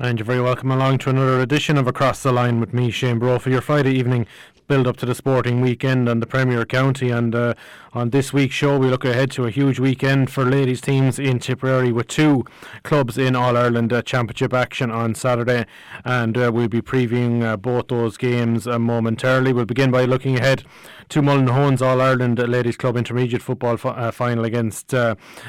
And 0.00 0.16
you're 0.16 0.26
very 0.26 0.40
welcome 0.40 0.70
along 0.70 0.98
to 0.98 1.10
another 1.10 1.40
edition 1.40 1.76
of 1.76 1.88
Across 1.88 2.22
the 2.22 2.30
Line 2.30 2.60
with 2.60 2.72
me, 2.72 2.92
Shane 2.92 3.18
Brophy, 3.18 3.42
for 3.42 3.50
your 3.50 3.60
Friday 3.60 3.94
evening 3.94 4.28
build 4.68 4.86
up 4.86 4.98
to 4.98 5.06
the 5.06 5.14
sporting 5.14 5.60
weekend 5.62 6.08
and 6.08 6.22
the 6.22 6.26
Premier 6.26 6.64
County. 6.66 7.10
And 7.10 7.34
uh, 7.34 7.54
on 7.94 8.10
this 8.10 8.32
week's 8.34 8.54
show, 8.54 8.78
we 8.78 8.88
look 8.88 9.04
ahead 9.04 9.30
to 9.32 9.46
a 9.46 9.50
huge 9.50 9.80
weekend 9.80 10.30
for 10.30 10.44
ladies' 10.44 10.82
teams 10.82 11.18
in 11.18 11.38
Tipperary 11.38 11.90
with 11.90 12.06
two 12.06 12.44
clubs 12.82 13.16
in 13.16 13.34
All 13.34 13.56
Ireland 13.56 13.92
uh, 13.92 14.02
Championship 14.02 14.52
action 14.52 14.90
on 14.90 15.14
Saturday. 15.14 15.64
And 16.04 16.36
uh, 16.36 16.52
we'll 16.52 16.68
be 16.68 16.82
previewing 16.82 17.42
uh, 17.42 17.56
both 17.56 17.88
those 17.88 18.18
games 18.18 18.66
uh, 18.66 18.78
momentarily. 18.78 19.54
We'll 19.54 19.64
begin 19.64 19.90
by 19.90 20.04
looking 20.04 20.38
ahead 20.38 20.64
to 21.08 21.22
Mullinahone's 21.22 21.80
All 21.80 22.02
Ireland 22.02 22.38
Ladies 22.38 22.76
Club 22.76 22.94
Intermediate 22.94 23.40
Football 23.40 23.78
fi- 23.78 24.10
final 24.10 24.44
against 24.44 24.92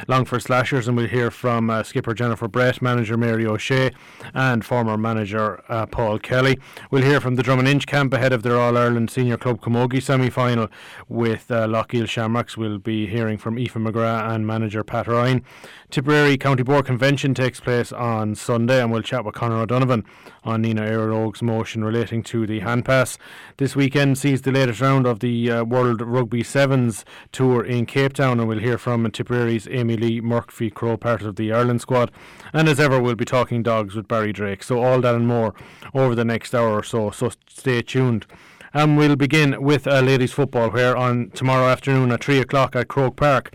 Longford 0.08 0.42
Slashers. 0.42 0.88
And 0.88 0.96
we'll 0.96 1.10
hear 1.10 1.30
from 1.30 1.84
skipper 1.84 2.14
Jennifer 2.14 2.48
Brett, 2.48 2.82
manager 2.82 3.18
Mary 3.18 3.46
O'Shea, 3.46 3.92
and 4.34 4.64
former 4.64 4.98
manager 4.98 5.62
Paul 5.92 6.18
Kelly. 6.20 6.58
We'll 6.92 7.04
hear 7.04 7.20
from 7.20 7.36
the 7.36 7.44
Drom 7.44 7.60
and 7.60 7.68
Inch 7.68 7.88
camp 7.88 8.14
ahead 8.14 8.32
of 8.32 8.42
their 8.44 8.58
All 8.58 8.78
Ireland 8.78 9.09
Senior 9.10 9.38
Club 9.38 9.62
Camogie 9.62 10.02
semi 10.02 10.30
final 10.30 10.68
with 11.08 11.50
uh, 11.52 11.68
Loughgiel 11.68 12.08
Shamrocks. 12.08 12.58
We'll 12.58 12.78
be 12.78 13.08
hearing 13.08 13.38
from 13.38 13.58
Aoife 13.58 13.74
McGrath 13.74 14.34
and 14.34 14.46
manager 14.46 14.84
Pat 14.84 15.08
Ryan. 15.08 15.44
Tipperary 15.90 16.38
County 16.38 16.64
Board 16.64 16.86
Convention 16.86 17.34
takes 17.34 17.60
place 17.60 17.92
on 17.92 18.36
Sunday, 18.36 18.82
and 18.82 18.92
we'll 18.92 19.02
chat 19.02 19.26
with 19.26 19.36
Conor 19.36 19.62
O'Donovan 19.62 20.06
on 20.44 20.64
Nenagh 20.64 20.90
Éire 20.90 21.10
Óg's 21.10 21.42
motion 21.42 21.84
relating 21.84 22.24
to 22.24 22.46
the 22.46 22.60
hand 22.60 22.86
pass. 22.86 23.18
This 23.58 23.76
weekend 23.76 24.18
sees 24.18 24.44
the 24.44 24.52
latest 24.52 24.82
round 24.82 25.06
of 25.06 25.20
the 25.20 25.52
uh, 25.52 25.64
World 25.64 26.02
Rugby 26.02 26.44
Sevens 26.44 27.06
tour 27.32 27.64
in 27.64 27.86
Cape 27.86 28.14
Town, 28.14 28.40
and 28.40 28.48
we'll 28.48 28.60
hear 28.60 28.78
from 28.78 29.10
Tipperary's 29.12 29.68
Amee-Leigh 29.68 30.22
Murphy 30.22 30.70
Crowe, 30.70 30.98
part 30.98 31.24
of 31.24 31.36
the 31.36 31.52
Ireland 31.52 31.82
squad. 31.82 32.12
And 32.54 32.70
as 32.70 32.80
ever, 32.80 33.02
we'll 33.02 33.16
be 33.16 33.26
talking 33.26 33.64
dogs 33.64 33.96
with 33.96 34.08
Barry 34.08 34.32
Drake. 34.32 34.64
So, 34.64 34.82
all 34.82 35.02
that 35.02 35.16
and 35.16 35.28
more 35.28 35.54
over 35.94 36.16
the 36.16 36.26
next 36.26 36.54
hour 36.54 36.72
or 36.72 36.84
so. 36.84 37.12
So, 37.12 37.32
stay 37.48 37.82
tuned. 37.82 38.26
And 38.74 38.98
we'll 38.98 39.16
begin 39.16 39.62
with 39.62 39.88
uh, 39.88 40.02
ladies 40.02 40.32
football, 40.32 40.70
where 40.70 40.96
on 40.96 41.32
tomorrow 41.32 41.68
afternoon 41.68 42.12
at 42.12 42.24
3 42.24 42.40
o'clock 42.40 42.76
at 42.76 42.88
Croke 42.88 43.16
Park, 43.16 43.52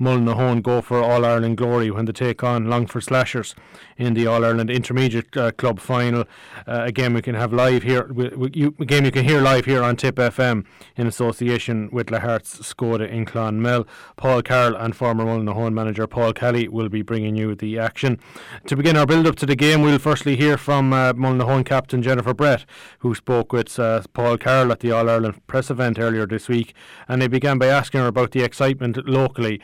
Mullinahone 0.00 0.62
go 0.62 0.80
for 0.80 1.02
All 1.02 1.24
Ireland 1.24 1.56
glory 1.56 1.90
when 1.90 2.04
they 2.04 2.12
take 2.12 2.44
on 2.44 2.68
Longford 2.68 3.04
Slashers 3.04 3.54
in 3.96 4.14
the 4.14 4.26
All 4.26 4.44
Ireland 4.44 4.70
Intermediate 4.70 5.36
uh, 5.36 5.52
Club 5.52 5.80
final. 5.80 6.24
Uh, 6.66 6.82
again, 6.84 7.14
we 7.14 7.22
can 7.22 7.34
have 7.34 7.52
live 7.52 7.82
here. 7.82 8.12
We, 8.12 8.28
we, 8.28 8.50
you, 8.52 8.74
again, 8.78 9.04
you 9.04 9.10
can 9.10 9.24
hear 9.24 9.40
live 9.40 9.64
here 9.64 9.82
on 9.82 9.96
Tip 9.96 10.16
FM 10.16 10.66
in 10.96 11.06
association 11.06 11.88
with 11.90 12.08
Lahart's 12.08 12.58
Skoda 12.60 13.08
in 13.08 13.24
Clonmel. 13.24 13.86
Paul 14.16 14.42
Carroll 14.42 14.76
and 14.76 14.94
former 14.94 15.24
Mullinahone 15.24 15.72
manager 15.72 16.06
Paul 16.06 16.32
Kelly 16.32 16.68
will 16.68 16.88
be 16.88 17.02
bringing 17.02 17.36
you 17.36 17.54
the 17.54 17.78
action. 17.78 18.20
To 18.66 18.76
begin 18.76 18.96
our 18.96 19.06
build 19.06 19.26
up 19.26 19.36
to 19.36 19.46
the 19.46 19.56
game, 19.56 19.82
we'll 19.82 19.98
firstly 19.98 20.36
hear 20.36 20.58
from 20.58 20.92
uh, 20.92 21.14
Mullinahone 21.14 21.64
captain 21.64 22.02
Jennifer 22.02 22.34
Brett, 22.34 22.66
who 22.98 23.14
spoke 23.14 23.52
with 23.52 23.78
uh, 23.78 24.02
Paul 24.12 24.36
Carroll 24.36 24.72
at 24.72 24.80
the 24.80 24.90
All 24.90 25.08
Ireland 25.08 25.46
press 25.46 25.70
event 25.70 25.98
earlier 25.98 26.26
this 26.26 26.48
week, 26.48 26.74
and 27.08 27.22
they 27.22 27.28
began 27.28 27.58
by 27.58 27.66
asking 27.66 28.00
her 28.00 28.06
about 28.06 28.32
the 28.32 28.42
excitement 28.42 28.98
locally 29.08 29.60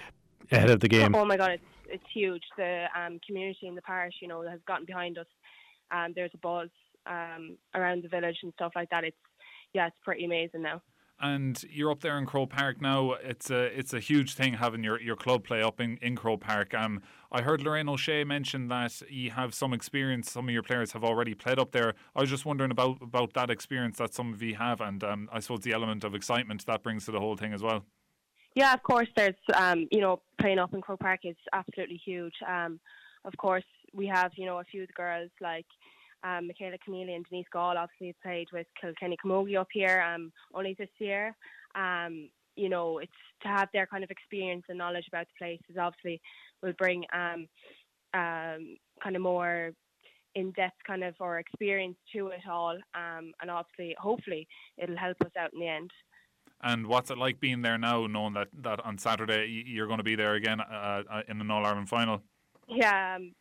ahead 0.53 0.71
of 0.71 0.81
the 0.81 0.89
game. 0.89 1.15
Oh 1.15 1.25
my 1.25 1.37
God, 1.37 1.53
it's 1.53 1.65
it's 1.89 2.05
huge. 2.13 2.43
The 2.57 2.87
um, 2.99 3.21
community 3.27 3.67
in 3.67 3.75
the 3.75 3.83
parish, 3.83 4.15
you 4.21 4.29
know, 4.29 4.43
has 4.43 4.61
gotten 4.67 4.87
behind 4.87 5.19
us. 5.19 5.27
Um, 5.91 6.13
there's 6.15 6.31
a 6.35 6.39
buzz 6.39 6.71
um, 7.07 7.57
around 7.75 8.03
the 8.03 8.09
village 8.09 8.39
and 8.43 8.53
stuff 8.55 8.73
like 8.75 8.91
that. 8.91 9.05
It's 9.05 9.17
yeah, 9.75 9.87
it's 9.87 9.97
pretty 10.03 10.25
amazing 10.25 10.63
now. 10.63 10.83
And 11.21 11.63
you're 11.71 11.93
up 11.93 12.01
there 12.01 12.19
in 12.19 12.27
Croke 12.27 12.51
Park 12.51 12.81
now. 12.81 13.13
It's 13.13 13.49
a 13.49 13.67
it's 13.79 13.93
a 13.93 14.01
huge 14.01 14.35
thing 14.35 14.55
having 14.55 14.83
your, 14.83 15.01
your 15.01 15.15
club 15.15 15.45
play 15.45 15.63
up 15.63 15.81
in, 15.81 15.99
in 16.03 16.17
Croke 16.17 16.41
Park. 16.41 16.75
Um, 16.75 17.01
I 17.31 17.43
heard 17.43 17.63
Lorraine 17.63 17.89
O'Shea 17.89 18.25
mention 18.25 18.67
that 18.69 19.03
you 19.09 19.31
have 19.31 19.55
some 19.55 19.73
experience. 19.73 20.33
Some 20.33 20.49
of 20.49 20.53
your 20.53 20.65
players 20.65 20.93
have 20.93 21.05
already 21.05 21.35
played 21.35 21.61
up 21.61 21.71
there. 21.71 21.95
I 22.17 22.21
was 22.21 22.31
just 22.31 22.45
wondering 22.45 22.73
about 22.73 23.01
about 23.01 23.35
that 23.35 23.51
experience 23.51 23.99
that 23.99 24.15
some 24.15 24.33
of 24.33 24.43
you 24.43 24.57
have, 24.57 24.81
and 24.81 25.05
um, 25.05 25.29
I 25.33 25.39
suppose 25.39 25.61
the 25.61 25.73
element 25.73 26.03
of 26.03 26.15
excitement 26.15 26.67
that 26.67 26.83
brings 26.83 27.05
to 27.05 27.13
the 27.13 27.21
whole 27.21 27.37
thing 27.37 27.53
as 27.53 27.63
well. 27.63 27.85
Yeah, 28.55 28.75
of 28.75 28.83
course. 28.83 29.09
There's, 29.17 29.35
um, 29.55 29.89
you 29.91 30.01
know, 30.01 30.21
playing 30.41 30.59
up 30.59 30.75
in 30.75 30.81
Croke 30.81 31.01
Park 31.01 31.21
is 31.25 31.37
absolutely 31.53 32.01
huge. 32.05 32.35
Um, 32.47 32.81
of 33.25 33.37
course, 33.37 33.65
we 33.95 34.07
have, 34.07 34.33
you 34.37 34.47
know, 34.47 34.59
a 34.59 34.65
few 34.65 34.83
of 34.83 34.89
the 34.89 34.95
girls 34.95 35.31
like 35.41 35.67
um, 36.25 36.47
Michaela 36.47 36.77
Keneally 36.87 37.15
and 37.15 37.25
Denise 37.29 37.47
Gaule 37.53 37.77
obviously 37.79 38.15
played 38.23 38.49
with 38.53 38.67
Kilkenny 38.81 39.17
Camogie 39.25 39.59
up 39.59 39.69
here 39.73 40.03
um, 40.03 40.33
only 40.55 40.75
this 40.79 40.91
year. 40.99 41.35
Um, 41.75 42.29
you 42.57 42.69
know, 42.69 42.99
it's 42.99 43.11
to 43.43 43.49
have 43.49 43.69
their 43.73 43.87
kind 43.87 44.05
of 44.05 44.11
experience 44.11 44.65
and 44.69 44.79
knowledge 44.79 45.07
about 45.09 45.27
the 45.27 45.45
place 45.45 45.61
is 45.71 45.79
obviously 45.79 46.21
will 46.63 46.75
bring 46.75 47.05
um, 47.13 47.49
um, 48.15 48.77
kind 49.03 49.17
of 49.17 49.23
more 49.23 49.73
in-depth 50.35 50.77
kind 50.87 51.05
of 51.05 51.15
or 51.21 51.39
experience 51.39 51.97
to 52.15 52.29
it 52.29 52.41
all, 52.51 52.79
um, 52.95 53.33
and 53.41 53.51
obviously, 53.51 53.95
hopefully, 53.99 54.47
it'll 54.79 54.97
help 54.97 55.17
us 55.23 55.33
out 55.39 55.53
in 55.53 55.61
the 55.61 55.69
end. 55.69 55.91
And 56.63 56.87
what's 56.87 57.11
it 57.11 57.19
like 57.19 57.41
being 57.41 57.63
there 57.63 57.79
now, 57.79 58.07
knowing 58.07 58.35
that, 58.35 58.49
that 58.63 58.85
on 58.85 58.99
Saturday 58.99 59.65
you're 59.67 59.87
going 59.87 59.99
to 59.99 60.05
be 60.05 60.15
there 60.15 60.35
again 60.35 60.61
uh, 60.61 61.03
uh, 61.11 61.23
in 61.29 61.41
an 61.41 61.51
All 61.51 61.67
Ireland 61.67 61.89
final? 61.89 62.23
Yeah, 62.69 63.17
um, 63.17 63.35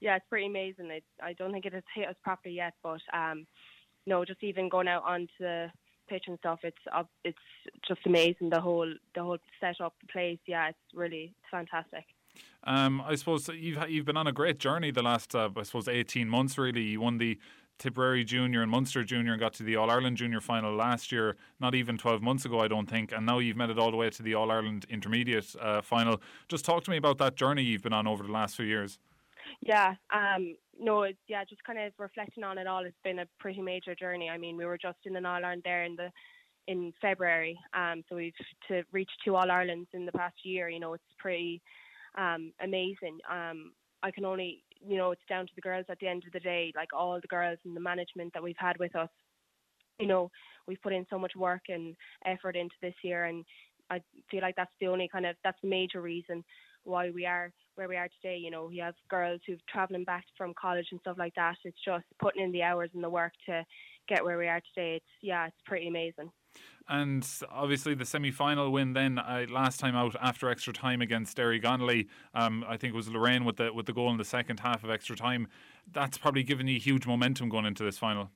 yeah, 0.00 0.16
it's 0.16 0.24
pretty 0.28 0.46
amazing. 0.46 0.90
It, 0.90 1.04
I 1.22 1.34
don't 1.34 1.52
think 1.52 1.66
it 1.66 1.74
has 1.74 1.82
hit 1.94 2.08
us 2.08 2.16
properly 2.24 2.54
yet, 2.54 2.74
but 2.82 3.00
um, 3.12 3.46
no, 4.06 4.24
just 4.24 4.42
even 4.42 4.68
going 4.68 4.88
out 4.88 5.04
onto 5.04 5.32
the 5.38 5.70
pitch 6.08 6.24
and 6.26 6.38
stuff, 6.38 6.60
it's 6.62 6.76
uh, 6.92 7.04
it's 7.24 7.38
just 7.86 8.00
amazing. 8.06 8.50
The 8.50 8.60
whole 8.60 8.92
the 9.14 9.22
whole 9.22 9.38
setup, 9.60 9.94
the 10.00 10.12
place, 10.12 10.38
yeah, 10.46 10.68
it's 10.68 10.78
really 10.94 11.34
it's 11.38 11.50
fantastic. 11.50 12.04
Um, 12.64 13.02
I 13.02 13.14
suppose 13.16 13.48
you've 13.48 13.78
you've 13.88 14.06
been 14.06 14.16
on 14.16 14.26
a 14.26 14.32
great 14.32 14.58
journey 14.58 14.90
the 14.90 15.02
last, 15.02 15.34
uh, 15.34 15.50
I 15.56 15.62
suppose, 15.62 15.88
eighteen 15.88 16.28
months. 16.28 16.58
Really, 16.58 16.82
you 16.82 17.00
won 17.00 17.18
the 17.18 17.38
Tipperary 17.82 18.22
Junior 18.22 18.62
and 18.62 18.70
Munster 18.70 19.02
Junior 19.02 19.32
and 19.32 19.40
got 19.40 19.54
to 19.54 19.64
the 19.64 19.74
All 19.74 19.90
Ireland 19.90 20.16
Junior 20.16 20.40
final 20.40 20.72
last 20.72 21.10
year, 21.10 21.36
not 21.58 21.74
even 21.74 21.98
12 21.98 22.22
months 22.22 22.44
ago, 22.44 22.60
I 22.60 22.68
don't 22.68 22.88
think. 22.88 23.10
And 23.10 23.26
now 23.26 23.40
you've 23.40 23.56
made 23.56 23.70
it 23.70 23.78
all 23.78 23.90
the 23.90 23.96
way 23.96 24.08
to 24.08 24.22
the 24.22 24.34
All 24.34 24.52
Ireland 24.52 24.86
Intermediate 24.88 25.56
uh, 25.60 25.82
final. 25.82 26.22
Just 26.48 26.64
talk 26.64 26.84
to 26.84 26.92
me 26.92 26.96
about 26.96 27.18
that 27.18 27.34
journey 27.34 27.64
you've 27.64 27.82
been 27.82 27.92
on 27.92 28.06
over 28.06 28.22
the 28.22 28.30
last 28.30 28.54
few 28.54 28.66
years. 28.66 29.00
Yeah, 29.60 29.96
um, 30.14 30.54
no, 30.78 31.08
yeah, 31.26 31.42
just 31.44 31.64
kind 31.64 31.80
of 31.80 31.92
reflecting 31.98 32.44
on 32.44 32.56
it 32.56 32.68
all. 32.68 32.84
It's 32.84 32.96
been 33.02 33.18
a 33.18 33.26
pretty 33.40 33.60
major 33.60 33.96
journey. 33.96 34.30
I 34.30 34.38
mean, 34.38 34.56
we 34.56 34.64
were 34.64 34.78
just 34.78 34.98
in 35.04 35.16
an 35.16 35.26
All 35.26 35.44
Ireland 35.44 35.62
there 35.64 35.82
in 35.82 35.96
the 35.96 36.10
in 36.68 36.92
February, 37.02 37.58
um, 37.74 38.04
so 38.08 38.14
we've 38.14 38.32
to 38.68 38.84
reach 38.92 39.10
two 39.24 39.34
All 39.34 39.50
Irelands 39.50 39.88
in 39.92 40.06
the 40.06 40.12
past 40.12 40.36
year. 40.44 40.68
You 40.68 40.78
know, 40.78 40.94
it's 40.94 41.02
pretty 41.18 41.60
um, 42.16 42.52
amazing. 42.62 43.18
Um, 43.28 43.72
I 44.04 44.10
can 44.10 44.24
only, 44.24 44.62
you 44.86 44.96
know, 44.96 45.10
it's 45.10 45.22
down 45.28 45.46
to 45.46 45.52
the 45.54 45.62
girls 45.62 45.86
at 45.88 45.98
the 46.00 46.08
end 46.08 46.24
of 46.26 46.32
the 46.32 46.40
day, 46.40 46.72
like 46.74 46.92
all 46.92 47.18
the 47.20 47.28
girls 47.28 47.58
and 47.64 47.76
the 47.76 47.80
management 47.80 48.32
that 48.34 48.42
we've 48.42 48.56
had 48.58 48.76
with 48.78 48.94
us. 48.96 49.08
You 49.98 50.06
know, 50.06 50.30
we've 50.66 50.82
put 50.82 50.92
in 50.92 51.06
so 51.10 51.18
much 51.18 51.32
work 51.36 51.62
and 51.68 51.94
effort 52.26 52.56
into 52.56 52.74
this 52.80 52.94
year, 53.02 53.24
and 53.24 53.44
I 53.90 54.00
feel 54.30 54.40
like 54.40 54.56
that's 54.56 54.72
the 54.80 54.88
only 54.88 55.08
kind 55.08 55.26
of 55.26 55.36
that's 55.44 55.60
the 55.62 55.68
major 55.68 56.00
reason 56.00 56.44
why 56.84 57.10
we 57.10 57.26
are 57.26 57.52
where 57.74 57.88
we 57.88 57.96
are 57.96 58.08
today. 58.20 58.36
You 58.38 58.50
know, 58.50 58.66
we 58.66 58.78
have 58.78 58.94
girls 59.08 59.40
who've 59.46 59.64
traveling 59.70 60.04
back 60.04 60.24
from 60.36 60.54
college 60.60 60.86
and 60.90 61.00
stuff 61.00 61.16
like 61.18 61.34
that. 61.36 61.56
It's 61.64 61.76
just 61.84 62.04
putting 62.20 62.42
in 62.42 62.52
the 62.52 62.62
hours 62.62 62.90
and 62.94 63.04
the 63.04 63.10
work 63.10 63.32
to 63.46 63.64
get 64.08 64.24
where 64.24 64.38
we 64.38 64.48
are 64.48 64.60
today. 64.74 64.96
It's 64.96 65.06
yeah, 65.20 65.46
it's 65.46 65.56
pretty 65.66 65.88
amazing. 65.88 66.30
And 66.88 67.26
obviously 67.50 67.94
the 67.94 68.04
semi-final 68.04 68.70
win 68.70 68.92
then 68.92 69.18
uh, 69.18 69.46
last 69.48 69.78
time 69.78 69.94
out 69.94 70.16
after 70.20 70.50
extra 70.50 70.72
time 70.72 71.00
against 71.00 71.36
Derrygonnelly, 71.36 72.08
um, 72.34 72.64
I 72.68 72.76
think 72.76 72.92
it 72.92 72.96
was 72.96 73.08
Lorraine 73.08 73.44
with 73.44 73.56
the 73.56 73.72
with 73.72 73.86
the 73.86 73.92
goal 73.92 74.10
in 74.10 74.18
the 74.18 74.24
second 74.24 74.60
half 74.60 74.82
of 74.84 74.90
extra 74.90 75.16
time. 75.16 75.48
That's 75.90 76.18
probably 76.18 76.42
given 76.42 76.66
you 76.66 76.78
huge 76.80 77.06
momentum 77.06 77.48
going 77.48 77.66
into 77.66 77.84
this 77.84 77.98
final. 77.98 78.30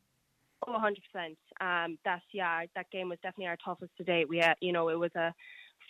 Oh, 0.66 0.72
100%. 0.72 1.36
Um, 1.60 1.98
that's 2.04 2.24
yeah, 2.32 2.64
that 2.74 2.90
game 2.90 3.08
was 3.08 3.18
definitely 3.22 3.48
our 3.48 3.58
toughest 3.64 3.92
to 3.98 4.04
date. 4.04 4.28
We 4.28 4.38
had, 4.38 4.54
you 4.60 4.72
know, 4.72 4.88
it 4.88 4.98
was 4.98 5.14
a 5.16 5.34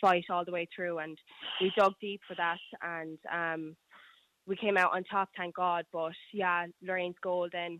fight 0.01 0.25
all 0.29 0.43
the 0.43 0.51
way 0.51 0.67
through, 0.75 0.99
and 0.99 1.17
we 1.61 1.71
dug 1.77 1.93
deep 2.01 2.21
for 2.27 2.35
that, 2.35 2.59
and 2.81 3.17
um, 3.31 3.75
we 4.45 4.55
came 4.55 4.77
out 4.77 4.93
on 4.93 5.03
top, 5.03 5.29
thank 5.37 5.55
God. 5.55 5.85
But 5.93 6.13
yeah, 6.33 6.65
Lorraine's 6.81 7.15
goal 7.21 7.47
then 7.51 7.79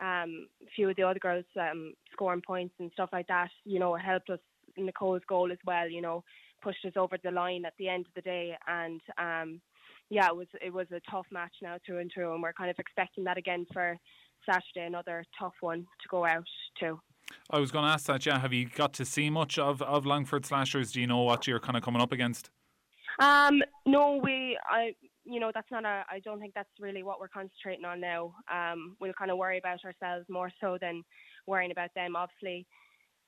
um, 0.00 0.48
a 0.62 0.70
few 0.74 0.88
of 0.88 0.96
the 0.96 1.02
other 1.02 1.18
girls 1.18 1.44
um, 1.60 1.94
scoring 2.12 2.42
points 2.46 2.74
and 2.78 2.90
stuff 2.92 3.10
like 3.12 3.26
that, 3.28 3.50
you 3.64 3.78
know, 3.78 3.94
helped 3.94 4.30
us. 4.30 4.40
Nicole's 4.76 5.22
goal 5.28 5.50
as 5.50 5.58
well, 5.66 5.88
you 5.88 6.00
know, 6.00 6.22
pushed 6.62 6.84
us 6.84 6.92
over 6.96 7.16
the 7.22 7.30
line 7.30 7.64
at 7.64 7.74
the 7.78 7.88
end 7.88 8.06
of 8.06 8.14
the 8.14 8.22
day. 8.22 8.56
And 8.66 9.00
um, 9.18 9.60
yeah, 10.10 10.28
it 10.28 10.36
was 10.36 10.46
it 10.64 10.72
was 10.72 10.86
a 10.92 11.00
tough 11.10 11.26
match 11.30 11.52
now 11.62 11.76
through 11.84 11.98
and 11.98 12.10
through, 12.12 12.32
and 12.32 12.42
we're 12.42 12.52
kind 12.52 12.70
of 12.70 12.78
expecting 12.78 13.24
that 13.24 13.36
again 13.36 13.66
for 13.72 13.96
Saturday, 14.46 14.86
another 14.86 15.24
tough 15.38 15.54
one 15.60 15.80
to 15.80 16.08
go 16.08 16.24
out 16.24 16.46
to. 16.80 17.00
I 17.50 17.58
was 17.60 17.70
going 17.70 17.84
to 17.84 17.90
ask 17.90 18.06
that. 18.06 18.26
Yeah, 18.26 18.38
have 18.38 18.52
you 18.52 18.68
got 18.68 18.92
to 18.94 19.04
see 19.04 19.30
much 19.30 19.58
of 19.58 19.82
of 19.82 20.06
Longford 20.06 20.46
Slashers? 20.46 20.92
Do 20.92 21.00
you 21.00 21.06
know 21.06 21.22
what 21.22 21.46
you're 21.46 21.60
kind 21.60 21.76
of 21.76 21.82
coming 21.82 22.00
up 22.02 22.12
against? 22.12 22.50
Um, 23.18 23.62
no, 23.86 24.20
we 24.22 24.58
I 24.64 24.94
you 25.24 25.40
know, 25.40 25.50
that's 25.54 25.70
not 25.70 25.84
a, 25.84 26.04
I 26.10 26.20
don't 26.24 26.40
think 26.40 26.54
that's 26.54 26.68
really 26.80 27.02
what 27.02 27.20
we're 27.20 27.28
concentrating 27.28 27.84
on 27.84 28.00
now. 28.00 28.34
Um, 28.52 28.96
we'll 29.00 29.12
kind 29.12 29.30
of 29.30 29.38
worry 29.38 29.58
about 29.58 29.84
ourselves 29.84 30.26
more 30.28 30.50
so 30.60 30.78
than 30.80 31.02
worrying 31.46 31.70
about 31.70 31.90
them. 31.94 32.16
Obviously, 32.16 32.66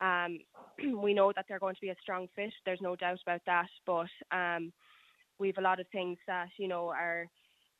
um, 0.01 0.39
we 1.03 1.15
know 1.15 1.33
that 1.35 1.47
they're 1.49 1.59
going 1.59 1.75
to 1.75 1.81
be 1.81 1.91
a 1.91 1.97
strong 2.03 2.29
fit. 2.35 2.53
There's 2.65 2.81
no 2.81 2.97
doubt 2.97 3.19
about 3.27 3.43
that. 3.47 3.69
But 3.87 4.09
um, 4.37 4.73
we've 5.39 5.59
a 5.59 5.63
lot 5.63 5.81
of 5.81 5.87
things 5.93 6.19
that, 6.27 6.49
you 6.59 6.69
know, 6.69 6.89
are 6.89 7.27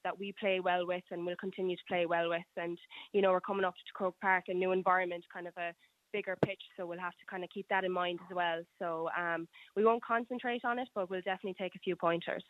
that 0.05 0.19
we 0.19 0.35
play 0.39 0.61
well 0.61 0.87
with 0.87 1.05
and 1.11 1.25
will 1.25 1.37
continue 1.37 1.77
to 1.77 1.83
play 1.89 2.07
well 2.07 2.29
with. 2.29 2.43
And 2.57 2.79
you 3.13 3.23
know, 3.23 3.31
we're 3.31 3.41
coming 3.41 3.65
up 3.65 3.75
to 3.75 3.93
Croke 3.95 4.17
Park, 4.21 4.45
a 4.49 4.55
new 4.55 4.73
environment, 4.73 5.25
kind 5.33 5.47
of 5.47 5.55
a 5.57 5.73
bigger 6.13 6.37
pitch, 6.45 6.61
so 6.77 6.87
we'll 6.87 6.99
have 6.99 7.13
to 7.13 7.27
kind 7.31 7.43
of 7.43 7.51
keep 7.51 7.67
that 7.69 7.85
in 7.85 7.93
mind 7.93 8.19
as 8.29 8.35
well. 8.35 8.63
So 8.79 9.09
um, 9.19 9.49
we 9.77 9.85
won't 9.85 10.05
concentrate 10.05 10.65
on 10.65 10.79
it, 10.79 10.89
but 10.95 11.09
we'll 11.09 11.23
definitely 11.23 11.55
take 11.59 11.75
a 11.75 11.79
few 11.79 11.97
pointers. 11.97 12.45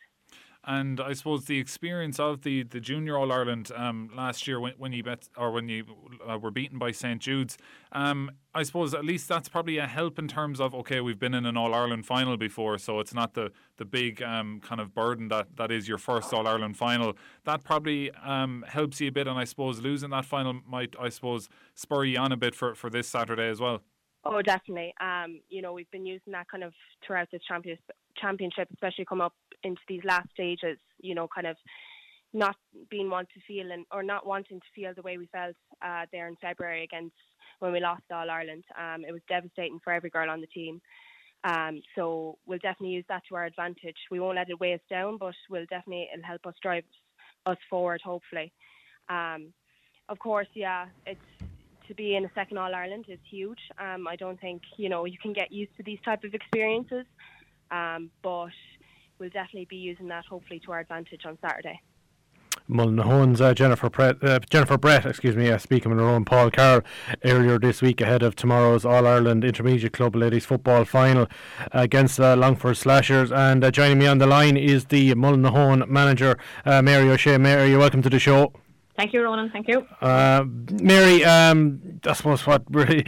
And 0.65 1.01
I 1.01 1.11
suppose 1.11 1.43
the 1.45 1.59
experience 1.59 2.19
of 2.21 2.43
the, 2.43 2.63
the 2.63 2.79
junior 2.79 3.17
All 3.17 3.33
Ireland 3.33 3.69
um, 3.75 4.09
last 4.15 4.47
year 4.47 4.61
when, 4.61 4.73
when 4.77 4.93
you 4.93 5.03
bet 5.03 5.27
or 5.35 5.51
when 5.51 5.67
you 5.67 5.83
uh, 6.25 6.37
were 6.37 6.51
beaten 6.51 6.79
by 6.79 6.91
St 6.91 7.21
Jude's, 7.21 7.57
um, 7.91 8.31
I 8.55 8.63
suppose 8.63 8.93
at 8.93 9.03
least 9.03 9.27
that's 9.27 9.49
probably 9.49 9.77
a 9.77 9.87
help 9.87 10.17
in 10.17 10.29
terms 10.29 10.61
of 10.61 10.73
okay, 10.73 11.01
we've 11.01 11.19
been 11.19 11.33
in 11.33 11.45
an 11.45 11.57
All 11.57 11.73
Ireland 11.73 12.05
final 12.05 12.37
before, 12.37 12.77
so 12.77 13.01
it's 13.01 13.13
not 13.13 13.33
the 13.33 13.51
the 13.75 13.83
big 13.83 14.21
um, 14.21 14.61
kind 14.61 14.79
of 14.79 14.95
burden 14.95 15.27
that, 15.27 15.57
that 15.57 15.69
is 15.69 15.89
your 15.89 15.97
first 15.97 16.33
All 16.33 16.47
Ireland 16.47 16.77
final. 16.77 17.17
That 17.43 17.65
probably 17.65 18.11
um, 18.11 18.63
helps 18.65 19.01
you 19.01 19.09
a 19.09 19.11
bit, 19.11 19.27
and 19.27 19.37
I 19.37 19.43
suppose 19.43 19.81
losing 19.81 20.11
that 20.11 20.23
final 20.23 20.61
might, 20.65 20.95
I 20.97 21.09
suppose, 21.09 21.49
spur 21.75 22.05
you 22.05 22.19
on 22.19 22.31
a 22.31 22.37
bit 22.37 22.55
for, 22.55 22.73
for 22.73 22.89
this 22.89 23.09
Saturday 23.09 23.49
as 23.49 23.59
well. 23.59 23.81
Oh, 24.23 24.41
definitely. 24.41 24.93
Um, 25.01 25.41
you 25.49 25.61
know, 25.61 25.73
we've 25.73 25.91
been 25.91 26.05
using 26.05 26.31
that 26.31 26.47
kind 26.47 26.63
of 26.63 26.71
throughout 27.05 27.27
this 27.33 27.41
championship, 28.15 28.69
especially 28.71 29.03
come 29.03 29.19
up 29.19 29.33
into 29.63 29.81
these 29.87 30.01
last 30.03 30.29
stages. 30.33 30.77
You 30.99 31.15
know, 31.15 31.27
kind 31.33 31.47
of 31.47 31.57
not 32.33 32.55
being 32.89 33.09
want 33.09 33.29
to 33.29 33.41
feel 33.47 33.71
and 33.71 33.85
or 33.91 34.03
not 34.03 34.25
wanting 34.25 34.59
to 34.59 34.65
feel 34.75 34.93
the 34.95 35.01
way 35.01 35.17
we 35.17 35.27
felt 35.27 35.55
uh, 35.85 36.05
there 36.11 36.27
in 36.27 36.35
February 36.37 36.83
against 36.83 37.15
when 37.59 37.71
we 37.71 37.79
lost 37.79 38.03
All 38.11 38.29
Ireland. 38.29 38.63
Um, 38.77 39.05
it 39.07 39.11
was 39.11 39.21
devastating 39.29 39.79
for 39.83 39.93
every 39.93 40.09
girl 40.09 40.29
on 40.29 40.41
the 40.41 40.47
team. 40.47 40.81
Um, 41.43 41.81
so 41.95 42.37
we'll 42.45 42.59
definitely 42.59 42.95
use 42.95 43.05
that 43.09 43.23
to 43.29 43.35
our 43.35 43.45
advantage. 43.45 43.97
We 44.09 44.19
won't 44.19 44.37
let 44.37 44.49
it 44.49 44.59
weigh 44.59 44.73
us 44.73 44.81
down, 44.89 45.17
but 45.17 45.35
we'll 45.49 45.65
definitely 45.69 46.09
it'll 46.13 46.25
help 46.25 46.45
us 46.45 46.55
drive 46.61 46.85
us 47.45 47.57
forward. 47.69 48.01
Hopefully. 48.03 48.51
Um, 49.09 49.53
of 50.09 50.19
course, 50.19 50.47
yeah, 50.53 50.87
it's 51.05 51.21
to 51.87 51.93
be 51.93 52.15
in 52.15 52.25
a 52.25 52.31
second 52.33 52.57
All 52.57 52.73
Ireland 52.73 53.05
is 53.07 53.19
huge. 53.29 53.59
Um, 53.77 54.07
I 54.07 54.15
don't 54.15 54.39
think 54.39 54.61
you 54.77 54.89
know 54.89 55.05
you 55.05 55.17
can 55.21 55.33
get 55.33 55.51
used 55.51 55.75
to 55.77 55.83
these 55.83 55.99
type 56.03 56.23
of 56.23 56.33
experiences, 56.33 57.05
um, 57.71 58.09
but 58.21 58.51
we'll 59.19 59.29
definitely 59.29 59.65
be 59.65 59.77
using 59.77 60.07
that 60.07 60.25
hopefully 60.25 60.59
to 60.65 60.71
our 60.71 60.79
advantage 60.79 61.25
on 61.25 61.37
Saturday. 61.41 61.81
Mullinahone's 62.69 63.41
uh, 63.41 63.53
Jennifer 63.53 63.89
Brett, 63.89 64.23
uh, 64.23 64.39
Jennifer 64.49 64.77
Brett, 64.77 65.05
excuse 65.05 65.35
me, 65.35 65.49
uh, 65.49 65.57
speaking 65.57 65.91
with 65.91 65.99
her 65.99 66.07
own 66.07 66.23
Paul 66.23 66.49
Carroll 66.49 66.83
earlier 67.25 67.59
this 67.59 67.81
week 67.81 67.99
ahead 67.99 68.23
of 68.23 68.35
tomorrow's 68.35 68.85
All 68.85 69.05
Ireland 69.05 69.43
Intermediate 69.43 69.91
Club 69.91 70.15
Ladies 70.15 70.45
Football 70.45 70.85
Final 70.85 71.27
against 71.71 72.19
uh, 72.19 72.35
Longford 72.37 72.77
Slashers. 72.77 73.31
And 73.31 73.63
uh, 73.63 73.71
joining 73.71 73.99
me 73.99 74.07
on 74.07 74.19
the 74.19 74.27
line 74.27 74.55
is 74.55 74.85
the 74.85 75.13
Mullinahone 75.13 75.87
manager, 75.89 76.37
uh, 76.65 76.81
Mary 76.81 77.09
O'Shea. 77.09 77.37
Mary, 77.37 77.69
you're 77.69 77.79
welcome 77.79 78.01
to 78.01 78.09
the 78.09 78.19
show. 78.19 78.53
Thank 78.95 79.11
you, 79.11 79.23
Ronan. 79.23 79.49
Thank 79.49 79.67
you. 79.67 79.85
Uh, 79.99 80.45
Mary, 80.45 81.25
um, 81.25 81.99
I 82.05 82.13
suppose 82.13 82.45
what 82.47 82.63
really 82.69 83.05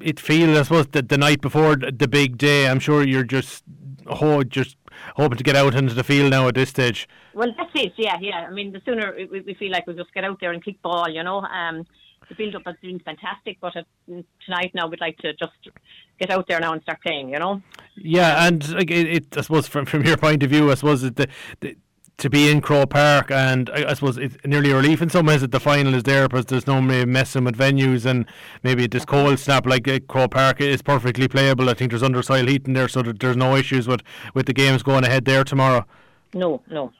it 0.00 0.20
feels, 0.20 0.56
I 0.56 0.62
suppose, 0.62 0.86
that 0.88 1.08
the 1.08 1.18
night 1.18 1.40
before 1.40 1.76
the 1.76 2.08
big 2.08 2.38
day, 2.38 2.68
I'm 2.68 2.78
sure 2.78 3.02
you're 3.02 3.24
just 3.24 3.64
oh, 4.06 4.42
just 4.44 4.76
hoping 5.14 5.38
to 5.38 5.44
get 5.44 5.56
out 5.56 5.74
into 5.74 5.94
the 5.94 6.04
field 6.04 6.30
now 6.30 6.46
at 6.46 6.54
this 6.54 6.68
stage. 6.68 7.08
Well, 7.34 7.52
that's 7.56 7.70
it. 7.74 7.94
Yeah, 7.96 8.18
yeah. 8.20 8.46
I 8.48 8.50
mean, 8.50 8.72
the 8.72 8.82
sooner 8.84 9.14
we, 9.16 9.40
we 9.40 9.54
feel 9.54 9.72
like 9.72 9.86
we 9.86 9.94
just 9.94 10.12
get 10.12 10.24
out 10.24 10.38
there 10.40 10.52
and 10.52 10.64
kick 10.64 10.80
ball, 10.82 11.08
you 11.08 11.22
know. 11.22 11.40
Um, 11.40 11.86
the 12.28 12.34
build 12.34 12.54
up 12.54 12.62
has 12.66 12.76
been 12.80 13.00
fantastic, 13.00 13.58
but 13.60 13.76
uh, 13.76 13.82
tonight 14.44 14.72
now 14.74 14.86
we'd 14.86 15.00
like 15.00 15.18
to 15.18 15.34
just 15.34 15.52
get 16.18 16.30
out 16.30 16.46
there 16.48 16.60
now 16.60 16.72
and 16.72 16.82
start 16.82 17.02
playing, 17.02 17.28
you 17.28 17.38
know. 17.38 17.60
Yeah, 17.96 18.46
and 18.46 18.66
like 18.72 18.90
it, 18.90 19.06
it 19.06 19.36
I 19.36 19.42
suppose 19.42 19.66
from 19.66 19.84
from 19.86 20.04
your 20.04 20.16
point 20.16 20.42
of 20.42 20.50
view, 20.50 20.70
I 20.70 20.74
suppose 20.74 21.02
the, 21.02 21.28
the 21.60 21.76
to 22.18 22.30
be 22.30 22.48
in 22.48 22.60
Croke 22.60 22.90
Park, 22.90 23.30
and 23.30 23.68
I, 23.70 23.90
I, 23.90 23.94
suppose 23.94 24.18
it's 24.18 24.36
nearly 24.44 24.70
a 24.70 24.76
relief 24.76 25.02
in 25.02 25.10
some 25.10 25.26
ways 25.26 25.40
that 25.40 25.50
the 25.50 25.60
final 25.60 25.94
is 25.94 26.04
there 26.04 26.28
because 26.28 26.46
there's 26.46 26.66
no 26.66 26.80
messing 26.80 27.44
with 27.44 27.56
venues 27.56 28.06
and 28.06 28.26
maybe 28.62 28.86
this 28.86 29.04
cold 29.04 29.38
snap 29.38 29.66
like 29.66 29.88
uh, 29.88 29.98
Croke 30.08 30.30
Park 30.30 30.60
is 30.60 30.80
perfectly 30.80 31.26
playable. 31.26 31.68
I 31.68 31.74
think 31.74 31.90
there's 31.90 32.02
undersoil 32.02 32.48
heating 32.48 32.74
there, 32.74 32.88
so 32.88 33.02
that 33.02 33.18
there's 33.18 33.36
no 33.36 33.56
issues 33.56 33.88
with, 33.88 34.02
with 34.32 34.46
the 34.46 34.52
games 34.52 34.82
going 34.82 35.04
ahead 35.04 35.24
there 35.24 35.44
tomorrow. 35.44 35.84
No, 36.32 36.62
no. 36.68 36.92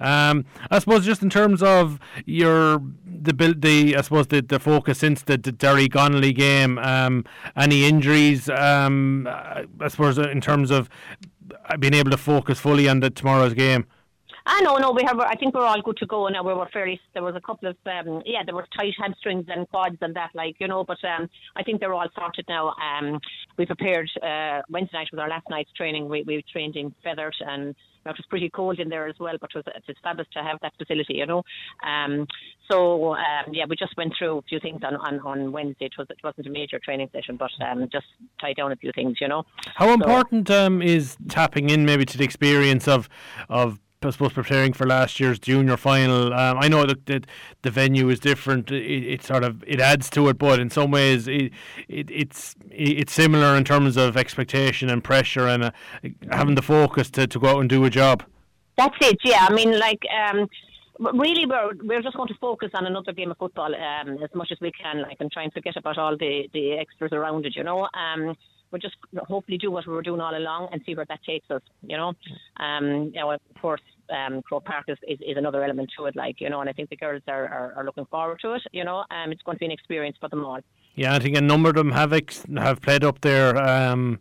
Um, 0.00 0.44
I 0.70 0.78
suppose 0.78 1.04
just 1.04 1.22
in 1.22 1.30
terms 1.30 1.62
of 1.62 1.98
your 2.24 2.80
the 3.04 3.32
build 3.32 3.62
the 3.62 3.96
I 3.96 4.02
suppose 4.02 4.28
the, 4.28 4.42
the 4.42 4.60
focus 4.60 4.98
since 4.98 5.22
the, 5.22 5.36
the 5.36 5.52
Derrygonnelly 5.52 6.34
game, 6.34 6.78
um, 6.78 7.24
any 7.56 7.84
injuries? 7.84 8.48
Um, 8.48 9.26
I 9.26 9.88
suppose 9.88 10.18
in 10.18 10.40
terms 10.40 10.70
of 10.70 10.88
being 11.78 11.94
able 11.94 12.10
to 12.10 12.16
focus 12.16 12.60
fully 12.60 12.88
on 12.88 13.00
the 13.00 13.10
tomorrow's 13.10 13.54
game. 13.54 13.86
Ah, 14.50 14.60
know, 14.62 14.76
no, 14.78 14.92
we 14.92 15.02
have. 15.04 15.20
I 15.20 15.34
think 15.34 15.54
we're 15.54 15.66
all 15.66 15.82
good 15.82 15.98
to 15.98 16.06
go 16.06 16.26
now. 16.28 16.42
We 16.42 16.54
were 16.54 16.68
fairly. 16.72 16.98
There 17.12 17.22
was 17.22 17.36
a 17.36 17.40
couple 17.40 17.68
of, 17.68 17.76
um, 17.84 18.22
yeah, 18.24 18.42
there 18.46 18.54
were 18.54 18.66
tight 18.74 18.94
hamstrings 18.98 19.44
and 19.48 19.68
quads 19.68 19.98
and 20.00 20.16
that, 20.16 20.30
like 20.34 20.56
you 20.58 20.68
know. 20.68 20.84
But 20.84 21.04
um, 21.04 21.28
I 21.54 21.62
think 21.62 21.80
they're 21.80 21.92
all 21.92 22.08
sorted 22.18 22.46
now. 22.48 22.74
Um, 22.80 23.20
we 23.58 23.66
prepared 23.66 24.10
uh, 24.22 24.62
Wednesday 24.70 24.96
night 24.96 25.08
was 25.12 25.20
our 25.20 25.28
last 25.28 25.44
night's 25.50 25.72
training. 25.72 26.08
We 26.08 26.22
we 26.22 26.42
trained 26.50 26.76
in 26.76 26.94
Fethard 27.04 27.32
and 27.40 27.66
you 27.66 28.02
know, 28.06 28.12
it 28.12 28.16
was 28.16 28.26
pretty 28.30 28.48
cold 28.48 28.80
in 28.80 28.88
there 28.88 29.06
as 29.06 29.16
well, 29.20 29.36
but 29.38 29.50
it 29.54 29.56
was, 29.56 29.64
it 29.66 29.84
was 29.86 29.96
fabulous 30.02 30.28
to 30.32 30.42
have 30.42 30.58
that 30.62 30.72
facility, 30.78 31.14
you 31.14 31.26
know. 31.26 31.42
Um, 31.84 32.26
so 32.70 33.14
um, 33.16 33.52
yeah, 33.52 33.66
we 33.68 33.76
just 33.76 33.96
went 33.98 34.14
through 34.18 34.38
a 34.38 34.42
few 34.42 34.60
things 34.60 34.80
on, 34.82 34.96
on, 34.96 35.20
on 35.20 35.52
Wednesday. 35.52 35.86
It 35.86 35.98
was 35.98 36.06
it 36.08 36.24
wasn't 36.24 36.46
a 36.46 36.50
major 36.50 36.78
training 36.78 37.10
session, 37.12 37.36
but 37.36 37.50
um, 37.60 37.86
just 37.92 38.06
tied 38.40 38.56
down 38.56 38.72
a 38.72 38.76
few 38.76 38.92
things, 38.94 39.18
you 39.20 39.28
know. 39.28 39.44
How 39.74 39.88
so, 39.88 39.92
important 39.92 40.50
um, 40.50 40.80
is 40.80 41.18
tapping 41.28 41.68
in 41.68 41.84
maybe 41.84 42.06
to 42.06 42.16
the 42.16 42.24
experience 42.24 42.88
of 42.88 43.10
of 43.50 43.78
I 44.00 44.10
suppose 44.10 44.32
preparing 44.32 44.72
for 44.72 44.86
last 44.86 45.18
year's 45.18 45.40
junior 45.40 45.76
final. 45.76 46.32
Um, 46.32 46.58
I 46.60 46.68
know 46.68 46.86
that 46.86 47.06
the, 47.06 47.24
the 47.62 47.70
venue 47.70 48.08
is 48.10 48.20
different. 48.20 48.70
It, 48.70 49.12
it, 49.12 49.22
sort 49.24 49.42
of 49.42 49.64
it 49.66 49.80
adds 49.80 50.08
to 50.10 50.28
it, 50.28 50.38
but 50.38 50.60
in 50.60 50.70
some 50.70 50.92
ways 50.92 51.26
it, 51.26 51.50
it 51.88 52.08
it's 52.08 52.54
it's 52.70 53.12
similar 53.12 53.56
in 53.56 53.64
terms 53.64 53.96
of 53.96 54.16
expectation 54.16 54.88
and 54.88 55.02
pressure 55.02 55.48
and 55.48 55.64
uh, 55.64 55.70
having 56.30 56.54
the 56.54 56.62
focus 56.62 57.10
to, 57.10 57.26
to 57.26 57.40
go 57.40 57.48
out 57.48 57.60
and 57.60 57.68
do 57.68 57.84
a 57.84 57.90
job. 57.90 58.22
That's 58.76 58.94
it. 59.00 59.18
Yeah, 59.24 59.46
I 59.48 59.52
mean, 59.52 59.78
like. 59.78 60.02
Um, 60.28 60.48
really 61.00 61.46
we're 61.46 61.70
we're 61.84 62.02
just 62.02 62.16
going 62.16 62.26
to 62.26 62.34
focus 62.40 62.70
on 62.74 62.84
another 62.84 63.12
game 63.12 63.30
of 63.30 63.38
football 63.38 63.72
um, 63.72 64.18
as 64.20 64.30
much 64.34 64.48
as 64.50 64.58
we 64.60 64.72
can 64.72 65.00
like 65.02 65.16
and 65.20 65.30
try 65.30 65.44
and 65.44 65.52
forget 65.52 65.76
about 65.76 65.96
all 65.96 66.16
the 66.16 66.48
the 66.52 66.72
extras 66.72 67.12
around 67.12 67.46
it 67.46 67.54
you 67.54 67.62
know 67.62 67.88
um 67.94 68.34
we'll 68.70 68.80
just 68.80 68.96
hopefully 69.16 69.58
do 69.58 69.70
what 69.70 69.86
we 69.86 69.92
were 69.92 70.02
doing 70.02 70.20
all 70.20 70.36
along 70.36 70.68
and 70.72 70.82
see 70.84 70.94
where 70.94 71.06
that 71.06 71.22
takes 71.24 71.50
us, 71.50 71.62
you 71.82 71.96
know. 71.96 72.12
Um, 72.58 73.10
you 73.14 73.20
know, 73.20 73.32
of 73.32 73.40
course, 73.60 73.80
um, 74.10 74.42
Croke 74.42 74.64
Park 74.64 74.84
is, 74.88 74.98
is, 75.06 75.18
is, 75.20 75.36
another 75.36 75.62
element 75.62 75.90
to 75.98 76.06
it, 76.06 76.16
like, 76.16 76.40
you 76.40 76.48
know, 76.48 76.60
and 76.60 76.68
I 76.68 76.72
think 76.72 76.90
the 76.90 76.96
girls 76.96 77.22
are, 77.28 77.46
are, 77.46 77.74
are, 77.76 77.84
looking 77.84 78.06
forward 78.06 78.38
to 78.40 78.54
it, 78.54 78.62
you 78.72 78.84
know. 78.84 79.04
Um, 79.10 79.32
it's 79.32 79.42
going 79.42 79.56
to 79.56 79.60
be 79.60 79.66
an 79.66 79.72
experience 79.72 80.16
for 80.20 80.28
them 80.28 80.44
all. 80.44 80.60
Yeah, 80.94 81.14
I 81.14 81.18
think 81.18 81.36
a 81.36 81.40
number 81.40 81.68
of 81.68 81.74
them 81.76 81.92
have 81.92 82.12
ex- 82.12 82.44
have 82.56 82.80
played 82.80 83.04
up 83.04 83.20
there 83.20 83.56
um, 83.56 84.18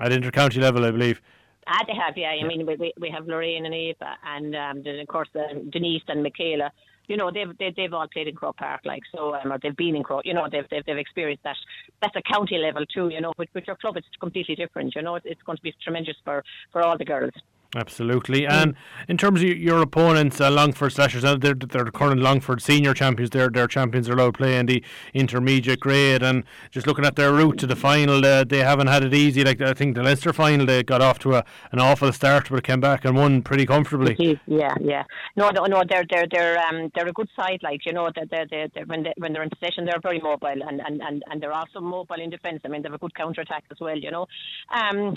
at 0.00 0.12
inter-county 0.12 0.60
level, 0.60 0.84
I 0.84 0.90
believe. 0.90 1.20
Ah, 1.66 1.84
they 1.86 1.94
have, 1.94 2.16
yeah. 2.16 2.30
I 2.30 2.46
mean, 2.46 2.66
we, 2.66 2.92
we 2.98 3.10
have 3.10 3.26
Lorraine 3.26 3.64
and 3.64 3.74
Eva, 3.74 4.16
and 4.24 4.56
um, 4.56 4.82
of 4.86 5.08
course 5.08 5.28
uh, 5.34 5.54
Denise 5.70 6.02
and 6.08 6.22
Michaela 6.22 6.70
you 7.10 7.16
know 7.16 7.30
they've 7.30 7.58
they, 7.58 7.66
have 7.66 7.74
they 7.74 7.82
have 7.82 7.92
all 7.92 8.06
played 8.08 8.28
in 8.28 8.36
Croke 8.36 8.56
Park, 8.56 8.82
like 8.84 9.02
so, 9.12 9.34
um, 9.34 9.52
or 9.52 9.58
they've 9.58 9.76
been 9.76 9.96
in 9.96 10.04
Croke. 10.04 10.24
You 10.24 10.32
know 10.32 10.46
they've 10.50 10.68
they've, 10.70 10.84
they've 10.86 10.96
experienced 10.96 11.42
that. 11.42 11.56
That's 12.00 12.14
a 12.14 12.22
county 12.22 12.56
level 12.56 12.86
too. 12.86 13.08
You 13.08 13.20
know, 13.20 13.32
with, 13.36 13.48
with 13.52 13.64
your 13.66 13.76
club, 13.76 13.96
it's 13.96 14.06
completely 14.20 14.54
different. 14.54 14.94
You 14.94 15.02
know, 15.02 15.16
it's, 15.16 15.26
it's 15.26 15.42
going 15.42 15.56
to 15.56 15.62
be 15.62 15.74
tremendous 15.82 16.16
for 16.24 16.44
for 16.72 16.82
all 16.82 16.96
the 16.96 17.04
girls. 17.04 17.32
Absolutely. 17.76 18.48
And 18.48 18.74
in 19.06 19.16
terms 19.16 19.42
of 19.42 19.48
your 19.48 19.80
opponents, 19.80 20.40
uh, 20.40 20.50
Longford 20.50 20.92
Slashers, 20.92 21.22
they're, 21.22 21.36
they're 21.36 21.54
the 21.54 21.92
current 21.92 22.20
Longford 22.20 22.60
senior 22.60 22.94
champions. 22.94 23.30
They're, 23.30 23.48
they're 23.48 23.68
champions 23.68 24.08
are 24.08 24.14
allowed 24.14 24.34
play 24.34 24.56
in 24.56 24.66
the 24.66 24.82
intermediate 25.14 25.78
grade. 25.78 26.20
And 26.22 26.42
just 26.72 26.88
looking 26.88 27.04
at 27.04 27.14
their 27.14 27.32
route 27.32 27.58
to 27.58 27.68
the 27.68 27.76
final, 27.76 28.24
uh, 28.26 28.42
they 28.42 28.58
haven't 28.58 28.88
had 28.88 29.04
it 29.04 29.14
easy. 29.14 29.44
Like 29.44 29.60
I 29.60 29.72
think 29.72 29.94
the 29.94 30.02
Leinster 30.02 30.32
final, 30.32 30.66
they 30.66 30.82
got 30.82 31.00
off 31.00 31.20
to 31.20 31.36
a, 31.36 31.44
an 31.70 31.78
awful 31.78 32.12
start, 32.12 32.48
but 32.50 32.64
came 32.64 32.80
back 32.80 33.04
and 33.04 33.16
won 33.16 33.40
pretty 33.40 33.66
comfortably. 33.66 34.16
Yeah, 34.46 34.74
yeah. 34.80 35.04
No, 35.36 35.50
no, 35.50 35.66
no. 35.66 35.84
They're 35.88 36.04
they're 36.10 36.26
they're 36.28 36.58
um 36.58 36.90
they're 36.96 37.06
a 37.06 37.12
good 37.12 37.28
side. 37.36 37.60
Like 37.62 37.86
you 37.86 37.92
know, 37.92 38.10
they're, 38.14 38.46
they're, 38.50 38.68
they're, 38.74 38.86
when 38.86 39.04
they 39.04 39.14
when 39.18 39.32
they're 39.32 39.44
in 39.44 39.50
possession, 39.50 39.84
they're 39.84 40.00
very 40.02 40.20
mobile 40.20 40.48
and 40.48 40.80
and 40.80 41.00
and, 41.00 41.22
and 41.30 41.40
they're 41.40 41.52
also 41.52 41.80
mobile 41.80 42.20
in 42.20 42.30
defence. 42.30 42.62
I 42.64 42.68
mean, 42.68 42.82
they 42.82 42.88
have 42.88 42.94
a 42.94 42.98
good 42.98 43.14
counter 43.14 43.42
attack 43.42 43.62
as 43.70 43.78
well. 43.80 43.96
You 43.96 44.10
know, 44.10 44.26
um 44.74 45.16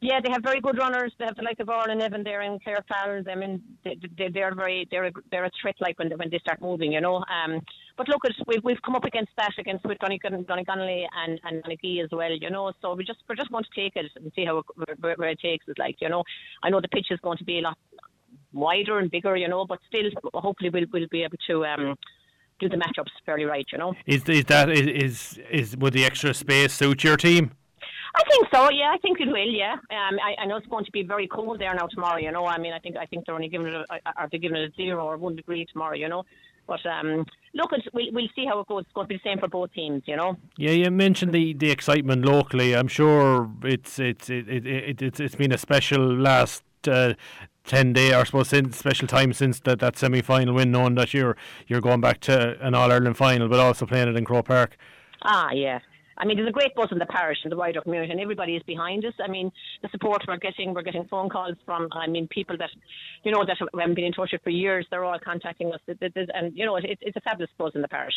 yeah, 0.00 0.20
they 0.22 0.30
have 0.30 0.42
very 0.42 0.60
good 0.60 0.76
runners. 0.76 1.12
They 1.18 1.24
have 1.24 1.36
the 1.36 1.42
like 1.42 1.58
of 1.60 1.68
Orla 1.68 1.94
Nevin 1.94 2.24
there 2.24 2.42
and 2.42 2.62
Claire 2.62 2.84
Farrell. 2.88 3.24
I 3.30 3.34
mean, 3.34 3.62
they, 3.84 3.96
they, 4.18 4.28
they're 4.28 4.54
very 4.54 4.86
they're 4.90 5.06
a, 5.06 5.12
they're 5.30 5.44
a 5.46 5.50
threat 5.60 5.76
like 5.80 5.98
when 5.98 6.08
they, 6.08 6.14
when 6.16 6.30
they 6.30 6.38
start 6.38 6.60
moving, 6.60 6.92
you 6.92 7.00
know. 7.00 7.16
Um, 7.16 7.60
but 7.96 8.08
look, 8.08 8.22
we've 8.46 8.62
we've 8.62 8.82
come 8.84 8.96
up 8.96 9.04
against 9.04 9.30
that 9.38 9.52
against 9.58 9.84
with 9.86 9.98
Donegal 9.98 10.34
and 10.34 10.46
and 10.46 11.62
Donegal 11.62 12.04
as 12.04 12.10
well, 12.12 12.32
you 12.32 12.50
know. 12.50 12.72
So 12.82 12.94
we 12.94 13.04
just 13.04 13.20
we 13.28 13.36
just 13.36 13.50
want 13.50 13.66
to 13.66 13.80
take 13.80 13.96
it 13.96 14.10
and 14.16 14.30
see 14.34 14.44
how 14.44 14.58
it, 14.58 14.64
where, 15.00 15.14
where 15.16 15.30
it 15.30 15.40
takes 15.40 15.66
us. 15.68 15.76
Like, 15.78 15.96
you 16.00 16.08
know, 16.08 16.22
I 16.62 16.70
know 16.70 16.80
the 16.80 16.88
pitch 16.88 17.06
is 17.10 17.20
going 17.20 17.38
to 17.38 17.44
be 17.44 17.60
a 17.60 17.62
lot 17.62 17.78
wider 18.52 18.98
and 18.98 19.10
bigger, 19.10 19.36
you 19.36 19.48
know, 19.48 19.64
but 19.64 19.78
still, 19.88 20.10
hopefully 20.34 20.70
we'll 20.70 20.86
we'll 20.92 21.08
be 21.10 21.22
able 21.22 21.38
to. 21.48 21.64
Um, 21.64 21.96
do 22.60 22.68
the 22.68 22.76
matchups 22.76 23.10
fairly 23.26 23.44
right, 23.44 23.66
you 23.72 23.78
know. 23.78 23.94
Is 24.06 24.28
is 24.28 24.44
that 24.44 24.70
is 24.70 24.86
is, 24.86 25.40
is 25.50 25.76
would 25.76 25.92
the 25.92 26.04
extra 26.04 26.32
space 26.32 26.72
suit 26.72 27.02
your 27.02 27.16
team? 27.16 27.50
I 28.34 28.36
think 28.36 28.48
so. 28.52 28.70
Yeah, 28.70 28.90
I 28.92 28.98
think 28.98 29.20
it 29.20 29.28
will. 29.28 29.50
Yeah, 29.50 29.74
um, 29.74 30.18
I, 30.20 30.42
I 30.42 30.46
know 30.46 30.56
it's 30.56 30.66
going 30.66 30.84
to 30.84 30.90
be 30.90 31.02
very 31.02 31.28
cold 31.28 31.60
there 31.60 31.74
now 31.74 31.86
tomorrow. 31.86 32.18
You 32.18 32.32
know, 32.32 32.46
I 32.46 32.58
mean, 32.58 32.72
I 32.72 32.78
think 32.78 32.96
I 32.96 33.06
think 33.06 33.26
they're 33.26 33.34
only 33.34 33.48
giving 33.48 33.68
it 33.68 33.74
a, 33.74 33.86
are 34.16 34.28
they 34.30 34.38
giving 34.38 34.56
it 34.56 34.72
a 34.72 34.76
zero 34.76 35.06
or 35.06 35.16
one 35.16 35.36
degree 35.36 35.64
tomorrow? 35.70 35.94
You 35.94 36.08
know, 36.08 36.24
but 36.66 36.84
um, 36.86 37.24
look, 37.54 37.70
we'll 37.92 38.12
we'll 38.12 38.28
see 38.34 38.44
how 38.46 38.58
it 38.60 38.66
goes. 38.66 38.82
It's 38.82 38.92
going 38.92 39.06
to 39.06 39.08
be 39.08 39.16
the 39.16 39.28
same 39.28 39.38
for 39.38 39.48
both 39.48 39.72
teams. 39.72 40.02
You 40.06 40.16
know. 40.16 40.36
Yeah, 40.56 40.72
you 40.72 40.90
mentioned 40.90 41.32
the, 41.32 41.54
the 41.54 41.70
excitement 41.70 42.24
locally. 42.24 42.74
I'm 42.74 42.88
sure 42.88 43.48
it's 43.62 43.98
it's 43.98 44.28
it, 44.28 44.48
it, 44.48 44.66
it 44.66 45.02
it's 45.02 45.20
it's 45.20 45.36
been 45.36 45.52
a 45.52 45.58
special 45.58 46.00
last. 46.00 46.64
Uh, 46.86 47.14
10 47.66 47.94
day 47.94 48.12
or 48.12 48.18
I 48.18 48.24
suppose 48.24 48.48
since 48.48 48.76
special 48.76 49.08
time 49.08 49.32
since 49.32 49.58
that, 49.60 49.78
that 49.78 49.96
semi 49.96 50.20
final 50.20 50.54
win 50.54 50.70
knowing 50.70 50.96
that 50.96 51.14
you're 51.14 51.34
you're 51.66 51.80
going 51.80 52.02
back 52.02 52.20
to 52.20 52.58
an 52.60 52.74
All 52.74 52.92
Ireland 52.92 53.16
final 53.16 53.48
but 53.48 53.58
also 53.58 53.86
playing 53.86 54.08
it 54.08 54.16
in 54.16 54.26
Croke 54.26 54.44
Park. 54.44 54.76
Ah 55.22 55.50
yeah, 55.50 55.78
I 56.16 56.24
mean, 56.24 56.36
there's 56.36 56.48
a 56.48 56.52
great 56.52 56.74
buzz 56.74 56.88
in 56.92 56.98
the 56.98 57.06
parish 57.06 57.38
and 57.42 57.52
the 57.52 57.56
wider 57.56 57.80
community, 57.80 58.12
and 58.12 58.20
everybody 58.20 58.56
is 58.56 58.62
behind 58.62 59.04
us. 59.04 59.14
I 59.22 59.28
mean, 59.28 59.50
the 59.82 59.88
support 59.90 60.22
we're 60.26 60.36
getting, 60.36 60.74
we're 60.74 60.82
getting 60.82 61.04
phone 61.06 61.28
calls 61.28 61.56
from, 61.64 61.88
I 61.92 62.06
mean, 62.06 62.28
people 62.28 62.56
that, 62.58 62.70
you 63.24 63.32
know, 63.32 63.44
that 63.44 63.56
haven't 63.58 63.94
been 63.94 64.04
in 64.04 64.12
touch 64.12 64.30
with 64.32 64.42
for 64.42 64.50
years. 64.50 64.86
They're 64.90 65.04
all 65.04 65.18
contacting 65.18 65.72
us, 65.72 65.80
and 65.88 66.56
you 66.56 66.64
know, 66.66 66.76
it's, 66.76 67.02
it's 67.02 67.16
a 67.16 67.20
fabulous 67.20 67.50
buzz 67.58 67.72
in 67.74 67.82
the 67.82 67.88
parish 67.88 68.14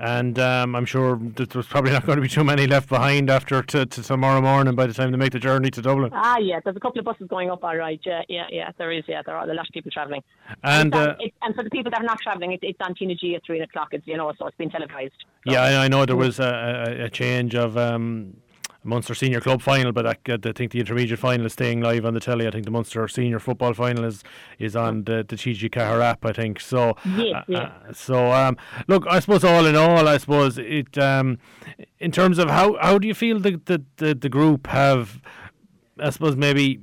and 0.00 0.38
um, 0.38 0.74
I'm 0.74 0.86
sure 0.86 1.18
there's 1.20 1.66
probably 1.66 1.92
not 1.92 2.04
going 2.06 2.16
to 2.16 2.22
be 2.22 2.28
too 2.28 2.44
many 2.44 2.66
left 2.66 2.88
behind 2.88 3.30
after 3.30 3.62
to, 3.62 3.86
to, 3.86 4.02
tomorrow 4.02 4.40
morning 4.40 4.74
by 4.74 4.86
the 4.86 4.94
time 4.94 5.10
they 5.10 5.16
make 5.16 5.32
the 5.32 5.38
journey 5.38 5.70
to 5.70 5.82
Dublin. 5.82 6.10
Ah, 6.12 6.38
yeah, 6.38 6.60
there's 6.64 6.76
a 6.76 6.80
couple 6.80 6.98
of 6.98 7.04
buses 7.04 7.28
going 7.28 7.50
up, 7.50 7.62
all 7.62 7.76
right. 7.76 8.00
Yeah, 8.04 8.22
yeah, 8.28 8.46
yeah, 8.50 8.70
there 8.78 8.90
is. 8.92 9.04
Yeah, 9.06 9.22
there 9.22 9.36
are 9.36 9.48
a 9.48 9.54
lot 9.54 9.68
of 9.68 9.72
people 9.72 9.90
travelling. 9.90 10.22
And 10.64 10.80
and, 10.80 10.94
uh, 10.94 11.14
and 11.42 11.54
for 11.54 11.62
the 11.62 11.70
people 11.70 11.90
that 11.90 12.00
are 12.00 12.04
not 12.04 12.20
travelling, 12.20 12.52
it, 12.52 12.60
it's 12.62 12.78
on 12.80 12.94
Tina 12.94 13.14
G 13.14 13.34
at 13.34 13.44
three 13.44 13.60
o'clock. 13.60 13.88
It's 13.92 14.06
you 14.06 14.16
know, 14.16 14.32
so 14.38 14.46
it's 14.46 14.56
been 14.56 14.70
televised. 14.70 15.12
So. 15.46 15.52
Yeah, 15.52 15.62
I, 15.62 15.84
I, 15.84 15.88
know 15.88 16.06
there 16.06 16.16
was 16.16 16.38
a, 16.40 16.96
a, 16.98 17.04
a 17.04 17.10
change 17.10 17.54
of. 17.54 17.76
Um, 17.76 18.36
Munster 18.82 19.14
Senior 19.14 19.40
Club 19.40 19.60
final, 19.60 19.92
but 19.92 20.06
I, 20.06 20.16
I, 20.28 20.52
think 20.52 20.72
the 20.72 20.80
intermediate 20.80 21.18
final 21.18 21.44
is 21.44 21.52
staying 21.52 21.82
live 21.82 22.06
on 22.06 22.14
the 22.14 22.20
telly. 22.20 22.46
I 22.46 22.50
think 22.50 22.64
the 22.64 22.70
Munster 22.70 23.06
Senior 23.08 23.38
Football 23.38 23.74
final 23.74 24.04
is 24.04 24.24
is 24.58 24.74
on 24.74 25.04
the 25.04 25.24
the 25.28 25.36
TG4 25.36 26.02
app. 26.02 26.24
I 26.24 26.32
think 26.32 26.60
so. 26.60 26.96
Yes, 27.04 27.44
uh, 27.50 27.52
uh, 27.52 27.92
so 27.92 28.32
um, 28.32 28.56
look, 28.88 29.06
I 29.08 29.20
suppose 29.20 29.44
all 29.44 29.66
in 29.66 29.76
all, 29.76 30.08
I 30.08 30.16
suppose 30.16 30.56
it 30.56 30.96
um, 30.96 31.38
in 31.98 32.10
terms 32.10 32.38
of 32.38 32.48
how 32.48 32.78
how 32.80 32.98
do 32.98 33.06
you 33.06 33.14
feel 33.14 33.38
the 33.38 33.60
the, 33.66 33.82
the, 33.96 34.14
the 34.14 34.28
group 34.30 34.66
have, 34.68 35.20
I 35.98 36.08
suppose 36.10 36.36
maybe 36.36 36.80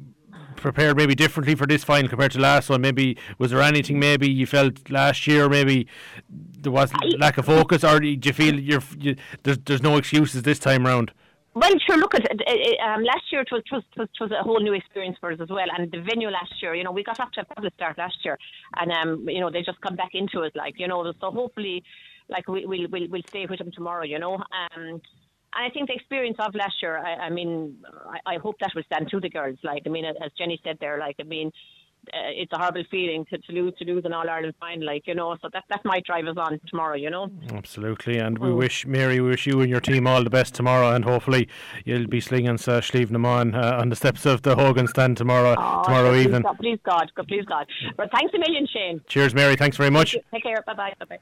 prepared 0.56 0.98
maybe 0.98 1.16
differently 1.16 1.56
for 1.56 1.66
this 1.66 1.84
final 1.84 2.10
compared 2.10 2.32
to 2.34 2.40
last 2.40 2.70
one? 2.70 2.82
Maybe 2.82 3.18
was 3.40 3.50
there 3.50 3.62
anything 3.62 4.00
maybe 4.00 4.30
you 4.30 4.46
felt 4.46 4.90
last 4.92 5.26
year 5.26 5.50
maybe 5.50 5.88
there 6.30 6.72
was 6.72 6.92
lack 7.18 7.40
of 7.40 7.46
focus, 7.46 7.84
or 7.84 8.00
do 8.00 8.08
you 8.08 8.34
feel 8.34 8.60
you're 8.60 8.84
you, 9.00 9.16
there's 9.42 9.58
there's 9.66 9.82
no 9.82 9.98
excuses 9.98 10.44
this 10.44 10.60
time 10.60 10.86
round? 10.86 11.12
Well, 11.60 11.74
sure. 11.88 11.98
Look 11.98 12.14
at. 12.14 12.22
Um, 12.22 13.04
last 13.04 13.32
year 13.32 13.42
it 13.42 13.50
was, 13.52 13.64
it 13.66 13.74
was, 13.74 13.84
it 13.98 14.10
was 14.22 14.32
a 14.32 14.44
whole 14.44 14.60
new 14.60 14.74
experience 14.74 15.18
for 15.20 15.32
us 15.32 15.40
as 15.42 15.50
well, 15.50 15.66
and 15.76 15.92
the 15.92 16.02
venue 16.02 16.30
last 16.30 16.54
year. 16.62 16.76
You 16.76 16.84
know, 16.84 16.92
we 16.92 17.04
got 17.04 17.20
off 17.20 17.32
to 17.32 17.42
a 17.42 17.46
fabulous 17.46 17.74
start 17.74 17.98
last 17.98 18.18
year, 18.24 18.38
and 18.76 18.92
um, 18.92 19.28
you 19.28 19.40
know 19.40 19.50
they 19.50 19.64
just 19.64 19.82
come 19.82 19.96
back 19.96 20.12
into 20.14 20.42
it, 20.44 20.56
like 20.56 20.76
you 20.78 20.88
know. 20.88 21.12
So 21.20 21.32
hopefully, 21.32 21.84
like 22.30 22.48
we, 22.48 22.68
we'll 22.68 22.88
we'll 22.92 23.08
we'll 23.10 23.28
stay 23.28 23.48
with 23.50 23.58
them 23.58 23.72
tomorrow. 23.72 24.04
You 24.04 24.20
know, 24.20 24.36
um, 24.36 24.44
and 24.76 25.02
I 25.54 25.70
think 25.74 25.88
the 25.88 25.96
experience 25.96 26.38
of 26.40 26.54
last 26.54 26.76
year. 26.80 27.00
I, 27.00 27.26
I 27.26 27.30
mean, 27.32 27.78
I, 28.06 28.36
I 28.36 28.38
hope 28.38 28.58
that 28.60 28.74
will 28.76 28.84
stand 28.84 29.10
to 29.10 29.20
the 29.20 29.30
girls. 29.30 29.58
Like 29.64 29.82
I 29.88 29.90
mean, 29.90 30.06
as 30.06 30.32
Jenny 30.38 30.62
said 30.64 30.78
there, 30.80 31.00
like 31.00 31.16
I 31.20 31.24
mean, 31.24 31.52
uh, 32.14 32.30
it's 32.30 32.52
a 32.54 32.58
horrible 32.58 32.84
feeling 32.90 33.26
to, 33.26 33.38
to 33.38 33.52
lose 33.52 33.74
to 33.80 33.86
lose 33.86 34.04
an 34.06 34.14
All 34.14 34.30
Ireland 34.30 34.54
final, 34.60 34.86
like 34.86 35.08
you 35.08 35.16
know. 35.16 35.36
So 35.42 35.50
that 35.54 35.64
that 35.70 35.82
might 35.86 36.04
drive 36.06 36.28
us 36.28 36.38
on 36.38 36.60
tomorrow, 36.68 36.96
you 36.96 37.10
know. 37.10 37.30
Absolutely, 37.54 38.18
and 38.18 38.38
we 38.38 38.50
mm. 38.50 38.58
wish 38.58 38.86
Mary, 38.86 39.20
we 39.20 39.30
wish 39.30 39.48
you 39.48 39.62
and 39.62 39.70
your 39.70 39.82
team 39.82 40.08
all 40.08 40.24
the 40.24 40.30
best 40.30 40.56
tomorrow, 40.56 40.94
and 40.94 41.06
hopefully 41.06 41.48
you'll 41.86 42.08
be 42.08 42.20
slinging 42.20 42.56
uh, 42.56 42.82
Slievenamon 42.82 43.56
uh, 43.56 43.80
on 43.80 43.90
the 43.90 43.96
steps 43.96 44.26
of 44.26 44.42
the 44.42 44.56
Hogan 44.56 44.88
stand 44.88 45.18
tomorrow 45.18 45.56
oh, 45.58 45.84
tomorrow 45.84 46.12
please 46.12 46.26
evening. 46.26 46.42
God, 46.42 46.58
please 46.58 46.80
God, 46.84 47.12
please 47.28 47.46
God. 47.46 47.68
But 47.96 48.12
thanks 48.12 48.34
a 48.34 48.40
million, 48.40 48.68
Shane. 48.68 49.02
Cheers, 49.08 49.34
Mary. 49.34 49.56
Thanks 49.56 49.78
very 49.78 49.92
much. 49.92 50.16
Take 50.32 50.44
care. 50.44 50.64
Bye 50.66 50.74
bye. 50.74 50.94
Bye 51.00 51.06
bye. 51.06 51.18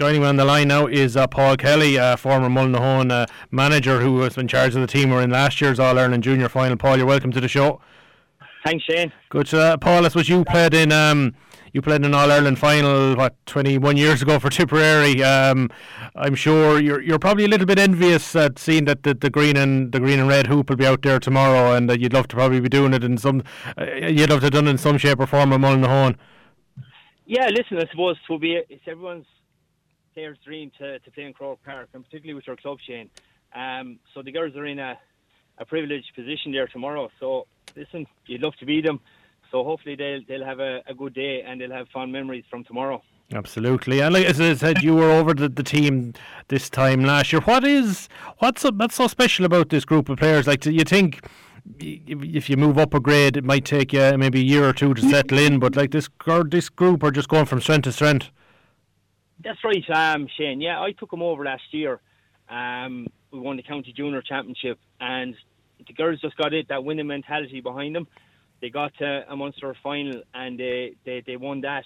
Joining 0.00 0.22
me 0.22 0.28
on 0.28 0.36
the 0.36 0.46
line 0.46 0.68
now 0.68 0.86
is 0.86 1.14
uh, 1.14 1.26
Paul 1.26 1.58
Kelly, 1.58 1.98
uh, 1.98 2.16
former 2.16 2.48
Mullinahone 2.48 3.12
uh, 3.12 3.26
manager 3.50 4.00
who 4.00 4.14
was 4.14 4.38
in 4.38 4.48
charge 4.48 4.74
of 4.74 4.80
the 4.80 4.86
team. 4.86 5.10
We're 5.10 5.20
in 5.20 5.28
last 5.28 5.60
year's 5.60 5.78
All 5.78 5.98
Ireland 5.98 6.22
Junior 6.22 6.48
final. 6.48 6.78
Paul, 6.78 6.96
you're 6.96 7.04
welcome 7.04 7.30
to 7.32 7.40
the 7.40 7.48
show. 7.48 7.82
Thanks, 8.64 8.84
Shane. 8.84 9.12
Good. 9.30 9.52
Uh, 9.54 9.76
Paul, 9.78 10.02
this 10.02 10.14
was 10.14 10.28
you 10.28 10.44
played 10.44 10.74
in. 10.74 10.92
Um, 10.92 11.34
you 11.72 11.80
played 11.80 11.96
in 11.96 12.04
an 12.04 12.14
All 12.14 12.30
Ireland 12.30 12.58
final 12.58 13.14
what 13.16 13.34
21 13.46 13.96
years 13.96 14.22
ago 14.22 14.38
for 14.38 14.50
Tipperary. 14.50 15.22
Um, 15.22 15.70
I'm 16.14 16.34
sure 16.34 16.80
you're 16.80 17.00
you're 17.00 17.18
probably 17.18 17.44
a 17.44 17.48
little 17.48 17.66
bit 17.66 17.78
envious 17.78 18.36
at 18.36 18.58
seeing 18.58 18.84
that 18.84 19.02
the, 19.04 19.14
the 19.14 19.30
green 19.30 19.56
and 19.56 19.92
the 19.92 20.00
green 20.00 20.18
and 20.18 20.28
red 20.28 20.46
hoop 20.46 20.68
will 20.68 20.76
be 20.76 20.86
out 20.86 21.02
there 21.02 21.18
tomorrow, 21.18 21.74
and 21.74 21.90
uh, 21.90 21.94
you'd 21.94 22.12
love 22.12 22.28
to 22.28 22.36
probably 22.36 22.60
be 22.60 22.68
doing 22.68 22.92
it 22.92 23.02
in 23.02 23.16
some. 23.16 23.42
Uh, 23.78 23.84
you'd 23.84 24.28
love 24.28 24.40
to 24.40 24.46
have 24.46 24.52
done 24.52 24.66
it 24.66 24.70
in 24.70 24.78
some 24.78 24.98
shape 24.98 25.20
or 25.20 25.26
form 25.26 25.52
at 25.52 25.60
Mullinahone. 25.60 26.16
Yeah, 27.24 27.46
listen, 27.46 27.78
I 27.78 27.88
suppose 27.90 28.16
it 28.16 28.30
will 28.30 28.38
be 28.38 28.60
it's 28.68 28.82
everyone's 28.86 29.26
player's 30.12 30.38
dream 30.44 30.72
to, 30.78 30.98
to 30.98 31.10
play 31.12 31.24
in 31.24 31.32
Croke 31.32 31.62
Park, 31.64 31.88
and 31.94 32.04
particularly 32.04 32.34
with 32.34 32.46
your 32.46 32.56
club, 32.56 32.78
Shane. 32.86 33.08
Um, 33.54 34.00
so 34.12 34.22
the 34.22 34.32
girls 34.32 34.54
are 34.56 34.66
in 34.66 34.78
a 34.78 34.98
a 35.60 35.64
privileged 35.66 36.10
position 36.16 36.52
there 36.52 36.66
tomorrow. 36.66 37.10
So 37.20 37.46
listen, 37.76 38.06
you'd 38.26 38.42
love 38.42 38.54
to 38.56 38.66
beat 38.66 38.84
them. 38.86 39.00
So 39.50 39.64
hopefully 39.64 39.96
they'll 39.96 40.20
they'll 40.28 40.44
have 40.44 40.60
a, 40.60 40.82
a 40.86 40.94
good 40.94 41.14
day 41.14 41.42
and 41.42 41.60
they'll 41.60 41.72
have 41.72 41.88
fond 41.88 42.12
memories 42.12 42.44
from 42.48 42.64
tomorrow. 42.64 43.02
Absolutely, 43.32 44.00
and 44.00 44.14
like 44.14 44.26
as 44.26 44.40
I 44.40 44.54
said, 44.54 44.82
you 44.82 44.94
were 44.94 45.10
over 45.10 45.34
the, 45.34 45.48
the 45.48 45.62
team 45.62 46.14
this 46.48 46.68
time 46.68 47.04
last 47.04 47.32
year. 47.32 47.40
What 47.42 47.64
is 47.64 48.08
what's 48.38 48.62
so, 48.62 48.70
that's 48.70 48.96
so 48.96 49.06
special 49.06 49.44
about 49.44 49.68
this 49.68 49.84
group 49.84 50.08
of 50.08 50.18
players? 50.18 50.46
Like, 50.46 50.60
do 50.60 50.70
you 50.70 50.84
think 50.84 51.20
if 51.78 52.48
you 52.48 52.56
move 52.56 52.78
up 52.78 52.94
a 52.94 53.00
grade, 53.00 53.36
it 53.36 53.44
might 53.44 53.64
take 53.64 53.92
you 53.92 54.16
maybe 54.16 54.40
a 54.40 54.44
year 54.44 54.68
or 54.68 54.72
two 54.72 54.94
to 54.94 55.02
settle 55.02 55.38
in, 55.38 55.58
but 55.58 55.76
like 55.76 55.90
this 55.90 56.08
this 56.46 56.68
group 56.68 57.02
are 57.02 57.10
just 57.10 57.28
going 57.28 57.46
from 57.46 57.60
strength 57.60 57.84
to 57.84 57.92
strength. 57.92 58.30
That's 59.42 59.62
right, 59.64 59.84
um, 59.90 60.28
Shane. 60.36 60.60
Yeah, 60.60 60.80
I 60.80 60.92
took 60.92 61.10
them 61.10 61.22
over 61.22 61.44
last 61.44 61.62
year. 61.72 62.00
Um, 62.48 63.06
we 63.30 63.38
won 63.38 63.56
the 63.56 63.62
county 63.62 63.92
junior 63.92 64.22
championship, 64.22 64.78
and 65.00 65.34
the 65.90 65.94
girls 65.94 66.20
just 66.20 66.36
got 66.36 66.54
it 66.54 66.68
that 66.68 66.84
winning 66.84 67.08
mentality 67.08 67.60
behind 67.60 67.96
them. 67.96 68.06
They 68.60 68.70
got 68.70 68.92
to 68.98 69.24
a 69.28 69.34
Munster 69.34 69.74
final 69.82 70.22
and 70.32 70.58
they, 70.58 70.94
they, 71.04 71.22
they 71.26 71.36
won 71.36 71.62
that. 71.62 71.84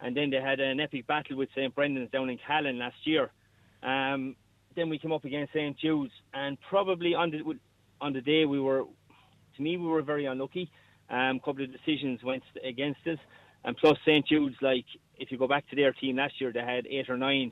And 0.00 0.14
then 0.14 0.30
they 0.30 0.36
had 0.36 0.60
an 0.60 0.80
epic 0.80 1.06
battle 1.06 1.36
with 1.38 1.48
St 1.54 1.74
Brendan's 1.74 2.10
down 2.10 2.28
in 2.28 2.38
Callan 2.46 2.78
last 2.78 2.96
year. 3.04 3.30
Um, 3.82 4.36
then 4.76 4.90
we 4.90 4.98
came 4.98 5.12
up 5.12 5.24
against 5.24 5.54
St 5.54 5.76
Jude's, 5.78 6.12
and 6.34 6.58
probably 6.68 7.14
on 7.14 7.30
the 7.30 7.42
on 8.00 8.12
the 8.12 8.20
day 8.20 8.44
we 8.44 8.60
were, 8.60 8.84
to 9.56 9.62
me, 9.62 9.76
we 9.76 9.86
were 9.86 10.02
very 10.02 10.26
unlucky. 10.26 10.70
A 11.10 11.16
um, 11.16 11.40
couple 11.40 11.64
of 11.64 11.72
decisions 11.72 12.22
went 12.22 12.44
against 12.64 13.00
us, 13.06 13.18
and 13.64 13.76
plus 13.76 13.98
St 14.04 14.24
Jude's, 14.26 14.54
like 14.60 14.84
if 15.16 15.32
you 15.32 15.38
go 15.38 15.48
back 15.48 15.68
to 15.70 15.76
their 15.76 15.92
team 15.92 16.16
last 16.16 16.40
year, 16.40 16.52
they 16.52 16.60
had 16.60 16.86
eight 16.86 17.08
or 17.08 17.16
nine 17.16 17.50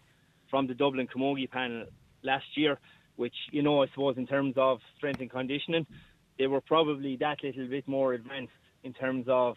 from 0.50 0.68
the 0.68 0.74
Dublin 0.74 1.08
Camogie 1.08 1.50
panel 1.50 1.86
last 2.22 2.46
year 2.54 2.78
which, 3.16 3.34
you 3.50 3.62
know, 3.62 3.82
I 3.82 3.86
suppose 3.88 4.16
in 4.16 4.26
terms 4.26 4.54
of 4.56 4.78
strength 4.96 5.20
and 5.20 5.30
conditioning, 5.30 5.86
they 6.38 6.46
were 6.46 6.60
probably 6.60 7.16
that 7.16 7.42
little 7.42 7.66
bit 7.66 7.86
more 7.88 8.12
advanced 8.12 8.52
in 8.84 8.92
terms 8.92 9.26
of 9.28 9.56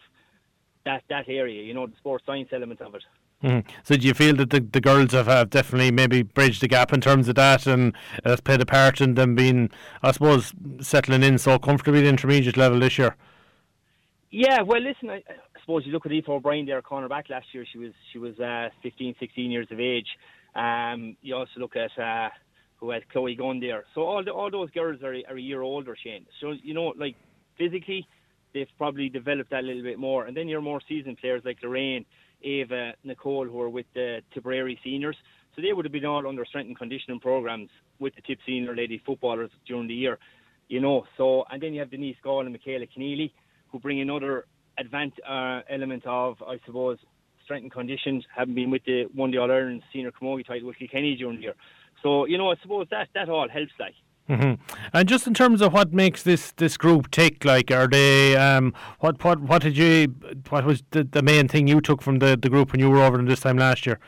that, 0.84 1.02
that 1.08 1.28
area, 1.28 1.62
you 1.62 1.74
know, 1.74 1.86
the 1.86 1.96
sports 1.98 2.24
science 2.26 2.48
element 2.52 2.80
of 2.80 2.94
it. 2.94 3.02
Mm-hmm. 3.42 3.70
So 3.84 3.96
do 3.96 4.06
you 4.06 4.12
feel 4.12 4.36
that 4.36 4.50
the, 4.50 4.60
the 4.60 4.80
girls 4.80 5.12
have, 5.12 5.26
have 5.26 5.48
definitely 5.48 5.90
maybe 5.90 6.22
bridged 6.22 6.60
the 6.60 6.68
gap 6.68 6.92
in 6.92 7.00
terms 7.00 7.26
of 7.28 7.36
that 7.36 7.66
and 7.66 7.94
has 8.24 8.40
played 8.40 8.60
a 8.60 8.66
part 8.66 9.00
in 9.00 9.14
them 9.14 9.34
being, 9.34 9.70
I 10.02 10.12
suppose, 10.12 10.52
settling 10.80 11.22
in 11.22 11.38
so 11.38 11.58
comfortably 11.58 12.00
at 12.00 12.02
the 12.02 12.08
intermediate 12.10 12.58
level 12.58 12.80
this 12.80 12.98
year? 12.98 13.16
Yeah, 14.30 14.60
well, 14.62 14.80
listen, 14.80 15.08
I, 15.10 15.22
I 15.28 15.60
suppose 15.60 15.86
you 15.86 15.92
look 15.92 16.06
at 16.06 16.12
Aoife 16.12 16.28
O'Brien 16.28 16.66
there, 16.66 16.82
cornerback 16.82 17.30
last 17.30 17.46
year. 17.52 17.64
She 17.70 17.78
was 17.78 17.92
she 18.12 18.18
was 18.18 18.38
uh, 18.38 18.68
15, 18.82 19.16
16 19.18 19.50
years 19.50 19.66
of 19.70 19.80
age. 19.80 20.06
Um, 20.54 21.16
you 21.22 21.34
also 21.34 21.50
look 21.58 21.76
at 21.76 21.90
uh, 21.98 22.28
who 22.80 22.90
has 22.90 23.02
Chloe 23.12 23.34
Gunn 23.34 23.60
there. 23.60 23.84
So 23.94 24.02
all 24.02 24.24
the, 24.24 24.30
all 24.30 24.50
those 24.50 24.70
girls 24.70 25.02
are, 25.02 25.14
are 25.28 25.36
a 25.36 25.40
year 25.40 25.62
older, 25.62 25.96
Shane. 26.02 26.26
So 26.40 26.54
you 26.62 26.74
know, 26.74 26.94
like 26.96 27.14
physically, 27.58 28.06
they've 28.54 28.68
probably 28.78 29.08
developed 29.08 29.50
that 29.50 29.60
a 29.64 29.66
little 29.66 29.82
bit 29.82 29.98
more. 29.98 30.26
And 30.26 30.36
then 30.36 30.48
your 30.48 30.60
more 30.60 30.80
seasoned 30.88 31.18
players 31.18 31.42
like 31.44 31.58
Lorraine, 31.62 32.04
Ava, 32.42 32.94
Nicole, 33.04 33.46
who 33.46 33.60
are 33.60 33.68
with 33.68 33.86
the 33.94 34.20
Tipperary 34.32 34.78
seniors. 34.82 35.16
So 35.54 35.62
they 35.62 35.72
would 35.72 35.84
have 35.84 35.92
been 35.92 36.06
all 36.06 36.26
under 36.26 36.44
strength 36.44 36.68
and 36.68 36.78
conditioning 36.78 37.20
programs 37.20 37.68
with 37.98 38.14
the 38.14 38.22
Tip 38.22 38.38
senior 38.46 38.74
lady 38.74 39.02
footballers 39.04 39.50
during 39.66 39.88
the 39.88 39.94
year, 39.94 40.18
you 40.68 40.80
know. 40.80 41.04
So 41.16 41.44
and 41.50 41.62
then 41.62 41.74
you 41.74 41.80
have 41.80 41.90
Denise 41.90 42.16
Gaule 42.22 42.40
and 42.40 42.52
Michaela 42.52 42.86
Keneally, 42.86 43.32
who 43.70 43.78
bring 43.78 44.00
another 44.00 44.46
advanced 44.78 45.20
uh, 45.28 45.60
element 45.68 46.04
of, 46.06 46.36
I 46.46 46.58
suppose, 46.64 46.98
strength 47.44 47.64
and 47.64 47.72
conditions. 47.72 48.24
Having 48.34 48.54
been 48.54 48.70
with 48.70 48.84
the 48.84 49.04
one 49.14 49.30
the 49.32 49.38
All 49.38 49.50
Ireland 49.50 49.82
senior 49.92 50.12
camogie 50.12 50.46
title 50.46 50.68
with 50.68 50.78
Kilkenny 50.78 51.16
during 51.16 51.36
the 51.36 51.42
year. 51.42 51.54
So 52.02 52.26
you 52.26 52.38
know, 52.38 52.50
I 52.50 52.56
suppose 52.62 52.86
that 52.90 53.08
that 53.14 53.28
all 53.28 53.48
helps, 53.48 53.72
like. 53.78 53.94
Mm-hmm. 54.28 54.62
And 54.92 55.08
just 55.08 55.26
in 55.26 55.34
terms 55.34 55.60
of 55.60 55.72
what 55.72 55.92
makes 55.92 56.22
this, 56.22 56.52
this 56.52 56.76
group 56.76 57.10
tick, 57.10 57.44
like, 57.44 57.72
are 57.72 57.88
they 57.88 58.36
um, 58.36 58.72
what 59.00 59.24
what 59.24 59.40
what 59.40 59.62
did 59.62 59.76
you 59.76 60.14
what 60.50 60.64
was 60.64 60.84
the, 60.92 61.02
the 61.02 61.20
main 61.20 61.48
thing 61.48 61.66
you 61.66 61.80
took 61.80 62.00
from 62.00 62.20
the, 62.20 62.38
the 62.40 62.48
group 62.48 62.70
when 62.70 62.80
you 62.80 62.88
were 62.88 63.02
over 63.02 63.16
them 63.16 63.26
this 63.26 63.40
time 63.40 63.56
last 63.56 63.86
year? 63.86 63.98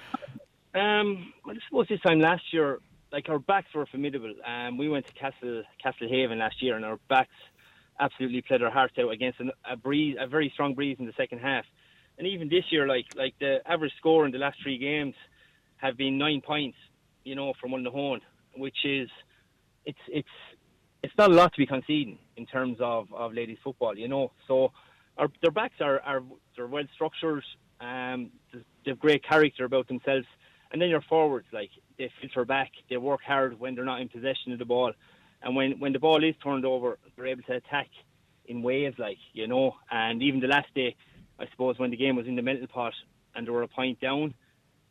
Um, 0.77 1.33
well, 1.45 1.57
I 1.57 1.59
suppose 1.69 1.89
this 1.89 2.01
time 2.03 2.21
last 2.21 2.53
year 2.53 2.79
like 3.13 3.29
our 3.29 3.39
backs 3.39 3.69
were 3.75 3.87
formidable. 3.87 4.35
Um, 4.45 4.79
we 4.79 4.89
went 4.89 5.07
to 5.07 5.13
Castle 5.13 5.63
Castlehaven 5.85 6.39
last 6.39 6.63
year, 6.63 6.77
and 6.77 6.85
our 6.85 6.99
backs 7.09 7.35
absolutely 8.01 8.41
played 8.43 8.63
our 8.63 8.71
hearts 8.71 8.95
out 8.99 9.11
against 9.11 9.39
an, 9.39 9.53
a 9.71 9.77
breeze, 9.77 10.17
a 10.19 10.27
very 10.27 10.51
strong 10.55 10.75
breeze 10.75 10.97
in 10.99 11.07
the 11.07 11.13
second 11.17 11.39
half. 11.39 11.65
And 12.19 12.27
even 12.27 12.49
this 12.49 12.65
year, 12.71 12.89
like 12.89 13.07
like 13.15 13.35
the 13.39 13.59
average 13.67 13.93
score 13.99 14.25
in 14.25 14.33
the 14.33 14.39
last 14.39 14.59
three 14.63 14.79
games 14.79 15.15
have 15.77 15.97
been 15.97 16.17
nine 16.17 16.41
points, 16.41 16.79
you 17.25 17.35
know, 17.35 17.53
from 17.61 17.73
Mullinahone, 17.73 18.21
which 18.57 18.77
is 18.85 19.09
it's 19.85 19.99
it's 20.09 20.29
it's 21.03 21.15
not 21.19 21.31
a 21.31 21.35
lot 21.35 21.53
to 21.53 21.59
be 21.59 21.67
conceding 21.67 22.19
in 22.37 22.47
terms 22.47 22.79
of, 22.81 23.13
of 23.13 23.35
ladies 23.35 23.59
football, 23.63 23.97
you 23.97 24.09
know. 24.09 24.31
So 24.47 24.73
our, 25.19 25.29
their 25.41 25.51
backs 25.51 25.75
are, 25.81 26.01
are 26.01 26.23
they're 26.57 26.67
well 26.67 26.85
structured, 26.95 27.43
um, 27.81 28.31
they 28.53 28.91
have 28.91 28.99
great 28.99 29.25
character 29.25 29.65
about 29.65 29.89
themselves, 29.89 30.27
and 30.71 30.81
then 30.81 30.89
your 30.89 31.03
forwards 31.03 31.47
like 31.53 31.71
they 31.99 32.11
filter 32.21 32.45
back, 32.45 32.71
they 32.89 32.97
work 32.97 33.21
hard 33.27 33.59
when 33.59 33.75
they're 33.75 33.85
not 33.85 34.01
in 34.01 34.09
possession 34.09 34.53
of 34.53 34.59
the 34.59 34.65
ball, 34.65 34.93
and 35.43 35.57
when 35.57 35.79
when 35.81 35.93
the 35.93 35.99
ball 35.99 36.23
is 36.23 36.35
turned 36.43 36.65
over, 36.65 36.99
they're 37.17 37.27
able 37.27 37.43
to 37.43 37.55
attack 37.55 37.89
in 38.47 38.63
waves, 38.63 38.99
like 38.99 39.19
you 39.33 39.47
know. 39.47 39.75
And 39.91 40.23
even 40.23 40.41
the 40.41 40.47
last 40.47 40.73
day, 40.75 40.95
I 41.39 41.47
suppose 41.51 41.79
when 41.79 41.91
the 41.91 41.97
game 41.97 42.17
was 42.17 42.27
in 42.27 42.37
the 42.37 42.43
melting 42.43 42.69
pot 42.69 42.95
and 43.35 43.47
they 43.47 43.51
were 43.51 43.63
a 43.63 43.69
point 43.69 44.01
down 44.01 44.35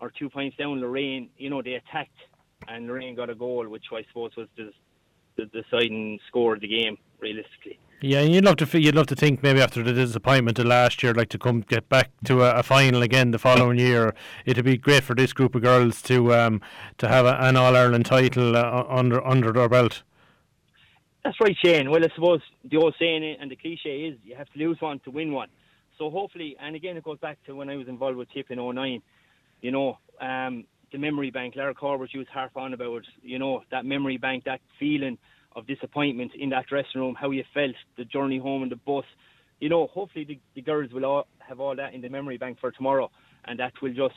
or 0.01 0.12
two 0.12 0.29
points 0.29 0.58
down, 0.58 0.81
Lorraine, 0.81 1.29
you 1.38 1.50
know, 1.50 1.62
they 1.62 1.75
attacked 1.75 2.17
and 2.67 2.88
Lorraine 2.88 3.15
got 3.15 3.29
a 3.29 3.36
goal, 3.36 3.67
which 3.67 3.86
I 3.93 4.03
suppose 4.08 4.31
was 4.36 4.48
the, 4.58 4.72
the 5.38 5.46
deciding 5.46 6.20
score 6.27 6.55
of 6.55 6.62
the 6.62 6.67
game, 6.67 6.98
realistically. 7.20 7.79
Yeah, 8.01 8.22
and 8.22 8.34
you'd 8.34 8.43
love 8.43 8.55
to 8.58 8.81
you'd 8.81 8.96
love 8.96 9.05
to 9.08 9.15
think 9.15 9.43
maybe 9.43 9.62
after 9.62 9.84
the 9.84 9.93
disappointment 9.93 10.58
of 10.58 10.65
last 10.65 11.03
year, 11.03 11.13
like 11.13 11.29
to 11.29 11.38
come 11.38 11.62
get 11.62 11.88
back 11.88 12.10
to 12.25 12.41
a, 12.41 12.55
a 12.55 12.63
final 12.63 13.03
again 13.03 13.29
the 13.29 13.38
following 13.38 13.77
year. 13.88 14.15
It'd 14.43 14.65
be 14.65 14.75
great 14.75 15.03
for 15.03 15.13
this 15.13 15.34
group 15.34 15.53
of 15.53 15.62
girls 15.62 16.01
to 16.03 16.34
um, 16.34 16.62
to 16.98 17.08
have 17.08 17.27
a, 17.27 17.38
an 17.39 17.58
All 17.58 17.75
Ireland 17.75 18.08
title 18.08 18.58
uh, 18.58 18.86
under 18.89 19.24
under 19.24 19.51
their 19.51 19.70
belt. 19.70 20.01
That's 21.24 21.39
right, 21.39 21.55
Shane. 21.63 21.91
Well, 21.91 22.03
I 22.03 22.08
suppose 22.15 22.41
the 22.63 22.77
old 22.77 22.96
saying 22.98 23.38
and 23.39 23.51
the 23.51 23.55
cliche 23.55 24.08
is 24.08 24.17
you 24.24 24.36
have 24.36 24.50
to 24.53 24.58
lose 24.58 24.81
one 24.81 25.00
to 25.01 25.12
win 25.12 25.31
one. 25.31 25.50
So 26.00 26.10
hopefully, 26.10 26.58
and 26.60 26.75
again, 26.75 26.98
it 26.98 27.03
goes 27.03 27.20
back 27.20 27.38
to 27.46 27.55
when 27.55 27.70
I 27.70 27.75
was 27.75 27.88
involved 27.88 28.17
with 28.17 28.31
TIP 28.31 28.50
in 28.50 28.58
09. 28.58 29.03
You 29.62 29.72
know, 29.72 29.98
um, 30.20 30.65
the 30.91 30.98
memory 30.98 31.32
bank. 31.32 31.56
Lar 31.56 31.74
Corbett 31.74 32.13
used 32.13 32.30
harp 32.30 32.56
on 32.56 32.74
about, 32.74 33.03
you 33.22 33.39
know, 33.39 33.62
that 33.72 33.86
memory 33.86 34.18
bank, 34.18 34.44
that 34.46 34.62
feeling 34.80 35.18
of 35.56 35.68
disappointment 35.68 36.32
in 36.38 36.50
that 36.50 36.68
dressing 36.68 37.01
room, 37.01 37.15
how 37.20 37.32
you 37.32 37.44
felt, 37.53 37.75
the 37.98 38.06
journey 38.06 38.38
home 38.38 38.63
in 38.63 38.70
the 38.70 38.75
bus. 38.75 39.06
You 39.60 39.70
know, 39.70 39.88
hopefully 39.88 40.25
the, 40.25 40.39
the 40.56 40.62
girls 40.62 40.91
will 40.91 41.06
all 41.06 41.27
have 41.39 41.60
all 41.60 41.75
that 41.75 41.94
in 41.94 42.01
the 42.01 42.10
memory 42.10 42.38
bank 42.38 42.58
for 42.60 42.72
tomorrow, 42.72 43.12
and 43.46 43.60
that 43.60 43.74
will 43.82 43.94
just, 43.94 44.15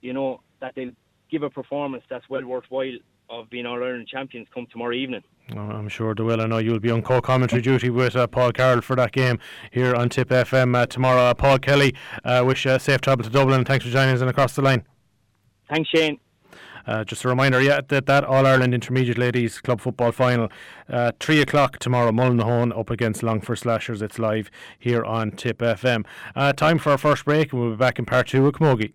you 0.00 0.12
know, 0.12 0.40
that 0.60 0.74
they'll 0.74 0.92
give 1.30 1.42
a 1.42 1.50
performance 1.50 2.02
that's 2.10 2.28
well 2.28 2.44
worthwhile 2.44 2.98
of 3.30 3.48
being 3.48 3.66
All 3.66 3.82
Ireland 3.82 4.08
champions 4.08 4.48
come 4.52 4.66
tomorrow 4.70 4.94
evening. 4.94 5.22
I'm 5.50 5.88
sure 5.88 6.14
they 6.14 6.22
will. 6.22 6.40
I 6.40 6.46
know 6.46 6.58
you'll 6.58 6.80
be 6.80 6.90
on 6.90 7.02
co-commentary 7.02 7.62
duty 7.70 7.90
with 7.90 8.16
uh, 8.16 8.26
Paul 8.26 8.52
Carroll 8.52 8.80
for 8.80 8.96
that 8.96 9.12
game 9.12 9.38
here 9.70 9.94
on 9.94 10.08
Tip 10.08 10.28
FM 10.28 10.76
uh, 10.76 10.86
tomorrow. 10.86 11.22
Uh, 11.22 11.34
Paul 11.34 11.58
Kelly, 11.58 11.94
uh, 12.24 12.42
wish 12.46 12.66
uh, 12.66 12.78
safe 12.78 13.00
travel 13.00 13.24
to 13.24 13.30
Dublin 13.30 13.58
and 13.58 13.66
thanks 13.66 13.84
for 13.84 13.90
joining 13.90 14.14
us 14.14 14.20
and 14.20 14.30
across 14.30 14.54
the 14.54 14.62
line. 14.62 14.84
Thanks, 15.68 15.90
Shane. 15.90 16.18
Uh, 16.86 17.04
just 17.04 17.24
a 17.24 17.28
reminder, 17.28 17.60
yeah, 17.60 17.80
that 17.88 18.06
that 18.06 18.24
All 18.24 18.46
Ireland 18.46 18.74
Intermediate 18.74 19.18
Ladies 19.18 19.60
Club 19.60 19.80
Football 19.80 20.12
Final, 20.12 20.48
uh, 20.88 21.12
three 21.20 21.40
o'clock 21.40 21.78
tomorrow. 21.78 22.10
Mullinahone 22.10 22.76
up 22.76 22.90
against 22.90 23.22
Longford 23.22 23.58
Slashers. 23.58 24.02
It's 24.02 24.18
live 24.18 24.50
here 24.78 25.04
on 25.04 25.30
Tip 25.30 25.58
FM. 25.58 26.04
Uh, 26.34 26.52
time 26.52 26.78
for 26.78 26.90
our 26.90 26.98
first 26.98 27.24
break, 27.24 27.52
and 27.52 27.62
we'll 27.62 27.70
be 27.70 27.76
back 27.76 27.98
in 27.98 28.04
part 28.04 28.28
two 28.28 28.42
with 28.42 28.54
Camogie. 28.54 28.92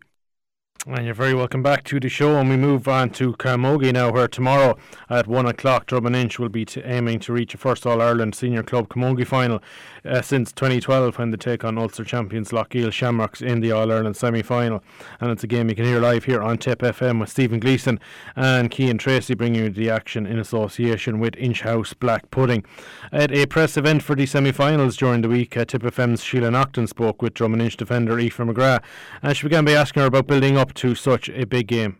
And 0.90 1.04
you're 1.04 1.14
very 1.14 1.34
welcome 1.34 1.62
back 1.62 1.84
to 1.86 2.00
the 2.00 2.08
show. 2.08 2.38
And 2.38 2.50
we 2.50 2.56
move 2.56 2.88
on 2.88 3.10
to 3.10 3.34
Camogie 3.34 3.92
now, 3.92 4.10
where 4.10 4.30
tomorrow 4.30 4.78
at 5.10 5.28
1 5.28 5.46
o'clock, 5.46 5.86
Drom 5.86 6.06
and 6.06 6.16
Inch 6.16 6.40
will 6.40 6.48
be 6.48 6.66
aiming 6.82 7.20
to 7.22 7.34
reach 7.34 7.54
a 7.54 7.58
first 7.58 7.86
All 7.86 8.02
Ireland 8.02 8.36
Senior 8.36 8.64
Club 8.64 8.88
Camogie 8.88 9.28
final 9.28 9.62
uh, 10.06 10.22
since 10.22 10.54
2012 10.54 11.20
when 11.20 11.32
they 11.32 11.36
take 11.36 11.66
on 11.66 11.78
Ulster 11.78 12.06
champions 12.06 12.52
Loughgiel 12.52 12.94
Shamrocks 12.94 13.42
in 13.42 13.60
the 13.60 13.70
All 13.74 13.92
Ireland 13.92 14.16
semi 14.16 14.42
final. 14.42 14.82
And 15.20 15.30
it's 15.30 15.44
a 15.44 15.48
game 15.48 15.68
you 15.68 15.76
can 15.76 15.84
hear 15.84 16.00
live 16.00 16.24
here 16.24 16.42
on 16.42 16.58
Tip 16.58 16.80
FM 16.80 17.20
with 17.20 17.28
Stephen 17.28 17.60
Gleeson 17.60 18.00
and 18.38 18.72
Kean 18.72 18.98
Tracy 18.98 19.34
bringing 19.34 19.64
you 19.66 19.70
the 19.70 19.90
action 19.90 20.26
in 20.26 20.40
association 20.40 21.20
with 21.20 21.36
Inch 21.36 21.64
House 21.64 21.94
Black 21.94 22.32
Pudding. 22.32 22.64
At 23.12 23.34
a 23.34 23.46
press 23.46 23.76
event 23.76 24.04
for 24.04 24.16
the 24.16 24.26
semi 24.26 24.54
finals 24.54 24.96
during 24.96 25.22
the 25.22 25.28
week, 25.28 25.58
uh, 25.58 25.66
Tip 25.66 25.82
FM's 25.82 26.24
Sheila 26.24 26.52
Naughton 26.52 26.88
spoke 26.88 27.22
with 27.22 27.34
Drom 27.34 27.52
and 27.52 27.62
Inch 27.62 27.76
defender 27.76 28.14
Aoife 28.14 28.38
McGrath. 28.38 28.84
And 29.22 29.36
she 29.36 29.44
began 29.44 29.66
by 29.66 29.74
asking 29.74 30.00
her 30.00 30.08
about 30.08 30.28
building 30.28 30.58
up 30.58 30.77
to 30.78 30.96
such 30.96 31.30
a 31.30 31.46
big 31.46 31.68
game? 31.68 31.98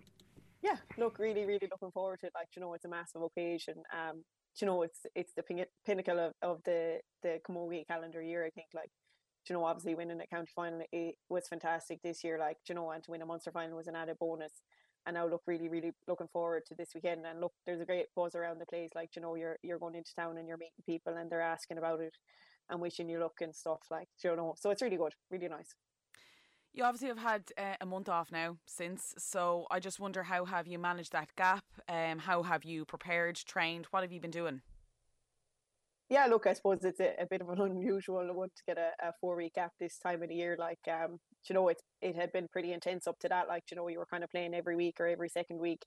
Yeah, 0.62 0.78
look, 0.98 1.20
really, 1.20 1.46
really 1.46 1.68
looking 1.70 1.92
forward 1.92 2.20
to 2.22 2.28
it. 2.28 2.34
Like, 2.36 2.50
you 2.56 2.62
know, 2.62 2.74
it's 2.74 2.86
a 2.86 2.90
massive 2.90 3.22
occasion. 3.22 3.76
Um, 3.92 4.24
you 4.60 4.66
know, 4.68 4.82
it's 4.84 5.06
it's 5.16 5.34
the 5.36 5.44
pin- 5.44 5.74
pinnacle 5.86 6.20
of, 6.20 6.34
of 6.42 6.62
the 6.66 7.00
the 7.22 7.40
Camogie 7.48 7.88
calendar 7.88 8.22
year. 8.22 8.46
I 8.46 8.50
think, 8.50 8.68
like, 8.74 8.90
you 9.48 9.56
know, 9.56 9.66
obviously 9.66 9.96
winning 9.96 10.20
a 10.20 10.28
county 10.28 10.52
final 10.56 10.82
it 10.92 11.16
was 11.30 11.48
fantastic 11.48 12.02
this 12.04 12.24
year. 12.24 12.40
Like, 12.40 12.58
you 12.68 12.76
know, 12.76 12.90
and 12.92 13.04
to 13.04 13.12
win 13.12 13.22
a 13.22 13.26
Munster 13.26 13.52
final 13.52 13.78
was 13.78 13.88
an 13.88 13.96
added 13.96 14.18
bonus. 14.20 14.62
And 15.06 15.14
now 15.14 15.26
look 15.26 15.44
really, 15.48 15.70
really 15.70 15.94
looking 16.08 16.28
forward 16.28 16.64
to 16.68 16.76
this 16.76 16.90
weekend. 16.94 17.26
And 17.26 17.40
look, 17.40 17.54
there's 17.66 17.80
a 17.80 17.86
great 17.86 18.08
buzz 18.14 18.36
around 18.36 18.60
the 18.60 18.66
place. 18.66 18.90
Like, 18.94 19.12
you 19.16 19.22
know, 19.22 19.36
you're 19.36 19.58
you're 19.64 19.80
going 19.80 19.96
into 19.96 20.14
town 20.14 20.38
and 20.38 20.48
you're 20.48 20.58
meeting 20.58 20.84
people 20.86 21.14
and 21.16 21.32
they're 21.32 21.40
asking 21.40 21.78
about 21.78 22.02
it 22.02 22.18
and 22.70 22.82
wishing 22.82 23.10
you 23.10 23.20
luck 23.20 23.40
and 23.42 23.56
stuff. 23.56 23.80
Like, 23.90 24.10
you 24.24 24.36
know, 24.36 24.56
so 24.58 24.70
it's 24.72 24.82
really 24.82 24.98
good, 24.98 25.14
really 25.32 25.48
nice. 25.48 25.74
You 26.78 26.84
obviously 26.84 27.08
have 27.08 27.18
had 27.18 27.52
uh, 27.58 27.74
a 27.82 27.88
month 27.88 28.08
off 28.08 28.32
now 28.32 28.58
since, 28.68 29.16
so 29.18 29.66
I 29.72 29.80
just 29.80 30.00
wonder 30.00 30.22
how 30.22 30.46
have 30.46 30.68
you 30.68 30.78
managed 30.78 31.12
that 31.12 31.36
gap? 31.36 31.64
Um, 31.90 32.20
how 32.20 32.44
have 32.44 32.64
you 32.66 32.86
prepared, 32.86 33.36
trained? 33.36 33.88
What 33.90 34.04
have 34.04 34.12
you 34.12 34.20
been 34.20 34.30
doing? 34.30 34.62
Yeah, 36.08 36.28
look, 36.28 36.46
I 36.46 36.54
suppose 36.54 36.84
it's 36.84 37.00
a, 37.00 37.16
a 37.20 37.26
bit 37.26 37.42
of 37.42 37.50
an 37.50 37.62
unusual 37.62 38.32
one 38.32 38.50
to 38.50 38.64
get 38.68 38.78
a, 38.78 38.92
a 39.02 39.12
four 39.20 39.38
week 39.38 39.56
gap 39.56 39.72
this 39.80 39.98
time 39.98 40.22
of 40.22 40.30
the 40.30 40.36
year. 40.36 40.56
Like, 40.60 40.78
um, 40.88 41.18
you 41.50 41.56
know, 41.56 41.68
it 41.70 41.82
it 42.00 42.16
had 42.16 42.32
been 42.32 42.48
pretty 42.48 42.72
intense 42.74 43.08
up 43.08 43.18
to 43.22 43.28
that. 43.30 43.48
Like, 43.48 43.64
you 43.72 43.76
know, 43.76 43.88
you 43.88 43.98
were 43.98 44.06
kind 44.06 44.24
of 44.24 44.30
playing 44.30 44.54
every 44.54 44.76
week 44.76 44.98
or 45.00 45.08
every 45.08 45.30
second 45.30 45.58
week. 45.58 45.84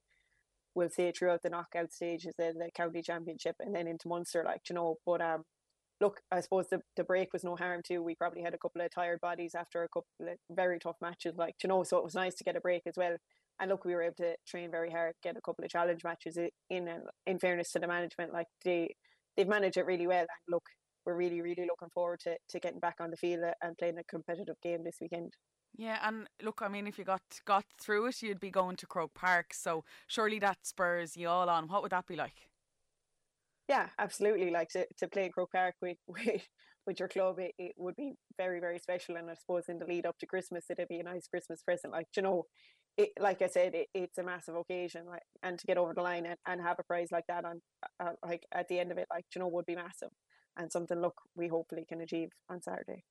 We'll 0.75 0.91
say 0.91 1.13
throughout 1.13 1.45
the 1.45 1.51
knockout 1.51 1.93
stages, 1.93 2.35
then 2.37 2.59
the 2.59 2.69
county 2.75 3.03
championship, 3.03 3.55
and 3.61 3.73
then 3.73 3.87
into 3.87 4.09
Munster. 4.09 4.43
Like, 4.45 4.63
you 4.69 4.75
know, 4.75 4.97
but 5.07 5.21
um, 5.21 5.45
look, 6.01 6.21
I 6.33 6.41
suppose 6.41 6.69
the, 6.69 6.81
the 6.97 7.05
break 7.05 7.33
was 7.33 7.45
no 7.45 7.57
harm 7.57 7.83
too. 7.87 8.03
We 8.03 8.15
probably 8.15 8.43
had 8.43 8.55
a 8.55 8.59
couple 8.59 8.81
of 8.81 8.91
tired 8.91 9.21
bodies 9.21 9.55
after 9.55 9.83
a 9.83 9.89
couple 9.89 10.07
of 10.21 10.37
very 10.51 10.79
tough 10.79 10.97
matches, 11.01 11.35
like 11.37 11.55
you 11.63 11.69
know, 11.69 11.83
so 11.85 11.99
it 11.99 12.05
was 12.05 12.15
nice 12.15 12.35
to 12.37 12.45
get 12.45 12.57
a 12.57 12.61
break 12.61 12.83
as 12.87 12.95
well. 12.97 13.17
And 13.61 13.71
look, 13.71 13.85
we 13.85 13.95
were 13.95 14.03
able 14.03 14.15
to 14.17 14.37
train 14.47 14.71
very 14.71 14.91
hard, 14.91 15.15
get 15.23 15.37
a 15.37 15.41
couple 15.43 15.65
of 15.65 15.71
challenge 15.71 16.03
matches 16.03 16.39
in. 16.39 16.51
And 16.89 17.03
in 17.27 17.39
fairness 17.39 17.73
to 17.73 17.79
the 17.79 17.87
management, 17.87 18.33
like 18.33 18.47
they 18.65 18.95
they've 19.37 19.49
managed 19.49 19.77
it 19.77 19.87
really 19.87 20.07
well. 20.07 20.21
And 20.21 20.29
look, 20.49 20.65
we're 21.05 21.17
really 21.17 21.43
really 21.43 21.67
looking 21.67 21.91
forward 21.93 22.21
to 22.21 22.37
to 22.49 22.61
getting 22.61 22.81
back 22.81 22.97
on 23.01 23.11
the 23.11 23.17
field 23.17 23.45
uh, 23.45 23.53
and 23.63 23.77
playing 23.77 23.99
a 23.99 24.05
competitive 24.05 24.57
game 24.63 24.85
this 24.85 24.97
weekend. 25.01 25.35
Yeah, 25.77 25.99
and 26.03 26.27
look, 26.43 26.63
I 26.63 26.69
mean, 26.69 26.87
if 26.87 26.99
you 26.99 27.05
got 27.05 27.23
got 27.45 27.65
through 27.81 28.07
it, 28.07 28.23
you'd 28.23 28.41
be 28.41 28.51
going 28.51 28.77
to 28.77 28.87
Croke 28.87 29.15
Park. 29.15 29.53
So 29.53 29.85
surely 30.09 30.39
that 30.41 30.59
spurs 30.63 31.17
you 31.17 31.29
all 31.29 31.49
on. 31.49 31.69
What 31.69 31.83
would 31.83 31.93
that 31.93 32.07
be 32.07 32.17
like? 32.17 32.50
Yeah, 33.71 33.87
absolutely. 34.01 34.51
Like 34.51 34.69
to, 34.71 34.85
to 34.99 35.07
play 35.07 35.31
Croke 35.33 35.53
Park 35.53 35.77
with, 35.81 35.97
with 36.09 36.43
with 36.87 36.99
your 36.99 37.09
club, 37.09 37.39
it, 37.39 37.53
it 37.57 37.73
would 37.77 37.95
be 37.95 38.15
very 38.37 38.59
very 38.59 38.81
special. 38.81 39.15
And 39.15 39.31
I 39.31 39.35
suppose 39.35 39.69
in 39.69 39.79
the 39.79 39.87
lead 39.87 40.07
up 40.07 40.19
to 40.19 40.27
Christmas, 40.27 40.65
it'd 40.69 40.89
be 40.89 40.99
a 40.99 41.05
nice 41.05 41.29
Christmas 41.29 41.63
present. 41.63 41.93
Like 41.93 42.09
you 42.17 42.23
know, 42.23 42.47
it 42.97 43.11
like 43.21 43.43
I 43.43 43.47
said, 43.47 43.77
it, 43.77 43.87
it's 43.95 44.19
a 44.19 44.25
massive 44.25 44.57
occasion. 44.57 45.07
Like 45.07 45.23
and 45.45 45.57
to 45.57 45.67
get 45.69 45.79
over 45.79 45.95
the 45.95 46.03
line 46.03 46.27
and, 46.27 46.37
and 46.49 46.61
have 46.61 46.81
a 46.81 46.83
prize 46.83 47.13
like 47.13 47.27
that 47.29 47.45
on 47.45 47.63
uh, 48.03 48.15
like 48.27 48.43
at 48.53 48.67
the 48.67 48.81
end 48.81 48.91
of 48.91 48.99
it, 48.99 49.07
like 49.09 49.25
you 49.37 49.41
know, 49.41 49.47
would 49.47 49.67
be 49.67 49.77
massive 49.77 50.11
and 50.57 50.73
something. 50.73 51.01
Look, 51.01 51.15
we 51.37 51.47
hopefully 51.47 51.85
can 51.89 52.01
achieve 52.01 52.31
on 52.49 52.61
Saturday. 52.61 53.05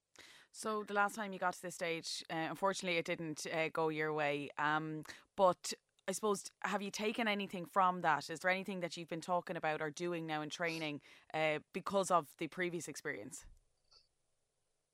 So 0.51 0.83
the 0.85 0.93
last 0.93 1.15
time 1.15 1.31
you 1.31 1.39
got 1.39 1.53
to 1.53 1.61
this 1.61 1.75
stage, 1.75 2.21
uh, 2.29 2.47
unfortunately, 2.49 2.97
it 2.97 3.05
didn't 3.05 3.45
uh, 3.53 3.69
go 3.71 3.87
your 3.87 4.11
way. 4.11 4.49
Um, 4.57 5.03
but 5.37 5.73
I 6.09 6.11
suppose, 6.11 6.45
have 6.63 6.81
you 6.81 6.89
taken 6.89 7.27
anything 7.27 7.67
from 7.67 8.01
that? 8.01 8.31
Is 8.31 8.39
there 8.39 8.49
anything 8.49 8.79
that 8.79 8.97
you've 8.97 9.09
been 9.09 9.21
talking 9.21 9.55
about 9.55 9.79
or 9.79 9.91
doing 9.91 10.25
now 10.25 10.41
in 10.41 10.49
training 10.49 11.01
uh, 11.35 11.59
because 11.71 12.09
of 12.09 12.25
the 12.39 12.47
previous 12.47 12.87
experience? 12.87 13.45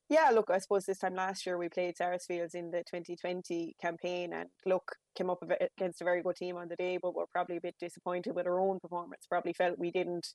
Yeah, 0.10 0.30
look, 0.34 0.50
I 0.52 0.58
suppose 0.58 0.86
this 0.86 1.00
time 1.00 1.16
last 1.16 1.46
year 1.46 1.58
we 1.58 1.70
played 1.70 1.96
Sarsfields 1.96 2.54
in 2.54 2.70
the 2.70 2.80
2020 2.80 3.78
campaign 3.82 4.34
and 4.34 4.50
look, 4.66 4.92
came 5.16 5.30
up 5.30 5.42
against 5.80 6.02
a 6.02 6.04
very 6.04 6.22
good 6.22 6.36
team 6.36 6.58
on 6.58 6.68
the 6.68 6.76
day, 6.76 7.00
but 7.02 7.16
we're 7.16 7.28
probably 7.28 7.56
a 7.56 7.62
bit 7.62 7.76
disappointed 7.80 8.36
with 8.36 8.46
our 8.46 8.60
own 8.60 8.82
performance. 8.82 9.26
Probably 9.26 9.54
felt 9.54 9.80
we 9.80 9.92
didn't 9.92 10.28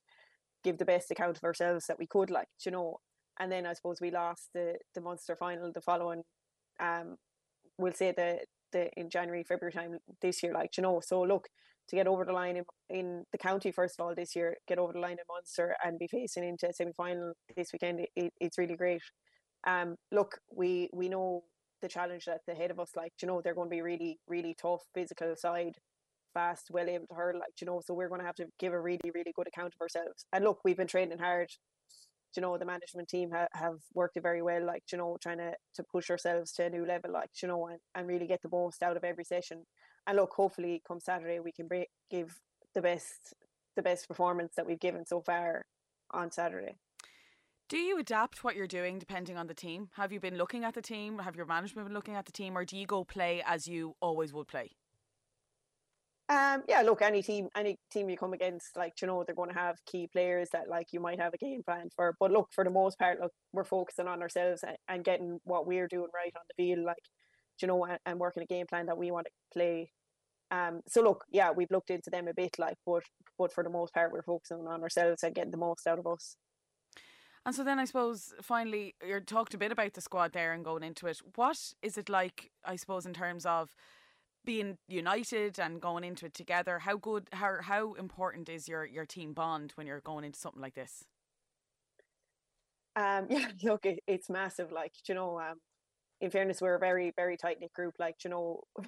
give 0.64 0.78
the 0.78 0.86
best 0.86 1.10
account 1.10 1.36
of 1.36 1.44
ourselves 1.44 1.88
that 1.88 1.98
we 1.98 2.06
could, 2.06 2.30
like, 2.30 2.48
you 2.64 2.72
know. 2.72 3.00
And 3.38 3.52
then 3.52 3.66
I 3.66 3.74
suppose 3.74 4.00
we 4.00 4.10
lost 4.10 4.48
the, 4.54 4.76
the 4.94 5.02
Munster 5.02 5.36
final 5.36 5.72
the 5.74 5.82
following, 5.82 6.22
um, 6.80 7.16
we'll 7.76 7.92
say 7.92 8.14
the 8.16 8.38
the 8.72 8.90
in 8.98 9.10
January, 9.10 9.44
February 9.44 9.72
time 9.72 9.98
this 10.20 10.42
year, 10.42 10.52
like 10.52 10.76
you 10.76 10.82
know. 10.82 11.00
So 11.04 11.22
look, 11.22 11.48
to 11.88 11.96
get 11.96 12.06
over 12.06 12.24
the 12.24 12.32
line 12.32 12.56
in, 12.56 12.64
in 12.88 13.24
the 13.32 13.38
county 13.38 13.72
first 13.72 13.96
of 13.98 14.06
all 14.06 14.14
this 14.14 14.36
year, 14.36 14.56
get 14.68 14.78
over 14.78 14.92
the 14.92 15.00
line 15.00 15.12
in 15.12 15.24
Munster 15.28 15.76
and 15.84 15.98
be 15.98 16.06
facing 16.08 16.44
into 16.44 16.72
semi 16.72 16.92
final 16.92 17.32
this 17.56 17.72
weekend, 17.72 18.06
it, 18.16 18.32
it's 18.40 18.58
really 18.58 18.76
great. 18.76 19.02
Um, 19.66 19.96
look, 20.12 20.38
we 20.54 20.88
we 20.92 21.08
know 21.08 21.44
the 21.82 21.88
challenge 21.88 22.24
that's 22.26 22.48
ahead 22.48 22.70
of 22.70 22.80
us. 22.80 22.90
Like 22.96 23.12
you 23.22 23.28
know, 23.28 23.40
they're 23.42 23.54
going 23.54 23.68
to 23.68 23.76
be 23.76 23.82
really 23.82 24.18
really 24.28 24.54
tough 24.60 24.82
physical 24.94 25.34
side. 25.36 25.76
fast, 26.34 26.68
well 26.70 26.88
able 26.88 27.06
to 27.08 27.14
hurl, 27.14 27.38
like 27.38 27.60
you 27.60 27.66
know. 27.66 27.80
So 27.84 27.94
we're 27.94 28.08
going 28.08 28.20
to 28.20 28.26
have 28.26 28.36
to 28.36 28.46
give 28.58 28.72
a 28.72 28.80
really, 28.80 29.10
really 29.14 29.32
good 29.34 29.48
account 29.48 29.74
of 29.74 29.80
ourselves. 29.82 30.26
And 30.32 30.44
look, 30.44 30.60
we've 30.64 30.76
been 30.76 30.86
training 30.86 31.18
hard. 31.18 31.50
You 32.36 32.42
know, 32.42 32.56
the 32.58 32.64
management 32.64 33.08
team 33.08 33.30
ha- 33.32 33.48
have 33.52 33.78
worked 33.94 34.16
it 34.16 34.22
very 34.22 34.42
well, 34.42 34.64
like 34.64 34.84
you 34.92 34.98
know, 34.98 35.16
trying 35.20 35.38
to 35.38 35.52
to 35.74 35.82
push 35.84 36.10
ourselves 36.10 36.52
to 36.52 36.64
a 36.64 36.70
new 36.70 36.86
level, 36.86 37.12
like 37.12 37.30
you 37.42 37.48
know, 37.48 37.66
and, 37.68 37.78
and 37.94 38.06
really 38.06 38.26
get 38.26 38.42
the 38.42 38.48
most 38.50 38.82
out 38.82 38.96
of 38.96 39.04
every 39.04 39.24
session. 39.24 39.64
And 40.06 40.16
look, 40.16 40.32
hopefully, 40.32 40.82
come 40.86 41.00
Saturday, 41.00 41.40
we 41.40 41.52
can 41.52 41.68
break, 41.68 41.88
give 42.10 42.40
the 42.74 42.82
best 42.82 43.34
the 43.76 43.82
best 43.82 44.08
performance 44.08 44.54
that 44.56 44.66
we've 44.66 44.80
given 44.80 45.06
so 45.06 45.20
far 45.20 45.64
on 46.10 46.30
Saturday. 46.30 46.76
Do 47.68 47.78
you 47.78 47.98
adapt 48.00 48.42
what 48.42 48.56
you're 48.56 48.66
doing 48.66 48.98
depending 48.98 49.36
on 49.36 49.46
the 49.46 49.54
team? 49.54 49.90
Have 49.92 50.10
you 50.12 50.18
been 50.18 50.36
looking 50.36 50.64
at 50.64 50.74
the 50.74 50.82
team? 50.82 51.20
Have 51.20 51.36
your 51.36 51.46
management 51.46 51.86
been 51.86 51.94
looking 51.94 52.16
at 52.16 52.26
the 52.26 52.32
team, 52.32 52.58
or 52.58 52.64
do 52.64 52.76
you 52.76 52.86
go 52.86 53.04
play 53.04 53.42
as 53.46 53.68
you 53.68 53.94
always 54.00 54.32
would 54.32 54.48
play? 54.48 54.72
Um, 56.30 56.62
yeah, 56.68 56.82
look, 56.82 57.02
any 57.02 57.22
team, 57.22 57.48
any 57.56 57.76
team 57.90 58.08
you 58.08 58.16
come 58.16 58.34
against, 58.34 58.76
like 58.76 58.92
you 59.02 59.08
know, 59.08 59.24
they're 59.26 59.34
going 59.34 59.52
to 59.52 59.58
have 59.58 59.84
key 59.84 60.08
players 60.12 60.48
that 60.52 60.68
like 60.68 60.86
you 60.92 61.00
might 61.00 61.18
have 61.18 61.34
a 61.34 61.38
game 61.38 61.62
plan 61.64 61.88
for. 61.96 62.14
But 62.20 62.30
look, 62.30 62.50
for 62.54 62.62
the 62.62 62.70
most 62.70 63.00
part, 63.00 63.20
look, 63.20 63.32
we're 63.52 63.64
focusing 63.64 64.06
on 64.06 64.22
ourselves 64.22 64.62
and, 64.88 65.04
getting 65.04 65.40
what 65.42 65.66
we're 65.66 65.88
doing 65.88 66.06
right 66.14 66.32
on 66.36 66.42
the 66.48 66.62
field, 66.62 66.84
like 66.86 67.02
you 67.60 67.66
know, 67.66 67.84
and, 67.84 67.98
and 68.06 68.20
working 68.20 68.44
a 68.44 68.46
game 68.46 68.66
plan 68.68 68.86
that 68.86 68.96
we 68.96 69.10
want 69.10 69.26
to 69.26 69.32
play. 69.52 69.90
Um, 70.52 70.82
so 70.86 71.02
look, 71.02 71.24
yeah, 71.32 71.50
we've 71.50 71.70
looked 71.72 71.90
into 71.90 72.10
them 72.10 72.28
a 72.28 72.34
bit, 72.34 72.60
like, 72.60 72.76
but 72.86 73.02
but 73.36 73.52
for 73.52 73.64
the 73.64 73.70
most 73.70 73.92
part, 73.92 74.12
we're 74.12 74.22
focusing 74.22 74.68
on 74.68 74.84
ourselves 74.84 75.24
and 75.24 75.34
getting 75.34 75.50
the 75.50 75.56
most 75.56 75.84
out 75.88 75.98
of 75.98 76.06
us. 76.06 76.36
And 77.44 77.54
so 77.54 77.64
then 77.64 77.80
I 77.80 77.86
suppose 77.86 78.34
finally 78.40 78.94
you 79.04 79.18
talked 79.18 79.54
a 79.54 79.58
bit 79.58 79.72
about 79.72 79.94
the 79.94 80.00
squad 80.00 80.32
there 80.32 80.52
and 80.52 80.64
going 80.64 80.84
into 80.84 81.08
it. 81.08 81.18
What 81.34 81.72
is 81.82 81.98
it 81.98 82.08
like, 82.08 82.52
I 82.64 82.76
suppose, 82.76 83.04
in 83.04 83.14
terms 83.14 83.44
of 83.46 83.74
being 84.44 84.78
united 84.88 85.58
and 85.58 85.80
going 85.80 86.04
into 86.04 86.26
it 86.26 86.34
together? 86.34 86.80
How 86.80 86.96
good 86.96 87.28
how 87.32 87.58
how 87.62 87.94
important 87.94 88.48
is 88.48 88.68
your, 88.68 88.84
your 88.84 89.06
team 89.06 89.32
bond 89.34 89.72
when 89.76 89.86
you're 89.86 90.00
going 90.00 90.24
into 90.24 90.38
something 90.38 90.62
like 90.62 90.74
this? 90.74 91.04
Um 92.96 93.26
yeah, 93.30 93.48
look 93.62 93.86
it, 93.86 94.00
it's 94.06 94.30
massive. 94.30 94.72
Like, 94.72 94.92
you 95.08 95.14
know, 95.14 95.40
um 95.40 95.58
in 96.20 96.30
fairness, 96.30 96.60
we're 96.60 96.74
a 96.74 96.78
very, 96.78 97.12
very 97.16 97.36
tight 97.36 97.58
knit 97.60 97.72
group. 97.72 97.94
Like, 97.98 98.16
you 98.24 98.30
know, 98.30 98.60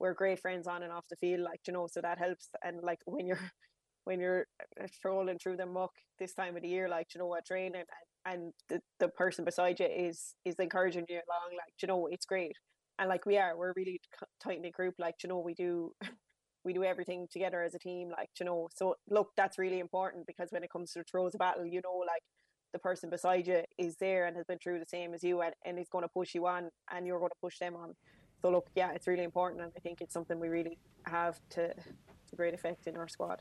we're 0.00 0.14
great 0.14 0.40
friends 0.40 0.66
on 0.66 0.82
and 0.82 0.92
off 0.92 1.04
the 1.08 1.16
field, 1.16 1.40
like, 1.42 1.60
you 1.66 1.72
know, 1.72 1.86
so 1.90 2.00
that 2.00 2.18
helps. 2.18 2.48
And 2.64 2.82
like 2.82 3.00
when 3.06 3.26
you're 3.26 3.40
when 4.04 4.20
you're 4.20 4.46
uh, 4.80 4.86
strolling 4.92 5.38
through 5.38 5.56
the 5.56 5.66
muck 5.66 5.92
this 6.18 6.34
time 6.34 6.56
of 6.56 6.62
the 6.62 6.68
year, 6.68 6.88
like 6.88 7.08
you 7.14 7.18
know, 7.20 7.26
what 7.26 7.46
training 7.46 7.74
and, 7.76 7.84
and 8.26 8.52
the, 8.68 8.80
the 9.00 9.08
person 9.08 9.44
beside 9.44 9.80
you 9.80 9.86
is 9.86 10.34
is 10.44 10.56
encouraging 10.56 11.06
you 11.08 11.16
along, 11.16 11.56
like 11.56 11.74
you 11.80 11.88
know, 11.88 12.08
it's 12.10 12.26
great. 12.26 12.56
And 12.98 13.08
like 13.08 13.26
we 13.26 13.38
are, 13.38 13.56
we're 13.56 13.72
really 13.76 14.00
tight 14.42 14.60
knit 14.60 14.72
group. 14.72 14.94
Like 14.98 15.16
you 15.22 15.28
know, 15.28 15.38
we 15.38 15.54
do 15.54 15.92
we 16.64 16.72
do 16.72 16.84
everything 16.84 17.26
together 17.30 17.62
as 17.62 17.74
a 17.74 17.78
team. 17.78 18.10
Like 18.10 18.30
you 18.38 18.46
know, 18.46 18.68
so 18.74 18.96
look, 19.10 19.30
that's 19.36 19.58
really 19.58 19.80
important 19.80 20.26
because 20.26 20.50
when 20.50 20.62
it 20.62 20.70
comes 20.70 20.92
to 20.92 21.00
the 21.00 21.04
throws 21.04 21.34
of 21.34 21.40
battle, 21.40 21.66
you 21.66 21.80
know, 21.84 22.02
like 22.06 22.22
the 22.72 22.78
person 22.78 23.08
beside 23.08 23.46
you 23.46 23.62
is 23.78 23.96
there 23.96 24.26
and 24.26 24.36
has 24.36 24.44
been 24.46 24.58
through 24.58 24.80
the 24.80 24.86
same 24.86 25.14
as 25.14 25.22
you 25.22 25.40
and, 25.42 25.54
and 25.64 25.78
is 25.78 25.88
going 25.88 26.02
to 26.02 26.08
push 26.08 26.34
you 26.34 26.46
on 26.46 26.70
and 26.92 27.06
you're 27.06 27.20
going 27.20 27.30
to 27.30 27.40
push 27.40 27.58
them 27.58 27.76
on. 27.76 27.94
So 28.42 28.50
look, 28.50 28.66
yeah, 28.74 28.90
it's 28.92 29.06
really 29.06 29.22
important 29.22 29.62
and 29.62 29.72
I 29.76 29.80
think 29.80 30.00
it's 30.00 30.12
something 30.12 30.40
we 30.40 30.48
really 30.48 30.76
have 31.04 31.38
to, 31.50 31.68
to 31.68 32.36
great 32.36 32.52
effect 32.52 32.88
in 32.88 32.96
our 32.96 33.06
squad 33.06 33.40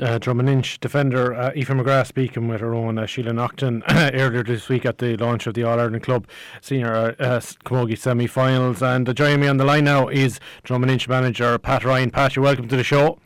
uh, 0.00 0.18
Drummond 0.18 0.78
defender 0.80 1.34
uh, 1.34 1.50
Aoife 1.50 1.68
McGrath 1.68 2.06
speaking 2.06 2.48
with 2.48 2.60
her 2.60 2.74
own 2.74 2.98
uh, 2.98 3.06
Sheila 3.06 3.32
Naughton 3.32 3.82
earlier 3.90 4.42
this 4.42 4.68
week 4.68 4.86
at 4.86 4.98
the 4.98 5.16
launch 5.16 5.46
of 5.46 5.54
the 5.54 5.64
All 5.64 5.78
Ireland 5.78 6.02
Club 6.02 6.26
Senior 6.60 7.16
uh, 7.18 7.22
uh 7.22 7.40
Camogie 7.64 7.98
semi 7.98 8.26
finals. 8.26 8.82
And 8.82 9.08
uh, 9.08 9.12
joining 9.12 9.40
me 9.40 9.48
on 9.48 9.56
the 9.56 9.64
line 9.64 9.84
now 9.84 10.08
is 10.08 10.40
Drom 10.62 10.82
and 10.82 10.90
Inch 10.90 11.08
manager 11.08 11.58
Pat 11.58 11.84
Ryan. 11.84 12.10
Pat, 12.10 12.36
you're 12.36 12.44
welcome 12.44 12.68
to 12.68 12.76
the 12.76 12.84
show. 12.84 13.18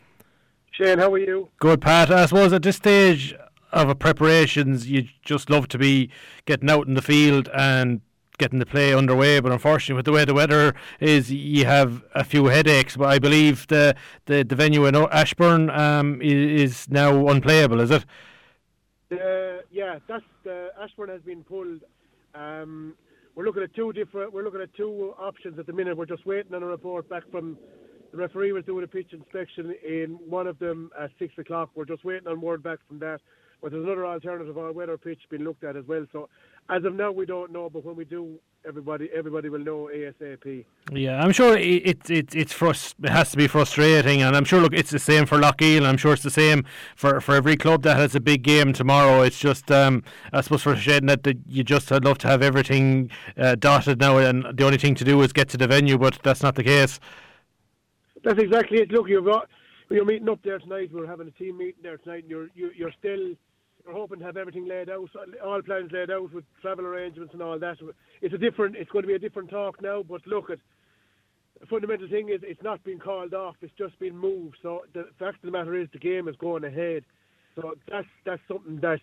Shane, 0.71 0.99
how 0.99 1.13
are 1.13 1.17
you? 1.17 1.49
Good, 1.59 1.81
Pat. 1.81 2.11
I 2.11 2.25
suppose 2.25 2.51
at 2.51 2.63
this 2.63 2.75
stage 2.75 3.33
of 3.71 3.89
a 3.89 3.95
preparations, 3.95 4.89
you 4.89 5.07
just 5.23 5.49
love 5.49 5.67
to 5.69 5.77
be 5.77 6.09
getting 6.45 6.69
out 6.69 6.87
in 6.87 6.95
the 6.95 7.01
field 7.01 7.49
and 7.53 8.01
getting 8.37 8.59
the 8.59 8.65
play 8.65 8.93
underway. 8.93 9.39
But 9.39 9.51
unfortunately, 9.51 9.95
with 9.95 10.05
the 10.05 10.11
way 10.11 10.25
the 10.25 10.33
weather 10.33 10.73
is, 10.99 11.31
you 11.31 11.65
have 11.65 12.03
a 12.13 12.23
few 12.23 12.45
headaches. 12.45 12.97
But 12.97 13.09
I 13.09 13.19
believe 13.19 13.67
the 13.67 13.95
the, 14.25 14.43
the 14.43 14.55
venue 14.55 14.85
in 14.85 14.95
Ashbourne 14.95 15.69
um, 15.69 16.21
is, 16.21 16.89
now 16.89 17.27
unplayable. 17.27 17.81
Is 17.81 17.91
it? 17.91 18.05
Uh, 19.11 19.61
yeah, 19.71 19.99
that's 20.07 20.25
the 20.43 20.71
Ashbourne 20.81 21.09
has 21.09 21.21
been 21.21 21.43
pulled. 21.43 21.81
Um, 22.33 22.95
we're 23.35 23.45
looking 23.45 23.63
at 23.63 23.73
two 23.75 23.91
different. 23.93 24.33
We're 24.33 24.43
looking 24.43 24.61
at 24.61 24.73
two 24.75 25.13
options 25.19 25.59
at 25.59 25.67
the 25.67 25.73
minute. 25.73 25.97
We're 25.97 26.05
just 26.05 26.25
waiting 26.25 26.53
on 26.53 26.63
a 26.63 26.67
report 26.67 27.09
back 27.09 27.23
from 27.31 27.57
the 28.15 28.21
referee 28.21 28.53
was 28.53 28.63
doing 28.63 28.83
a 28.85 28.87
pitch 28.87 29.11
inspection 29.11 29.75
in 29.85 30.17
one 30.29 30.47
of 30.47 30.57
them 30.59 30.89
at 30.97 31.11
six 31.19 31.37
o'clock. 31.37 31.69
We're 31.75 31.85
just 31.85 32.05
waiting 32.05 32.27
on 32.27 32.39
word 32.39 32.63
back 32.63 32.79
from 32.87 32.99
that. 32.99 33.19
But 33.61 33.71
there's 33.71 33.83
another 33.83 34.05
alternative 34.05 34.57
all 34.57 34.71
weather 34.71 34.97
pitch 34.97 35.19
being 35.29 35.43
looked 35.43 35.63
at 35.63 35.75
as 35.75 35.85
well. 35.85 36.05
So 36.13 36.29
as 36.69 36.83
of 36.83 36.95
now, 36.95 37.11
we 37.11 37.25
don't 37.25 37.51
know, 37.51 37.69
but 37.69 37.85
when 37.85 37.95
we 37.95 38.05
do, 38.05 38.39
everybody 38.67 39.09
everybody 39.13 39.49
will 39.49 39.59
know 39.59 39.89
ASAP. 39.93 40.65
Yeah, 40.91 41.21
I'm 41.21 41.31
sure 41.31 41.55
it 41.55 42.09
it 42.09 42.35
it's 42.35 42.53
frust- 42.53 42.95
it 43.03 43.09
has 43.09 43.29
to 43.31 43.37
be 43.37 43.47
frustrating, 43.47 44.23
and 44.23 44.35
I'm 44.35 44.45
sure 44.45 44.59
look, 44.59 44.73
it's 44.73 44.89
the 44.89 44.99
same 44.99 45.25
for 45.27 45.37
Loughgiel, 45.37 45.77
and 45.77 45.87
I'm 45.87 45.97
sure 45.97 46.13
it's 46.13 46.23
the 46.23 46.31
same 46.31 46.65
for, 46.95 47.21
for 47.21 47.35
every 47.35 47.55
club 47.55 47.83
that 47.83 47.97
has 47.97 48.15
a 48.15 48.19
big 48.19 48.41
game 48.41 48.73
tomorrow. 48.73 49.21
It's 49.21 49.39
just 49.39 49.71
um, 49.71 50.03
I 50.33 50.41
suppose 50.41 50.63
frustrating 50.63 51.07
that, 51.07 51.23
that 51.23 51.37
you 51.47 51.63
just 51.63 51.91
I'd 51.91 52.03
love 52.03 52.17
to 52.19 52.27
have 52.27 52.41
everything 52.41 53.11
uh, 53.37 53.55
dotted 53.55 53.99
now, 53.99 54.17
and 54.17 54.45
the 54.57 54.65
only 54.65 54.77
thing 54.77 54.95
to 54.95 55.03
do 55.03 55.21
is 55.21 55.31
get 55.33 55.49
to 55.49 55.57
the 55.57 55.67
venue, 55.67 55.97
but 55.97 56.19
that's 56.23 56.41
not 56.41 56.55
the 56.55 56.63
case. 56.63 56.99
That's 58.23 58.41
exactly 58.41 58.79
it. 58.79 58.91
Look, 58.91 59.07
you've 59.07 59.25
got 59.25 59.47
you're 59.91 60.05
meeting 60.05 60.29
up 60.29 60.39
there 60.43 60.57
tonight. 60.57 60.89
We're 60.91 61.05
having 61.05 61.27
a 61.27 61.31
team 61.31 61.59
meeting 61.59 61.83
there 61.83 61.97
tonight, 61.97 62.23
and 62.23 62.31
you're 62.31 62.49
you, 62.55 62.71
you're 62.75 62.93
still 62.97 63.35
we're 63.85 63.93
hoping 63.93 64.19
to 64.19 64.25
have 64.25 64.37
everything 64.37 64.67
laid 64.67 64.89
out, 64.89 65.09
all 65.43 65.61
plans 65.61 65.91
laid 65.91 66.09
out 66.09 66.33
with 66.33 66.43
travel 66.61 66.85
arrangements 66.85 67.33
and 67.33 67.41
all 67.41 67.59
that. 67.59 67.77
It's 68.21 68.33
a 68.33 68.37
different, 68.37 68.75
it's 68.75 68.89
going 68.91 69.03
to 69.03 69.07
be 69.07 69.13
a 69.13 69.19
different 69.19 69.49
talk 69.49 69.81
now. 69.81 70.03
But 70.03 70.25
look, 70.25 70.49
at 70.49 70.59
the 71.59 71.65
fundamental 71.67 72.07
thing 72.09 72.29
is 72.29 72.41
it's 72.43 72.63
not 72.63 72.83
been 72.83 72.99
called 72.99 73.33
off; 73.33 73.55
it's 73.61 73.73
just 73.77 73.97
been 73.99 74.17
moved. 74.17 74.57
So 74.61 74.81
the 74.93 75.05
fact 75.19 75.37
of 75.37 75.43
the 75.43 75.51
matter 75.51 75.75
is 75.79 75.87
the 75.93 75.99
game 75.99 76.27
is 76.27 76.35
going 76.37 76.63
ahead. 76.63 77.03
So 77.55 77.75
that's 77.89 78.07
that's 78.25 78.41
something 78.47 78.79
that's 78.81 79.01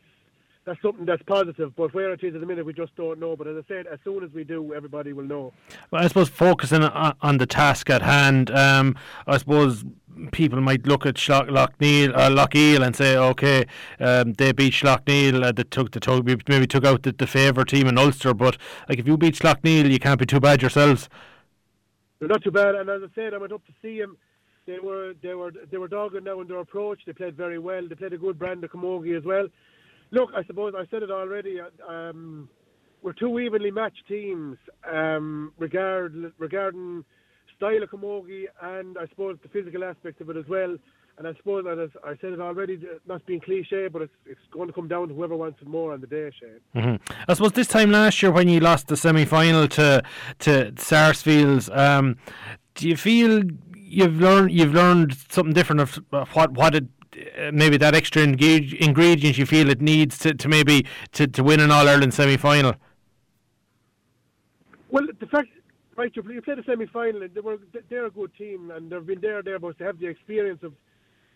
that's 0.65 0.81
something 0.81 1.05
that's 1.05 1.23
positive. 1.23 1.75
But 1.77 1.93
where 1.95 2.13
it 2.13 2.23
is 2.23 2.35
at 2.35 2.41
the 2.41 2.47
minute, 2.47 2.65
we 2.65 2.73
just 2.73 2.95
don't 2.97 3.19
know. 3.19 3.37
But 3.37 3.49
as 3.49 3.57
I 3.57 3.69
said, 3.69 3.87
as 3.87 3.99
soon 4.05 4.23
as 4.23 4.31
we 4.33 4.45
do, 4.45 4.75
everybody 4.75 5.13
will 5.13 5.25
know. 5.25 5.53
Well, 5.91 6.03
I 6.03 6.09
suppose 6.09 6.29
focusing 6.29 6.83
on, 6.83 7.17
on 7.21 7.39
the 7.39 7.47
task 7.47 7.91
at 7.91 8.03
hand, 8.03 8.51
um, 8.51 8.97
I 9.27 9.39
suppose 9.39 9.85
people 10.31 10.61
might 10.61 10.87
look 10.87 11.07
at 11.07 11.17
Schlock, 11.17 11.49
Loughneil, 11.49 12.15
uh, 12.15 12.31
Loughgiel 12.31 12.85
and 12.85 12.95
say, 12.95 13.17
okay, 13.17 13.67
um, 13.99 14.35
they 14.35 14.53
beat 14.53 14.75
Slaughtneil, 14.75 15.43
uh, 15.43 15.53
they 15.53 15.65
took 15.65 15.91
the 15.91 16.43
maybe 16.49 16.67
took 16.67 16.85
out 16.85 17.03
the, 17.03 17.13
the 17.13 17.27
favourite 17.27 17.69
team 17.69 17.87
in 17.87 17.99
Ulster, 17.99 18.35
but 18.35 18.57
like 18.89 18.99
if 18.99 19.07
you 19.07 19.17
beat 19.17 19.35
Slaughtneil, 19.35 19.91
you 19.91 19.99
can't 19.99 20.21
be 20.21 20.27
too 20.27 20.41
bad 20.41 20.63
yourselves. 20.63 21.09
They're 22.19 22.29
not 22.29 22.45
too 22.45 22.53
bad, 22.53 22.75
and 22.77 22.89
as 22.89 23.03
I 23.03 23.09
said, 23.15 23.35
I 23.35 23.39
went 23.39 23.53
up 23.53 23.67
to 23.67 23.73
see 23.83 23.99
them. 23.99 24.17
They 24.65 24.79
were 24.79 25.15
they 25.23 25.35
were 25.35 25.53
they 25.73 25.77
were 25.77 25.89
dogged 25.89 26.23
now 26.23 26.41
in 26.41 26.47
their 26.47 26.61
approach. 26.61 27.01
They 27.05 27.13
played 27.13 27.37
very 27.37 27.59
well. 27.59 27.89
They 27.89 27.97
played 27.97 28.13
a 28.13 28.19
good 28.19 28.39
brand 28.39 28.63
of 28.63 28.71
camogie 28.71 29.19
as 29.19 29.25
well. 29.25 29.49
Look, 30.13 30.31
I 30.37 30.45
suppose 30.45 30.75
I 30.77 30.85
said 30.91 31.03
it 31.03 31.11
already. 31.11 31.59
Uh, 31.59 31.91
um, 31.91 32.49
we're 33.03 33.15
two 33.15 33.41
evenly 33.41 33.71
matched 33.71 34.07
teams 34.07 34.59
um, 34.91 35.53
regard, 35.59 36.33
regarding 36.39 37.05
style 37.57 37.83
of 37.83 37.91
camogie 37.91 38.45
and 38.61 38.97
I 38.99 39.09
suppose 39.09 39.39
the 39.43 39.49
physical 39.49 39.83
aspect 39.85 40.21
of 40.21 40.31
it 40.31 40.37
as 40.37 40.47
well. 40.49 40.77
And 41.19 41.29
I 41.29 41.35
suppose 41.35 41.65
that 41.65 41.79
as 41.79 41.91
I 42.05 42.17
said 42.21 42.33
it 42.33 42.41
already, 42.41 42.81
not 43.07 43.25
being 43.27 43.41
cliche, 43.41 43.89
but 43.89 44.03
it's 44.03 44.13
it's 44.25 44.41
going 44.51 44.69
to 44.69 44.73
come 44.73 44.89
down 44.89 45.09
to 45.09 45.15
whoever 45.15 45.37
wants 45.37 45.61
it 45.61 45.69
more 45.69 45.93
on 45.93 46.01
the 46.01 46.07
day, 46.07 46.31
Shane. 46.41 46.61
Mm-hmm. 46.75 47.13
I 47.29 47.35
suppose 47.35 47.53
this 47.53 47.69
time 47.69 47.91
last 47.91 48.23
year 48.23 48.33
when 48.33 48.49
you 48.49 48.61
lost 48.61 48.89
the 48.89 48.97
semi 48.97 49.27
final 49.27 49.69
to 49.69 50.03
to 50.41 50.73
Sarsfields, 50.79 51.69
um, 51.71 52.17
do 52.75 52.89
you 52.89 52.97
feel 52.97 53.43
you've 53.77 54.21
learned 54.21 54.53
you've 54.53 54.73
learned 54.73 55.15
something 55.31 55.53
different 55.53 55.83
of 55.83 55.97
what 56.35 56.53
what 56.53 56.75
it 56.75 56.85
Uh, 57.15 57.51
maybe 57.53 57.77
that 57.77 57.95
extra 57.95 58.23
engage, 58.23 58.73
ingredient 58.75 59.37
you 59.37 59.45
feel 59.45 59.69
it 59.69 59.83
needs 59.83 60.19
to, 60.19 60.33
to 60.33 60.49
maybe 60.49 60.87
to, 61.13 61.27
to 61.27 61.43
win 61.43 61.61
an 61.61 61.71
All 61.71 61.87
Ireland 61.87 62.15
semi 62.15 62.39
final? 62.39 62.75
Well, 64.91 65.07
the 65.21 65.27
fact 65.27 65.49
right, 65.97 66.11
you, 66.15 66.23
played 66.23 66.59
a 66.59 66.65
semi 66.65 66.87
final, 66.87 67.29
they 67.29 67.41
were 67.41 67.59
they're 67.91 68.07
a 68.07 68.11
good 68.11 68.35
team, 68.37 68.71
and 68.71 68.91
they've 68.91 69.07
been 69.07 69.21
there 69.21 69.43
there, 69.43 69.59
but 69.59 69.77
they 69.79 69.85
have 69.85 69.99
the 69.99 70.07
experience 70.07 70.63
of 70.63 70.73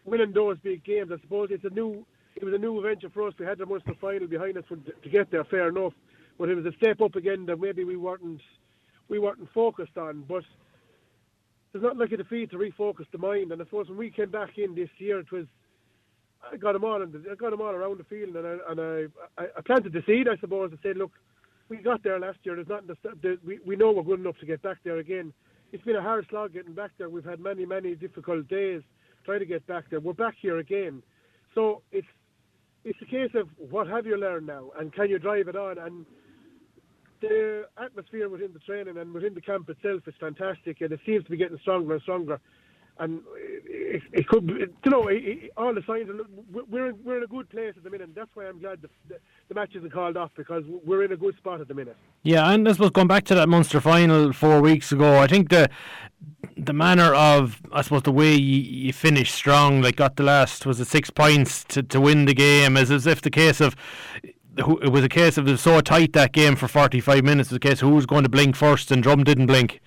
winning 0.07 0.33
those 0.33 0.57
big 0.61 0.83
games. 0.83 1.11
I 1.13 1.21
suppose 1.21 1.49
it's 1.51 1.65
a 1.65 1.71
new 1.71 2.07
it 2.37 2.45
was 2.45 2.55
a 2.55 2.59
new 2.59 2.81
venture 2.81 3.11
for 3.11 3.29
us. 3.29 3.35
We 3.39 3.45
had 3.45 3.59
the 3.59 3.67
Munster 3.67 3.95
final 4.01 4.27
behind 4.27 4.57
us 4.57 4.65
to 4.71 5.09
get 5.11 5.31
there, 5.31 5.45
fair 5.45 5.69
enough, 5.69 5.93
but 6.39 6.49
it 6.49 6.55
was 6.55 6.67
a 6.67 6.73
step 6.79 7.03
up 7.03 7.17
again 7.17 7.45
that 7.47 7.61
maybe 7.61 7.85
we 7.85 7.97
weren't 7.97 8.41
we 9.09 9.19
weren't 9.19 9.47
focused 9.53 9.99
on, 9.99 10.25
but. 10.27 10.43
it's 11.75 11.83
not 11.83 11.99
like 11.99 12.13
a 12.13 12.17
defeat 12.17 12.51
to 12.51 12.57
refocus 12.57 13.05
the 13.13 13.19
mind, 13.19 13.53
and 13.53 13.61
I 13.61 13.65
suppose 13.67 13.91
when 13.91 13.99
we 13.99 14.11
came 14.11 14.31
back 14.31 14.57
in 14.57 14.75
this 14.75 14.89
year, 14.97 15.19
it 15.21 15.31
was 15.31 15.45
I 16.53 16.57
got 16.57 16.73
them 16.73 16.85
all, 16.85 17.03
and 17.03 17.15
I 17.31 17.35
got 17.35 17.51
them 17.51 17.61
all 17.61 17.75
around 17.75 17.99
the 17.99 18.05
field, 18.05 18.37
and 18.37 18.47
I 18.47 18.57
and 18.71 18.81
I, 18.81 19.43
I, 19.43 19.47
I 19.57 19.61
planted 19.65 19.93
the 19.93 20.03
seed, 20.07 20.29
I 20.29 20.37
suppose, 20.39 20.71
and 20.71 20.79
said, 20.83 20.97
look, 20.97 21.13
we 21.69 21.79
got 21.79 22.03
there 22.03 22.19
last 22.19 22.39
year. 22.43 22.55
There's 22.55 22.69
not 22.69 22.85
we 23.45 23.59
we 23.65 23.77
know 23.77 23.93
we're 23.93 24.03
good 24.03 24.21
enough 24.21 24.39
to 24.41 24.47
get 24.47 24.63
back 24.63 24.79
there 24.85 24.99
again. 24.99 25.33
it's 25.73 25.85
been 25.85 25.97
a 25.97 26.03
hard 26.03 26.27
slog 26.31 26.53
getting 26.53 26.75
back 26.75 26.93
there. 26.99 27.09
We've 27.09 27.25
had 27.25 27.41
many, 27.41 27.67
many 27.67 27.95
difficult 27.95 28.49
days 28.49 28.83
trying 29.25 29.41
to 29.41 29.47
get 29.47 29.67
back 29.67 29.85
there. 29.91 30.01
We're 30.01 30.13
back 30.13 30.35
here 30.41 30.59
again, 30.59 31.03
so 31.55 31.83
it's 31.93 32.07
it's 32.85 32.99
a 33.03 33.07
case 33.07 33.31
of 33.35 33.49
what 33.59 33.89
have 33.89 34.07
you 34.07 34.17
learned 34.17 34.47
now, 34.47 34.71
and 34.79 34.93
can 34.93 35.11
you 35.11 35.19
drive 35.19 35.49
it 35.49 35.57
on? 35.57 35.79
And 35.79 36.07
the 37.21 37.65
atmosphere 37.83 38.29
within 38.29 38.53
the 38.53 38.61
training 38.61 38.97
and 38.99 39.13
within 39.13 39.35
the 39.35 39.41
camp 39.41 39.69
itself 39.69 40.03
is 40.07 40.15
fantastic, 40.21 40.81
and 40.81 40.93
it 40.93 41.01
seems 41.05 41.25
to 41.25 41.31
be 41.31 41.37
getting 41.37 41.59
stronger 41.59 41.95
and 41.95 42.03
stronger. 42.03 42.41
And 42.99 43.21
it, 43.67 44.03
it 44.13 44.29
could, 44.29 44.47
be, 44.47 44.55
you 44.55 44.91
know, 44.91 45.09
it, 45.09 45.51
all 45.57 45.75
the 45.75 45.83
signs 45.87 46.09
are. 46.09 46.17
We're 46.71 46.89
in, 46.89 46.99
we're 47.05 47.19
in 47.19 47.23
a 47.23 47.27
good 47.27 47.49
place 47.51 47.75
at 47.77 47.85
the 47.85 47.91
minute. 47.91 48.09
And 48.09 48.15
that's 48.15 48.31
why 48.35 48.47
I'm 48.47 48.59
glad 48.59 48.81
the, 48.83 48.89
the, 49.09 49.19
the 49.49 49.55
match 49.55 49.75
isn't 49.75 49.93
called 49.93 50.17
off 50.17 50.31
because 50.37 50.65
we're 50.85 51.05
in 51.05 51.13
a 51.13 51.17
good 51.17 51.37
spot 51.37 51.61
at 51.61 51.69
the 51.69 51.75
minute. 51.75 51.97
Yeah, 52.23 52.51
and 52.51 52.69
I 52.69 52.73
suppose 52.73 52.91
going 52.91 53.09
back 53.09 53.25
to 53.25 53.35
that 53.35 53.49
Munster 53.49 53.81
final 53.81 54.33
four 54.33 54.61
weeks 54.61 54.93
ago, 54.93 55.19
I 55.19 55.27
think 55.27 55.51
the 55.51 55.69
the 56.57 56.73
manner 56.73 57.15
of 57.15 57.61
I 57.73 57.83
suppose 57.83 58.03
the 58.03 58.13
way 58.13 58.35
you, 58.35 58.61
you 58.61 58.93
finished 58.93 59.35
strong, 59.35 59.83
like 59.83 59.97
got 59.97 60.17
the 60.17 60.23
last 60.23 60.65
was 60.65 60.81
it 60.81 60.87
six 60.87 61.11
points 61.11 61.65
to, 61.65 61.83
to 61.83 62.01
win 62.01 62.25
the 62.25 62.35
game, 62.35 62.77
is 62.77 62.91
as 62.91 63.07
if 63.07 63.21
the 63.21 63.31
case 63.31 63.61
of 63.61 63.77
it 64.57 64.91
was 64.91 65.05
a 65.05 65.09
case 65.09 65.37
of 65.37 65.47
it 65.47 65.51
was 65.51 65.61
so 65.61 65.81
tight 65.81 66.13
that 66.15 66.33
game 66.33 66.57
for 66.57 66.67
45 66.67 67.23
minutes. 67.25 67.51
It 67.51 67.53
was 67.53 67.57
a 67.57 67.61
case 67.61 67.83
of 67.83 67.89
who 67.89 67.95
was 67.95 68.07
going 68.07 68.23
to 68.23 68.29
blink 68.29 68.57
first, 68.57 68.91
and 68.91 69.03
Drum 69.03 69.23
didn't 69.23 69.47
blink. 69.47 69.81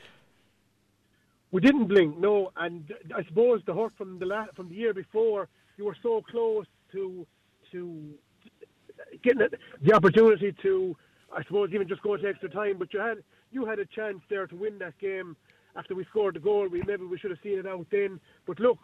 We 1.52 1.62
didn't 1.62 1.88
blink, 1.88 2.18
no, 2.18 2.52
and 2.58 2.94
I 3.16 3.24
suppose 3.24 3.62
the 3.66 3.74
hurt 3.74 3.94
from 3.98 4.20
the 4.20 4.26
la- 4.26 4.52
from 4.56 4.70
the 4.70 4.76
year 4.76 4.94
before, 4.94 5.48
you 5.78 5.86
were 5.86 5.98
so 6.04 6.22
close 6.30 6.66
to 6.92 7.26
to 7.72 8.14
getting 9.24 9.48
the 9.82 9.94
opportunity 9.94 10.54
to, 10.62 10.96
I 11.36 11.44
suppose, 11.44 11.70
even 11.74 11.88
just 11.88 12.02
go 12.04 12.16
to 12.18 12.28
extra 12.28 12.50
time. 12.50 12.78
But 12.78 12.94
you 12.94 13.00
had 13.00 13.18
you 13.52 13.66
had 13.66 13.80
a 13.80 13.86
chance 13.86 14.20
there 14.30 14.46
to 14.48 14.56
win 14.56 14.78
that 14.80 14.98
game 15.00 15.36
after 15.76 15.96
we 15.96 16.06
scored 16.06 16.36
the 16.36 16.40
goal. 16.40 16.68
We 16.68 16.84
maybe 16.86 17.06
we 17.06 17.18
should 17.18 17.32
have 17.32 17.40
seen 17.44 17.58
it 17.58 17.66
out 17.66 17.88
then. 17.92 18.20
But 18.46 18.60
look, 18.60 18.78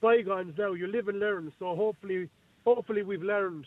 bygones 0.00 0.54
now. 0.58 0.72
You 0.74 0.86
live 0.86 1.08
and 1.08 1.18
learn. 1.18 1.52
So 1.58 1.74
hopefully, 1.74 2.28
hopefully 2.64 3.02
we've 3.02 3.22
learned 3.22 3.64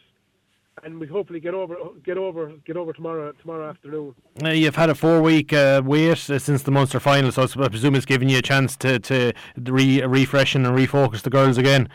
and 0.84 1.00
we 1.00 1.08
hopefully 1.08 1.40
get 1.40 1.54
over 1.54 1.76
get 2.04 2.18
over 2.18 2.54
get 2.66 2.78
over 2.78 2.94
tomorrow 2.94 3.32
tomorrow 3.34 3.70
afternoon. 3.70 4.16
Uh, 4.44 4.50
you've 4.50 4.76
had 4.76 4.90
a 4.90 4.96
four 4.96 5.22
week 5.22 5.54
uh, 5.54 5.82
wait 5.84 6.30
uh, 6.30 6.40
since 6.40 6.64
the 6.64 6.72
Munster 6.72 7.00
final, 7.00 7.32
so 7.32 7.44
I 7.44 7.68
presume 7.68 7.96
it's 7.96 8.06
given 8.06 8.30
you 8.30 8.38
a 8.38 8.42
chance 8.42 8.76
to 8.78 9.00
to 9.00 9.34
re- 9.58 10.02
refreshen 10.02 10.66
and 10.68 10.78
refocus 10.78 11.22
the 11.22 11.30
girls 11.30 11.58
again. 11.58 11.90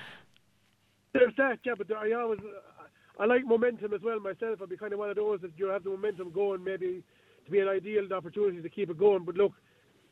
There's 1.12 1.34
that, 1.38 1.60
yeah, 1.64 1.74
but 1.76 1.90
I 1.96 2.12
always 2.12 2.40
I 3.18 3.26
like 3.26 3.44
momentum 3.44 3.94
as 3.94 4.02
well 4.02 4.20
myself. 4.20 4.60
I'd 4.62 4.68
be 4.68 4.76
kind 4.76 4.92
of 4.92 4.98
one 4.98 5.10
of 5.10 5.16
those 5.16 5.40
that 5.40 5.52
you 5.56 5.66
have 5.68 5.84
the 5.84 5.90
momentum 5.90 6.30
going, 6.30 6.62
maybe 6.62 7.02
to 7.44 7.50
be 7.50 7.60
an 7.60 7.68
ideal 7.68 8.12
opportunity 8.12 8.60
to 8.60 8.68
keep 8.68 8.90
it 8.90 8.98
going. 8.98 9.24
But 9.24 9.36
look, 9.36 9.52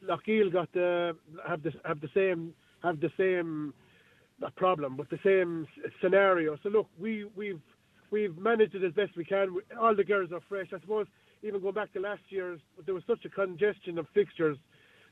Loughgiel 0.05 0.53
got 0.53 0.73
the 0.73 1.17
have 1.47 1.63
the 1.63 1.73
have 1.85 2.01
the 2.01 2.09
same 2.15 2.55
have 2.83 3.01
the 3.01 3.11
same 3.17 3.75
not 4.41 4.55
problem, 4.57 4.97
but 4.97 5.09
the 5.11 5.19
same 5.25 5.67
scenario. 6.01 6.57
So 6.63 6.69
look, 6.69 6.89
we 6.99 7.27
we've 7.37 7.61
we've 8.15 8.39
managed 8.39 8.77
it 8.77 8.85
as 8.85 8.93
best 8.93 9.17
we 9.17 9.25
can. 9.25 9.57
All 9.81 9.95
the 9.95 10.05
girls 10.05 10.31
are 10.31 10.41
fresh. 10.49 10.69
I 10.73 10.79
suppose 10.79 11.07
even 11.43 11.61
going 11.61 11.75
back 11.75 11.93
to 11.95 12.01
last 12.01 12.23
year's, 12.29 12.61
there 12.87 12.95
was 12.95 13.03
such 13.09 13.25
a 13.25 13.29
congestion 13.29 13.99
of 13.99 14.07
fixtures. 14.15 14.57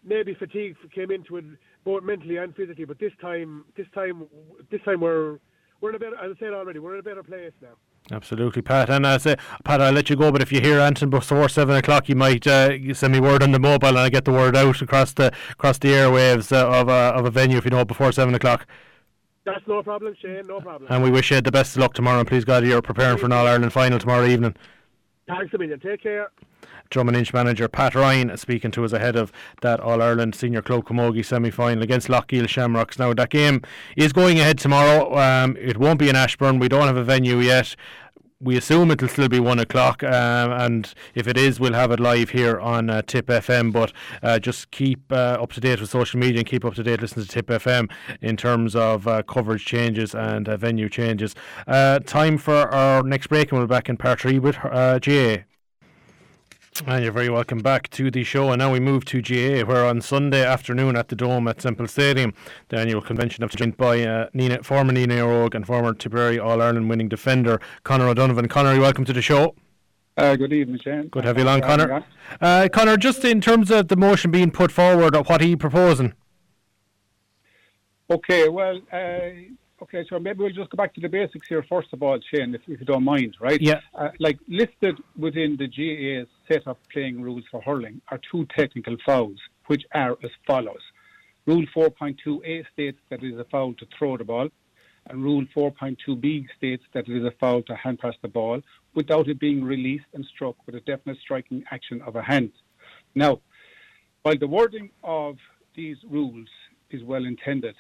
Maybe 0.04 0.34
fatigue 0.34 0.76
came 0.94 1.10
into 1.10 1.36
it 1.36 1.44
both 1.84 2.04
mentally 2.04 2.36
and 2.36 2.54
physically. 2.54 2.84
But 2.84 3.00
this 3.00 3.12
time, 3.20 3.64
this 3.76 3.88
time, 3.92 4.28
this 4.70 4.80
time 4.82 5.00
we're 5.00 5.38
we're 5.80 5.90
in 5.90 5.96
a 5.96 5.98
better. 5.98 6.16
As 6.16 6.36
I 6.36 6.38
said 6.38 6.52
already, 6.52 6.78
we're 6.78 6.94
in 6.94 7.00
a 7.00 7.02
better 7.02 7.24
place 7.24 7.52
now. 7.60 7.74
Absolutely, 8.12 8.62
Pat. 8.62 8.88
And 8.88 9.04
I 9.06 9.18
say, 9.18 9.36
Pat, 9.64 9.80
I'll 9.80 9.92
let 9.92 10.08
you 10.10 10.16
go. 10.16 10.30
But 10.30 10.42
if 10.42 10.52
you 10.52 10.60
hear 10.60 10.78
Anton 10.78 11.10
before 11.10 11.48
seven 11.48 11.74
o'clock, 11.76 12.08
you 12.08 12.14
might 12.14 12.46
uh, 12.46 12.94
send 12.94 13.12
me 13.12 13.20
word 13.20 13.42
on 13.42 13.50
the 13.50 13.60
mobile, 13.60 13.88
and 13.88 13.98
I 13.98 14.08
get 14.10 14.24
the 14.24 14.32
word 14.32 14.56
out 14.56 14.80
across 14.80 15.12
the 15.12 15.32
across 15.50 15.78
the 15.78 15.88
airwaves 15.88 16.52
uh, 16.52 16.68
of 16.68 16.88
a 16.88 17.00
of 17.18 17.24
a 17.26 17.30
venue 17.30 17.58
if 17.58 17.64
you 17.64 17.70
know 17.70 17.84
before 17.84 18.12
seven 18.12 18.34
o'clock. 18.34 18.66
That's 19.44 19.66
no 19.66 19.82
problem, 19.82 20.14
Shane. 20.20 20.42
No 20.46 20.60
problem. 20.60 20.90
And 20.90 21.02
we 21.02 21.10
wish 21.10 21.30
you 21.30 21.40
the 21.40 21.50
best 21.50 21.76
of 21.76 21.82
luck 21.82 21.94
tomorrow. 21.94 22.20
And 22.20 22.28
please 22.28 22.44
God, 22.44 22.64
you're 22.64 22.82
preparing 22.82 23.18
for 23.18 23.26
an 23.26 23.32
All 23.32 23.46
Ireland 23.46 23.72
final 23.72 23.98
tomorrow 23.98 24.26
evening. 24.26 24.54
Thanks 25.26 25.52
a 25.54 25.58
million. 25.58 25.80
Take 25.80 26.02
care. 26.02 26.30
Drom 26.90 27.08
and 27.08 27.16
Inch 27.16 27.32
manager 27.32 27.68
Pat 27.68 27.94
Ryan 27.94 28.36
speaking 28.36 28.70
to 28.72 28.84
us 28.84 28.92
ahead 28.92 29.16
of 29.16 29.32
that 29.62 29.80
All 29.80 30.02
Ireland 30.02 30.34
Senior 30.34 30.60
Club 30.62 30.84
Camogie 30.84 31.24
semi 31.24 31.50
final 31.50 31.82
against 31.82 32.08
Loughgiel 32.08 32.46
Shamrocks. 32.48 32.98
Now, 32.98 33.14
that 33.14 33.30
game 33.30 33.62
is 33.96 34.12
going 34.12 34.38
ahead 34.38 34.58
tomorrow. 34.58 35.16
Um, 35.16 35.56
it 35.56 35.78
won't 35.78 35.98
be 35.98 36.08
in 36.08 36.16
Ashbourne. 36.16 36.58
We 36.58 36.68
don't 36.68 36.86
have 36.86 36.96
a 36.96 37.04
venue 37.04 37.38
yet 37.38 37.74
we 38.42 38.56
assume 38.56 38.90
it'll 38.90 39.08
still 39.08 39.28
be 39.28 39.40
one 39.40 39.58
o'clock, 39.58 40.02
um, 40.02 40.52
and 40.52 40.92
if 41.14 41.28
it 41.28 41.38
is, 41.38 41.60
we'll 41.60 41.74
have 41.74 41.92
it 41.92 42.00
live 42.00 42.30
here 42.30 42.58
on 42.58 42.90
uh, 42.90 43.02
Tip 43.02 43.26
FM. 43.26 43.72
But 43.72 43.92
uh, 44.22 44.38
just 44.38 44.70
keep 44.72 45.00
uh, 45.12 45.38
up 45.40 45.52
to 45.52 45.60
date 45.60 45.80
with 45.80 45.90
social 45.90 46.18
media 46.18 46.40
and 46.40 46.46
keep 46.46 46.64
up 46.64 46.74
to 46.74 46.82
date. 46.82 47.00
Listen 47.00 47.22
to 47.22 47.28
Tip 47.28 47.46
FM 47.46 47.90
in 48.20 48.36
terms 48.36 48.74
of 48.74 49.06
uh, 49.06 49.22
coverage 49.22 49.64
changes 49.64 50.14
and 50.14 50.48
uh, 50.48 50.56
venue 50.56 50.88
changes. 50.88 51.34
Uh, 51.66 52.00
time 52.00 52.36
for 52.36 52.68
our 52.74 53.02
next 53.02 53.28
break, 53.28 53.52
and 53.52 53.58
we'll 53.58 53.68
be 53.68 53.70
back 53.70 53.88
in 53.88 53.96
part 53.96 54.20
three 54.20 54.38
with 54.38 54.56
GAA. 54.56 55.44
And 56.80 57.04
you're 57.04 57.12
very 57.12 57.28
welcome 57.28 57.58
back 57.58 57.90
to 57.90 58.10
the 58.10 58.24
show. 58.24 58.50
And 58.50 58.58
now 58.58 58.72
we 58.72 58.80
move 58.80 59.04
to 59.04 59.20
GAA, 59.20 59.66
where 59.66 59.84
on 59.84 60.00
Sunday 60.00 60.42
afternoon 60.42 60.96
at 60.96 61.08
the 61.08 61.14
Dome 61.14 61.46
at 61.46 61.60
Semple 61.60 61.86
Stadium, 61.86 62.32
the 62.70 62.78
annual 62.78 63.02
convention 63.02 63.44
of 63.44 63.50
joined 63.50 63.76
by 63.76 64.00
uh, 64.00 64.30
Nenagh, 64.34 64.64
former 64.64 64.90
Nenagh 64.90 65.18
Éire 65.18 65.48
Óg 65.48 65.54
and 65.54 65.66
former 65.66 65.92
Tipperary 65.92 66.38
All 66.38 66.62
Ireland 66.62 66.88
winning 66.88 67.10
defender 67.10 67.60
Conor 67.84 68.08
O'Donovan. 68.08 68.48
Conor, 68.48 68.80
welcome 68.80 69.04
to 69.04 69.12
the 69.12 69.20
show. 69.20 69.54
Uh, 70.16 70.34
good 70.34 70.54
evening, 70.54 70.80
Shane. 70.82 71.08
Good 71.08 71.22
to 71.22 71.28
have 71.28 71.36
you 71.36 71.44
along, 71.44 71.60
Conor. 71.60 72.04
Uh, 72.40 72.68
Conor, 72.72 72.96
just 72.96 73.22
in 73.22 73.42
terms 73.42 73.70
of 73.70 73.88
the 73.88 73.96
motion 73.96 74.30
being 74.30 74.50
put 74.50 74.72
forward, 74.72 75.14
what 75.14 75.42
are 75.42 75.46
you 75.46 75.58
proposing? 75.58 76.14
Okay, 78.08 78.48
well, 78.48 78.80
uh, 78.90 79.28
Okay, 79.82 80.06
so 80.08 80.20
maybe 80.20 80.38
we'll 80.38 80.52
just 80.52 80.70
go 80.70 80.76
back 80.76 80.94
to 80.94 81.00
the 81.00 81.08
basics 81.08 81.48
here 81.48 81.64
first 81.68 81.88
of 81.92 82.04
all, 82.04 82.16
Shane, 82.32 82.54
if, 82.54 82.60
if 82.68 82.78
you 82.78 82.86
don't 82.86 83.02
mind, 83.02 83.34
right? 83.40 83.60
Yeah. 83.60 83.80
Uh, 83.92 84.10
like 84.20 84.38
listed 84.46 84.96
within 85.18 85.56
the 85.56 85.66
GAA's 85.66 86.28
set 86.46 86.68
of 86.68 86.76
playing 86.92 87.20
rules 87.20 87.42
for 87.50 87.60
hurling 87.62 88.00
are 88.12 88.20
two 88.30 88.46
technical 88.56 88.96
fouls, 89.04 89.40
which 89.66 89.82
are 89.92 90.16
as 90.22 90.30
follows. 90.46 90.84
Rule 91.46 91.64
4.2a 91.76 92.64
states 92.72 92.98
that 93.10 93.24
it 93.24 93.34
is 93.34 93.40
a 93.40 93.44
foul 93.50 93.74
to 93.74 93.86
throw 93.98 94.16
the 94.16 94.22
ball, 94.22 94.48
and 95.06 95.20
Rule 95.20 95.44
4.2b 95.56 96.46
states 96.56 96.84
that 96.94 97.08
it 97.08 97.16
is 97.16 97.24
a 97.24 97.34
foul 97.40 97.62
to 97.62 97.74
hand 97.74 97.98
pass 97.98 98.14
the 98.22 98.28
ball 98.28 98.60
without 98.94 99.26
it 99.26 99.40
being 99.40 99.64
released 99.64 100.06
and 100.14 100.24
struck 100.26 100.54
with 100.64 100.76
a 100.76 100.80
definite 100.82 101.18
striking 101.20 101.64
action 101.72 102.00
of 102.02 102.14
a 102.14 102.22
hand. 102.22 102.52
Now, 103.16 103.40
while 104.22 104.38
the 104.38 104.46
wording 104.46 104.90
of 105.02 105.38
these 105.74 105.96
rules 106.08 106.46
is 106.92 107.02
well 107.02 107.24
intended, 107.24 107.74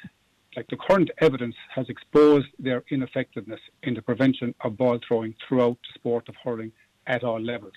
like 0.56 0.66
the 0.68 0.76
current 0.76 1.10
evidence 1.20 1.54
has 1.74 1.88
exposed 1.88 2.48
their 2.58 2.84
ineffectiveness 2.90 3.60
in 3.82 3.94
the 3.94 4.02
prevention 4.02 4.54
of 4.60 4.76
ball 4.76 4.98
throwing 5.06 5.34
throughout 5.46 5.78
the 5.82 5.98
sport 5.98 6.28
of 6.28 6.34
hurling 6.42 6.72
at 7.06 7.24
all 7.24 7.40
levels. 7.40 7.72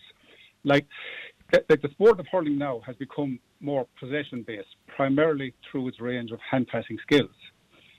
Like, 0.63 0.85
like 1.69 1.81
the 1.81 1.89
sport 1.91 2.19
of 2.19 2.27
hurling 2.27 2.57
now 2.57 2.81
has 2.85 2.95
become 2.95 3.39
more 3.61 3.87
possession 3.99 4.43
based, 4.43 4.75
primarily 4.87 5.53
through 5.69 5.87
its 5.87 6.01
range 6.01 6.31
of 6.31 6.39
hand 6.39 6.67
passing 6.67 6.97
skills. 7.01 7.35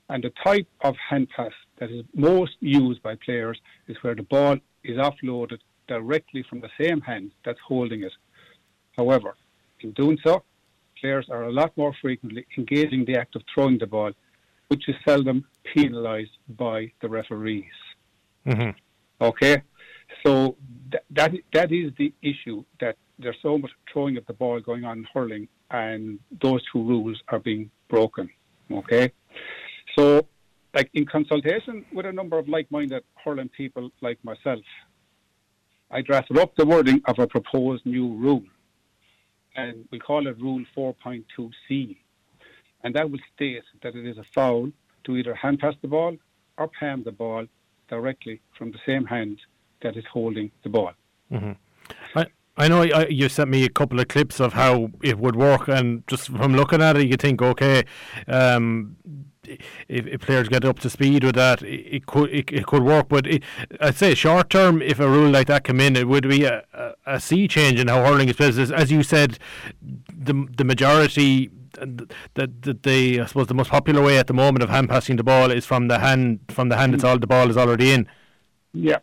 And 0.09 0.23
the 0.23 0.31
type 0.43 0.67
of 0.81 0.95
hand 1.09 1.27
pass 1.35 1.51
that 1.79 1.91
is 1.91 2.05
most 2.13 2.53
used 2.59 3.01
by 3.01 3.15
players 3.15 3.59
is 3.87 3.97
where 4.01 4.15
the 4.15 4.23
ball 4.23 4.57
is 4.83 4.97
offloaded 4.97 5.59
directly 5.87 6.45
from 6.49 6.61
the 6.61 6.69
same 6.79 7.01
hand 7.01 7.31
that's 7.43 7.59
holding 7.65 8.03
it. 8.03 8.13
However, 8.95 9.35
in 9.81 9.91
doing 9.91 10.17
so, 10.23 10.43
players 10.99 11.27
are 11.29 11.43
a 11.43 11.51
lot 11.51 11.75
more 11.77 11.93
frequently 12.01 12.45
engaging 12.57 13.05
the 13.05 13.17
act 13.17 13.35
of 13.35 13.43
throwing 13.53 13.77
the 13.77 13.87
ball 13.87 14.11
which 14.67 14.87
is 14.87 14.95
seldom 15.05 15.45
penalised 15.73 16.37
by 16.49 16.91
the 17.01 17.09
referees. 17.09 17.65
Mm-hmm. 18.45 18.71
Okay, 19.21 19.63
so 20.25 20.55
th- 20.91 21.03
that 21.11 21.31
that 21.53 21.71
is 21.71 21.91
the 21.97 22.13
issue 22.21 22.63
that 22.79 22.97
there's 23.19 23.37
so 23.41 23.57
much 23.57 23.71
throwing 23.91 24.17
of 24.17 24.25
the 24.27 24.33
ball 24.33 24.59
going 24.59 24.85
on 24.85 24.99
in 24.99 25.07
hurling, 25.13 25.47
and 25.71 26.19
those 26.41 26.61
two 26.71 26.83
rules 26.83 27.21
are 27.29 27.39
being 27.39 27.69
broken. 27.89 28.29
Okay, 28.71 29.11
so 29.97 30.27
like 30.73 30.89
in 30.93 31.05
consultation 31.05 31.85
with 31.91 32.05
a 32.05 32.11
number 32.11 32.37
of 32.37 32.47
like-minded 32.47 33.03
hurling 33.23 33.49
people 33.49 33.89
like 34.01 34.23
myself, 34.23 34.63
I 35.89 36.01
drafted 36.01 36.37
up 36.37 36.55
the 36.55 36.65
wording 36.65 37.01
of 37.05 37.17
a 37.19 37.27
proposed 37.27 37.85
new 37.85 38.13
rule, 38.13 38.43
and 39.55 39.85
we 39.91 39.99
call 39.99 40.27
it 40.27 40.39
Rule 40.39 40.63
4.2c 40.75 41.97
and 42.83 42.95
that 42.95 43.09
will 43.09 43.19
state 43.35 43.63
that 43.81 43.95
it 43.95 44.05
is 44.05 44.17
a 44.17 44.25
foul 44.33 44.71
to 45.03 45.17
either 45.17 45.33
hand 45.33 45.59
pass 45.59 45.73
the 45.81 45.87
ball 45.87 46.15
or 46.57 46.69
palm 46.79 47.03
the 47.03 47.11
ball 47.11 47.45
directly 47.89 48.41
from 48.57 48.71
the 48.71 48.79
same 48.85 49.05
hand 49.05 49.39
that 49.81 49.95
is 49.95 50.05
holding 50.11 50.51
the 50.63 50.69
ball. 50.69 50.91
Mm-hmm. 51.31 51.51
I, 52.15 52.25
I 52.57 52.67
know 52.67 52.81
you 52.81 53.29
sent 53.29 53.49
me 53.49 53.63
a 53.63 53.69
couple 53.69 53.99
of 53.99 54.07
clips 54.07 54.39
of 54.39 54.53
how 54.53 54.89
it 55.03 55.19
would 55.19 55.35
work, 55.35 55.67
and 55.67 56.05
just 56.07 56.29
from 56.29 56.55
looking 56.55 56.81
at 56.81 56.97
it, 56.97 57.07
you 57.07 57.15
think, 57.15 57.41
okay, 57.41 57.83
um, 58.27 58.97
if, 59.43 60.07
if, 60.07 60.21
players 60.21 60.49
get 60.49 60.65
up 60.65 60.79
to 60.79 60.89
speed 60.89 61.23
with 61.23 61.35
that, 61.35 61.61
it, 61.61 61.95
it 61.95 62.05
could 62.05 62.29
it, 62.31 62.51
it, 62.51 62.65
could 62.65 62.83
work. 62.83 63.09
But 63.09 63.27
it, 63.27 63.43
I'd 63.79 63.95
say 63.95 64.15
short 64.15 64.49
term, 64.49 64.81
if 64.81 64.99
a 64.99 65.07
rule 65.07 65.29
like 65.29 65.47
that 65.47 65.63
come 65.63 65.79
in, 65.79 65.95
it 65.95 66.07
would 66.07 66.27
be 66.27 66.43
a, 66.43 66.63
a, 66.73 66.93
a 67.05 67.19
sea 67.19 67.47
change 67.47 67.79
in 67.79 67.87
how 67.87 68.03
hurling 68.03 68.27
is 68.27 68.35
played. 68.35 68.57
As 68.57 68.91
you 68.91 69.03
said, 69.03 69.39
the 69.81 70.47
the 70.57 70.65
majority, 70.65 71.49
the, 71.79 72.07
the, 72.33 72.77
the 72.81 73.21
I 73.21 73.25
suppose 73.25 73.47
the 73.47 73.53
most 73.53 73.69
popular 73.69 74.01
way 74.01 74.17
at 74.17 74.27
the 74.27 74.33
moment 74.33 74.63
of 74.63 74.69
hand 74.69 74.89
passing 74.89 75.15
the 75.15 75.23
ball 75.23 75.51
is 75.51 75.65
from 75.65 75.87
the 75.87 75.99
hand 75.99 76.39
from 76.49 76.69
the 76.69 76.77
hand. 76.77 76.93
It's 76.93 77.03
all 77.03 77.17
the 77.19 77.27
ball 77.27 77.49
is 77.49 77.57
already 77.57 77.91
in. 77.91 78.07
Yeah, 78.73 78.99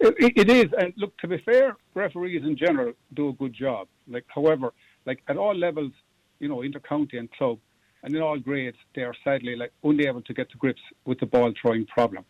it, 0.00 0.14
it 0.36 0.50
is. 0.50 0.66
And 0.78 0.92
look, 0.96 1.16
to 1.18 1.28
be 1.28 1.38
fair, 1.38 1.76
referees 1.94 2.42
in 2.44 2.56
general 2.56 2.92
do 3.14 3.28
a 3.28 3.32
good 3.32 3.54
job. 3.54 3.88
Like, 4.08 4.24
however, 4.28 4.72
like 5.06 5.20
at 5.28 5.36
all 5.36 5.54
levels, 5.54 5.92
you 6.40 6.48
know, 6.48 6.58
intercounty 6.58 7.18
and 7.18 7.30
club, 7.32 7.58
and 8.02 8.14
in 8.14 8.22
all 8.22 8.38
grades, 8.38 8.76
they 8.94 9.02
are 9.02 9.14
sadly 9.22 9.54
like 9.54 9.72
only 9.84 10.06
able 10.06 10.22
to 10.22 10.34
get 10.34 10.50
to 10.50 10.56
grips 10.56 10.82
with 11.04 11.20
the 11.20 11.26
ball 11.26 11.52
throwing 11.60 11.86
problem. 11.86 12.24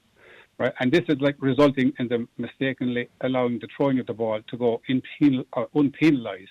Right? 0.58 0.72
And 0.80 0.92
this 0.92 1.02
is 1.08 1.16
like 1.20 1.36
resulting 1.38 1.92
in 1.98 2.08
them 2.08 2.28
mistakenly 2.36 3.08
allowing 3.22 3.58
the 3.58 3.68
throwing 3.74 3.98
of 3.98 4.06
the 4.06 4.12
ball 4.12 4.40
to 4.46 4.56
go 4.56 4.82
in 4.88 5.02
penal, 5.18 5.44
uh, 5.54 5.64
unpenalized, 5.74 6.50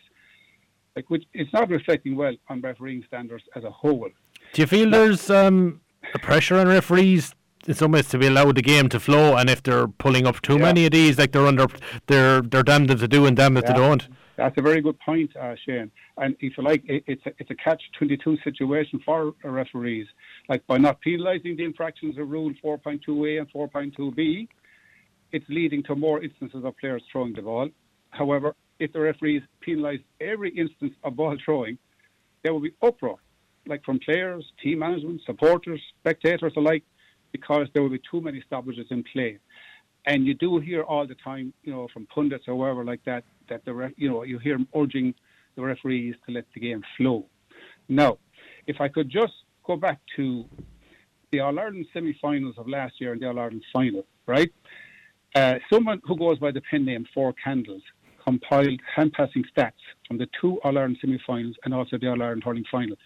like 0.95 1.09
which 1.09 1.23
it's 1.33 1.51
not 1.53 1.69
reflecting 1.69 2.15
well 2.15 2.35
on 2.49 2.61
refereeing 2.61 3.03
standards 3.07 3.43
as 3.55 3.63
a 3.63 3.71
whole. 3.71 4.09
Do 4.53 4.61
you 4.61 4.67
feel 4.67 4.89
there's 4.89 5.29
um, 5.29 5.81
a 6.13 6.19
pressure 6.19 6.57
on 6.57 6.67
referees 6.67 7.33
in 7.67 7.75
some 7.75 7.91
ways 7.91 8.09
to 8.09 8.17
be 8.17 8.27
allowed 8.27 8.55
the 8.55 8.61
game 8.61 8.89
to 8.89 8.99
flow, 8.99 9.37
and 9.37 9.49
if 9.49 9.61
they're 9.63 9.87
pulling 9.87 10.25
up 10.25 10.41
too 10.41 10.53
yeah. 10.53 10.63
many 10.63 10.85
of 10.85 10.91
these, 10.91 11.17
like 11.17 11.31
they're 11.31 11.45
under, 11.45 11.67
they're 12.07 12.41
they're 12.41 12.63
damned 12.63 12.89
if 12.91 12.99
they 12.99 13.07
do 13.07 13.25
and 13.25 13.37
damned 13.37 13.57
if 13.57 13.63
yeah. 13.63 13.73
they 13.73 13.79
don't. 13.79 14.07
That's 14.37 14.57
a 14.57 14.61
very 14.61 14.81
good 14.81 14.99
point, 14.99 15.35
uh, 15.35 15.55
Shane. 15.63 15.91
And 16.17 16.35
if 16.39 16.57
you 16.57 16.63
like, 16.63 16.83
it, 16.85 17.03
it's 17.05 17.23
a, 17.27 17.31
it's 17.37 17.51
a 17.51 17.55
catch 17.55 17.81
twenty 17.97 18.17
two 18.17 18.37
situation 18.43 18.99
for 19.05 19.33
referees. 19.43 20.07
Like 20.49 20.65
by 20.65 20.77
not 20.77 20.99
penalising 21.05 21.57
the 21.57 21.63
infractions 21.63 22.17
of 22.17 22.27
Rule 22.27 22.51
four 22.61 22.77
point 22.79 23.03
two 23.05 23.25
A 23.25 23.37
and 23.37 23.49
four 23.51 23.67
point 23.67 23.93
two 23.95 24.11
B, 24.11 24.49
it's 25.31 25.45
leading 25.47 25.83
to 25.83 25.95
more 25.95 26.23
instances 26.23 26.65
of 26.65 26.75
players 26.77 27.03
throwing 27.11 27.33
the 27.33 27.43
ball. 27.43 27.69
However, 28.09 28.55
if 28.81 28.91
the 28.93 28.99
referees 28.99 29.43
penalise 29.65 30.03
every 30.19 30.49
instance 30.57 30.93
of 31.03 31.15
ball 31.15 31.37
throwing, 31.45 31.77
there 32.43 32.51
will 32.51 32.59
be 32.59 32.73
uproar, 32.81 33.17
like 33.67 33.85
from 33.85 33.99
players, 33.99 34.43
team 34.61 34.79
management, 34.79 35.21
supporters, 35.23 35.79
spectators 35.99 36.53
alike 36.57 36.83
because 37.31 37.67
there 37.73 37.83
will 37.83 37.91
be 37.91 38.01
too 38.09 38.19
many 38.19 38.41
stoppages 38.47 38.87
in 38.89 39.03
play. 39.13 39.37
And 40.07 40.25
you 40.25 40.33
do 40.33 40.57
hear 40.57 40.81
all 40.81 41.05
the 41.05 41.13
time, 41.15 41.53
you 41.63 41.71
know, 41.71 41.87
from 41.93 42.07
pundits 42.07 42.45
or 42.47 42.55
whoever 42.55 42.83
like 42.83 43.05
that, 43.05 43.23
that 43.49 43.63
the 43.65 43.73
ref, 43.73 43.91
you 43.97 44.09
know 44.09 44.23
you 44.23 44.39
hear 44.39 44.55
them 44.57 44.67
urging 44.75 45.13
the 45.55 45.61
referees 45.61 46.15
to 46.25 46.33
let 46.33 46.45
the 46.55 46.59
game 46.59 46.81
flow. 46.97 47.27
Now, 47.87 48.17
if 48.65 48.81
I 48.81 48.87
could 48.87 49.09
just 49.11 49.33
go 49.63 49.75
back 49.75 49.99
to 50.15 50.45
the 51.31 51.41
All 51.41 51.59
Ireland 51.59 51.85
semi-finals 51.93 52.55
of 52.57 52.67
last 52.67 52.99
year 52.99 53.13
and 53.13 53.21
the 53.21 53.27
All 53.27 53.37
Ireland 53.37 53.63
final, 53.71 54.07
right? 54.25 54.51
Uh, 55.35 55.59
someone 55.71 56.01
who 56.03 56.17
goes 56.17 56.39
by 56.39 56.49
the 56.49 56.61
pen 56.61 56.83
name 56.83 57.05
Four 57.13 57.33
Candles 57.33 57.83
compiled 58.23 58.79
hand 58.95 59.13
passing 59.13 59.43
stats 59.55 59.71
from 60.07 60.17
the 60.17 60.27
two 60.39 60.59
All 60.63 60.77
Ireland 60.77 60.97
semi-finals 61.01 61.55
and 61.63 61.73
also 61.73 61.97
the 61.97 62.07
All 62.07 62.21
Ireland 62.21 62.43
hurling 62.43 62.65
final, 62.71 62.97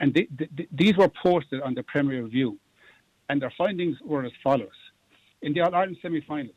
and 0.00 0.14
they, 0.14 0.28
they, 0.36 0.68
these 0.70 0.96
were 0.96 1.10
posted 1.22 1.60
on 1.62 1.74
the 1.74 1.82
Premier 1.82 2.22
Review 2.22 2.58
and 3.28 3.40
their 3.40 3.52
findings 3.56 3.96
were 4.04 4.24
as 4.24 4.32
follows. 4.44 4.68
In 5.40 5.54
the 5.54 5.60
All 5.62 5.74
Ireland 5.74 5.96
semi 6.02 6.20
finals, 6.20 6.56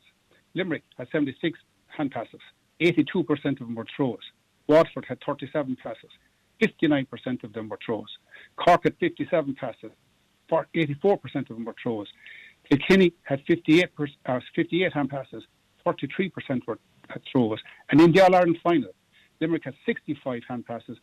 Limerick 0.54 0.82
had 0.98 1.08
76 1.10 1.58
hand 1.88 2.10
passes, 2.10 2.40
82% 2.80 3.24
of 3.34 3.58
them 3.58 3.74
were 3.74 3.86
throws. 3.96 4.20
Waterford 4.68 5.06
had 5.08 5.18
37 5.24 5.76
passes, 5.82 6.10
59% 6.62 7.44
of 7.44 7.52
them 7.52 7.68
were 7.68 7.78
throws. 7.84 8.08
Cork 8.56 8.84
had 8.84 8.96
57 8.98 9.54
passes, 9.54 9.90
84% 10.50 11.18
of 11.34 11.48
them 11.48 11.64
were 11.64 11.74
throws. 11.82 12.08
Kilkenny 12.68 13.12
had 13.22 13.42
58, 13.46 13.88
uh, 14.26 14.40
58 14.54 14.92
hand 14.92 15.10
passes, 15.10 15.44
43% 15.86 16.66
were 16.66 16.78
throws. 17.30 17.58
And 17.90 18.00
in 18.00 18.12
the 18.12 18.22
All 18.22 18.34
Ireland 18.34 18.58
final, 18.62 18.90
Limerick 19.40 19.64
had 19.64 19.74
65 19.84 20.42
hand 20.48 20.66
passes, 20.66 20.98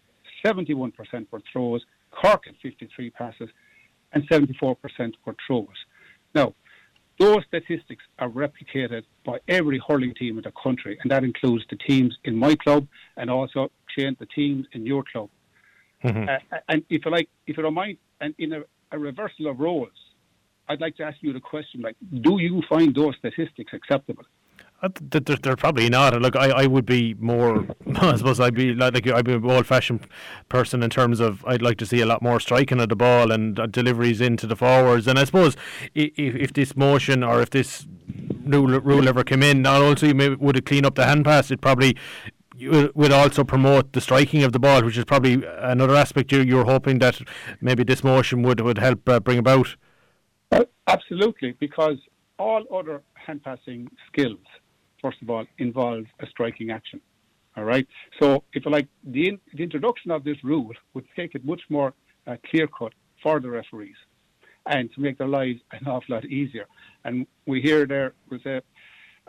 71% 0.46 0.94
were 1.32 1.42
throws. 1.52 1.84
Cork 2.12 2.46
had 2.46 2.56
53 2.62 3.10
passes, 3.12 3.50
and 4.12 4.28
74% 4.30 4.76
were 5.26 5.36
throws. 5.48 5.68
Now, 6.36 6.54
those 7.20 7.44
statistics 7.48 8.04
are 8.20 8.30
replicated 8.30 9.04
by 9.26 9.40
every 9.48 9.82
hurling 9.88 10.14
team 10.16 10.38
in 10.38 10.44
the 10.44 10.52
country, 10.52 10.98
and 11.02 11.12
that 11.12 11.24
includes 11.24 11.64
the 11.70 11.76
teams 11.76 12.18
in 12.24 12.36
my 12.36 12.56
club 12.56 12.88
and 13.18 13.30
also 13.30 13.72
Shane, 13.96 14.16
the 14.20 14.26
teams 14.26 14.66
in 14.74 14.86
your 14.86 15.04
club. 15.12 15.30
Mm-hmm. 16.04 16.28
Uh, 16.28 16.58
and 16.68 16.84
if 16.90 17.06
you 17.06 17.12
like, 17.12 17.30
if 17.48 17.56
you 17.56 17.64
don't 17.64 17.74
mind, 17.74 17.98
and 18.20 18.34
in 18.40 18.54
a, 18.54 18.62
a 18.92 19.00
reversal 19.00 19.48
of 19.48 19.60
roles, 19.60 19.92
I'd 20.68 20.82
like 20.82 20.98
to 20.98 21.04
ask 21.04 21.18
you 21.22 21.34
the 21.34 21.40
question: 21.40 21.82
like, 21.82 21.96
do 22.22 22.40
you 22.40 22.62
find 22.68 22.94
those 22.94 23.16
statistics 23.20 23.74
acceptable? 23.74 24.26
Uh, 24.84 24.90
they're, 25.00 25.22
they're, 25.22 25.56
probably 25.56 25.88
not. 25.88 26.14
Look, 26.22 26.36
I, 26.36 26.50
I 26.50 26.68
would 26.68 26.86
be 26.86 27.14
more. 27.14 27.66
I 27.96 28.18
suppose 28.18 28.42
I'd 28.42 28.54
be 28.54 28.74
like, 28.74 29.08
I'd 29.08 29.24
be 29.24 29.34
an 29.34 29.50
old-fashioned 29.50 30.06
person 30.50 30.84
in 30.84 30.90
terms 30.90 31.22
of 31.22 31.44
I'd 31.46 31.62
like 31.62 31.78
to 31.78 31.86
see 31.86 32.02
a 32.02 32.06
lot 32.06 32.22
more 32.22 32.38
striking 32.42 32.82
of 32.82 32.90
the 32.90 32.96
ball 32.98 33.32
and 33.32 33.58
uh, 33.58 33.66
deliveries 33.66 34.20
into 34.20 34.46
the 34.46 34.58
forwards. 34.58 35.08
And 35.08 35.18
I 35.18 35.24
suppose 35.24 35.56
if, 35.96 36.12
if 36.18 36.52
this 36.52 36.76
motion 36.76 37.24
or 37.24 37.42
if 37.42 37.52
this 37.52 37.88
new 38.44 38.68
rule 38.68 39.08
ever 39.08 39.24
came 39.24 39.42
in, 39.42 39.62
not 39.62 39.82
only 39.82 40.36
would 40.36 40.58
it 40.58 40.66
clean 40.66 40.86
up 40.86 40.96
the 40.96 41.06
hand 41.06 41.24
pass, 41.24 41.50
it 41.50 41.62
probably 41.62 41.96
would 42.60 43.14
also 43.14 43.46
promote 43.46 43.94
the 43.94 44.02
striking 44.02 44.44
of 44.44 44.52
the 44.52 44.60
ball, 44.60 44.84
which 44.84 44.98
is 44.98 45.06
probably 45.06 45.46
another 45.60 45.96
aspect 45.96 46.30
you 46.34 46.42
you're 46.42 46.66
hoping 46.66 47.00
that 47.00 47.22
maybe 47.62 47.86
this 47.86 48.04
motion 48.04 48.44
would 48.44 48.60
would 48.60 48.80
help 48.80 49.08
uh, 49.08 49.22
bring 49.22 49.38
about. 49.38 49.78
Uh, 50.52 50.66
absolutely, 50.88 51.56
because 51.60 51.98
all 52.38 52.64
other 52.72 53.02
hand 53.16 53.42
passing 53.44 53.88
skills 54.12 54.40
first 55.04 55.22
of 55.22 55.30
all, 55.30 55.46
involve 55.60 56.06
a 56.22 56.28
striking 56.28 56.72
action. 56.72 57.00
All 57.56 57.66
right. 57.66 57.88
So, 58.20 58.44
if 58.54 58.66
you 58.66 58.72
like, 58.72 58.88
the, 59.04 59.28
in, 59.30 59.40
the 59.54 59.62
introduction 59.62 60.10
of 60.10 60.24
this 60.24 60.38
rule 60.44 60.72
would 60.96 61.06
make 61.16 61.36
it 61.36 61.46
much 61.46 61.62
more 61.70 61.94
uh, 62.26 62.38
clear 62.50 62.68
cut 62.68 62.94
for 63.22 63.40
the 63.40 63.50
referees 63.50 64.00
and 64.66 64.92
to 64.94 65.02
make 65.02 65.18
their 65.18 65.28
lives 65.28 65.60
an 65.72 65.88
awful 65.88 66.16
lot 66.16 66.26
easier. 66.26 66.66
And 67.04 67.28
we 67.46 67.62
hear 67.62 67.86
there 67.86 68.14
was 68.30 68.42
a 68.46 68.62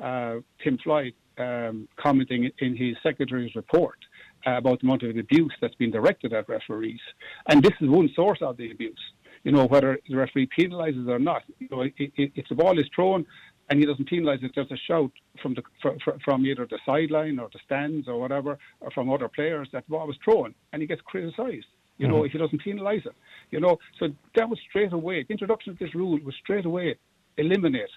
uh, 0.02 0.40
Tim 0.62 0.78
Floyd 0.78 1.12
um, 1.38 1.88
commenting 1.96 2.50
in 2.58 2.76
his 2.76 2.96
secretary's 3.02 3.54
report 3.54 3.98
uh, 4.46 4.52
about 4.52 4.80
the 4.80 4.86
amount 4.86 5.02
of 5.02 5.16
abuse 5.16 5.52
that's 5.60 5.74
been 5.74 5.90
directed 5.90 6.32
at 6.32 6.48
referees. 6.48 7.00
And 7.48 7.62
this 7.62 7.72
is 7.80 7.88
one 7.88 8.08
source 8.14 8.38
of 8.40 8.56
the 8.56 8.70
abuse. 8.70 9.00
You 9.42 9.52
know, 9.52 9.66
whether 9.66 9.98
the 10.08 10.16
referee 10.16 10.48
penalises 10.58 11.06
or 11.08 11.18
not. 11.18 11.42
You 11.58 11.68
know, 11.70 11.84
if 11.98 12.48
the 12.48 12.54
ball 12.54 12.78
is 12.78 12.86
thrown 12.94 13.26
and 13.68 13.78
he 13.78 13.86
doesn't 13.86 14.08
penalise 14.10 14.42
it. 14.42 14.52
There's 14.54 14.70
a 14.70 14.76
shout 14.76 15.10
from 15.40 15.54
the 15.54 15.62
from, 15.80 15.98
from 16.24 16.46
either 16.46 16.66
the 16.68 16.78
sideline 16.84 17.38
or 17.38 17.48
the 17.52 17.58
stands 17.64 18.08
or 18.08 18.20
whatever, 18.20 18.58
or 18.80 18.90
from 18.90 19.10
other 19.10 19.28
players 19.28 19.68
that 19.72 19.88
ball 19.88 20.06
was 20.06 20.16
thrown, 20.24 20.54
and 20.72 20.82
he 20.82 20.88
gets 20.88 21.00
criticised. 21.02 21.66
You 21.96 22.06
mm-hmm. 22.06 22.16
know, 22.16 22.24
if 22.24 22.32
he 22.32 22.38
doesn't 22.38 22.62
penalise 22.62 23.06
it. 23.06 23.14
You 23.50 23.60
know, 23.60 23.78
so 23.98 24.08
that 24.34 24.48
was 24.48 24.58
straight 24.68 24.92
away. 24.92 25.22
The 25.22 25.32
introduction 25.32 25.72
of 25.72 25.78
this 25.78 25.94
rule 25.94 26.18
was 26.24 26.34
straight 26.42 26.66
away 26.66 26.96
eliminate 27.36 27.90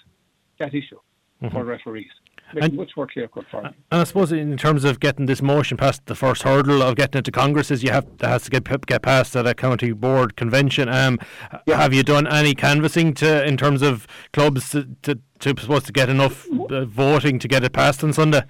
that 0.60 0.74
issue 0.74 1.00
mm-hmm. 1.42 1.50
for 1.50 1.64
referees 1.64 2.12
and, 2.56 2.74
much 2.74 2.92
more 2.96 3.08
clear 3.08 3.28
cut 3.28 3.46
for 3.50 3.66
And 3.66 3.76
I 3.92 4.04
suppose 4.04 4.32
in 4.32 4.58
terms 4.58 4.84
of 4.84 5.00
getting 5.00 5.26
this 5.26 5.42
motion 5.42 5.78
past 5.78 6.06
the 6.06 6.16
first 6.16 6.44
hurdle 6.44 6.82
of 6.82 6.96
getting 6.96 7.20
it 7.20 7.26
to 7.26 7.32
Congress 7.32 7.72
is 7.72 7.84
you 7.84 7.92
have 7.92 8.06
has 8.22 8.44
to 8.46 8.50
get 8.50 8.86
get 8.86 9.02
past 9.02 9.36
at 9.36 9.48
a 9.48 9.54
county 9.54 9.92
board 9.92 10.36
convention. 10.36 10.90
Um, 10.90 11.20
yeah. 11.66 11.78
have 11.78 11.94
you 11.94 12.04
done 12.04 12.28
any 12.28 12.56
canvassing 12.56 13.14
to 13.16 13.46
in 13.46 13.58
terms 13.58 13.82
of 13.82 14.08
clubs 14.34 14.70
to 14.72 14.88
to, 15.04 15.20
to 15.40 15.50
supposed 15.60 15.86
to 15.88 15.94
get 15.94 16.10
enough 16.10 16.48
uh, 16.70 16.86
voting 16.86 17.40
to 17.40 17.48
get 17.48 17.64
it 17.64 17.74
passed 17.74 18.04
on 18.04 18.14
Sunday? 18.14 18.44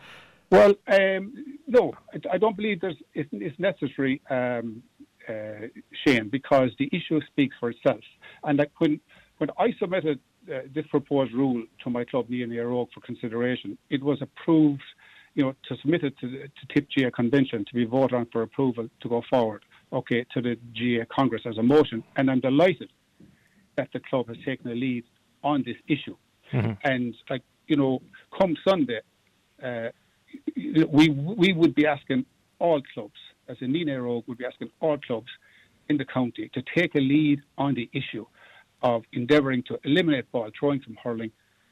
Well, 0.49 0.75
um, 0.87 1.33
no, 1.67 1.93
I 2.31 2.37
don't 2.37 2.55
believe 2.55 2.81
there's 2.81 2.95
it's, 3.13 3.29
it's 3.33 3.59
necessary. 3.59 4.21
Um, 4.29 4.83
uh, 5.27 5.67
Shane, 6.05 6.29
because 6.29 6.69
the 6.79 6.89
issue 6.93 7.19
speaks 7.27 7.55
for 7.59 7.69
itself. 7.69 7.99
And 8.43 8.59
like 8.59 8.71
when 8.77 8.99
when 9.39 9.49
I 9.59 9.73
submitted 9.79 10.19
uh, 10.53 10.59
this 10.73 10.85
proposed 10.87 11.33
rule 11.33 11.63
to 11.83 11.89
my 11.89 12.03
club, 12.03 12.27
Nenagh 12.29 12.55
Éire 12.55 12.71
Óg, 12.71 12.87
for 12.93 13.01
consideration. 13.01 13.77
It 13.89 14.01
was 14.03 14.21
approved, 14.21 14.81
you 15.35 15.43
know, 15.43 15.53
to 15.67 15.77
submit 15.81 16.03
it 16.03 16.17
to, 16.19 16.27
to 16.29 16.73
TIP 16.73 16.87
GAA 16.95 17.09
convention 17.09 17.65
to 17.65 17.73
be 17.73 17.85
voted 17.85 18.13
on 18.13 18.27
for 18.31 18.41
approval 18.43 18.87
to 19.01 19.09
go 19.09 19.21
forward, 19.29 19.63
okay, 19.93 20.25
to 20.33 20.41
the 20.41 20.55
GAA 20.73 21.05
Congress 21.13 21.43
as 21.45 21.57
a 21.57 21.63
motion. 21.63 22.03
And 22.15 22.29
I'm 22.31 22.39
delighted 22.39 22.89
that 23.75 23.89
the 23.93 23.99
club 23.99 24.27
has 24.27 24.37
taken 24.45 24.71
a 24.71 24.75
lead 24.75 25.03
on 25.43 25.63
this 25.65 25.77
issue. 25.87 26.17
Mm-hmm. 26.53 26.73
And, 26.83 27.15
like, 27.29 27.43
you 27.67 27.75
know, 27.75 28.01
come 28.39 28.55
Sunday, 28.67 29.01
uh, 29.61 29.89
we 30.55 31.09
we 31.09 31.53
would 31.53 31.73
be 31.75 31.85
asking 31.85 32.25
all 32.59 32.81
clubs, 32.93 33.19
as 33.47 33.57
in 33.61 33.73
Nenagh 33.73 33.97
Éire 33.97 34.07
Óg 34.07 34.27
would 34.27 34.37
be 34.37 34.45
asking 34.45 34.69
all 34.79 34.97
clubs 34.97 35.27
in 35.89 35.97
the 35.97 36.05
county 36.05 36.49
to 36.53 36.61
take 36.75 36.95
a 36.95 36.99
lead 36.99 37.41
on 37.57 37.73
the 37.73 37.89
issue 37.93 38.25
of 38.81 39.03
endeavouring 39.13 39.63
to 39.63 39.79
eliminate 39.83 40.31
ball 40.31 40.49
throwing 40.57 40.79
from 40.81 40.95
hurling 41.03 41.31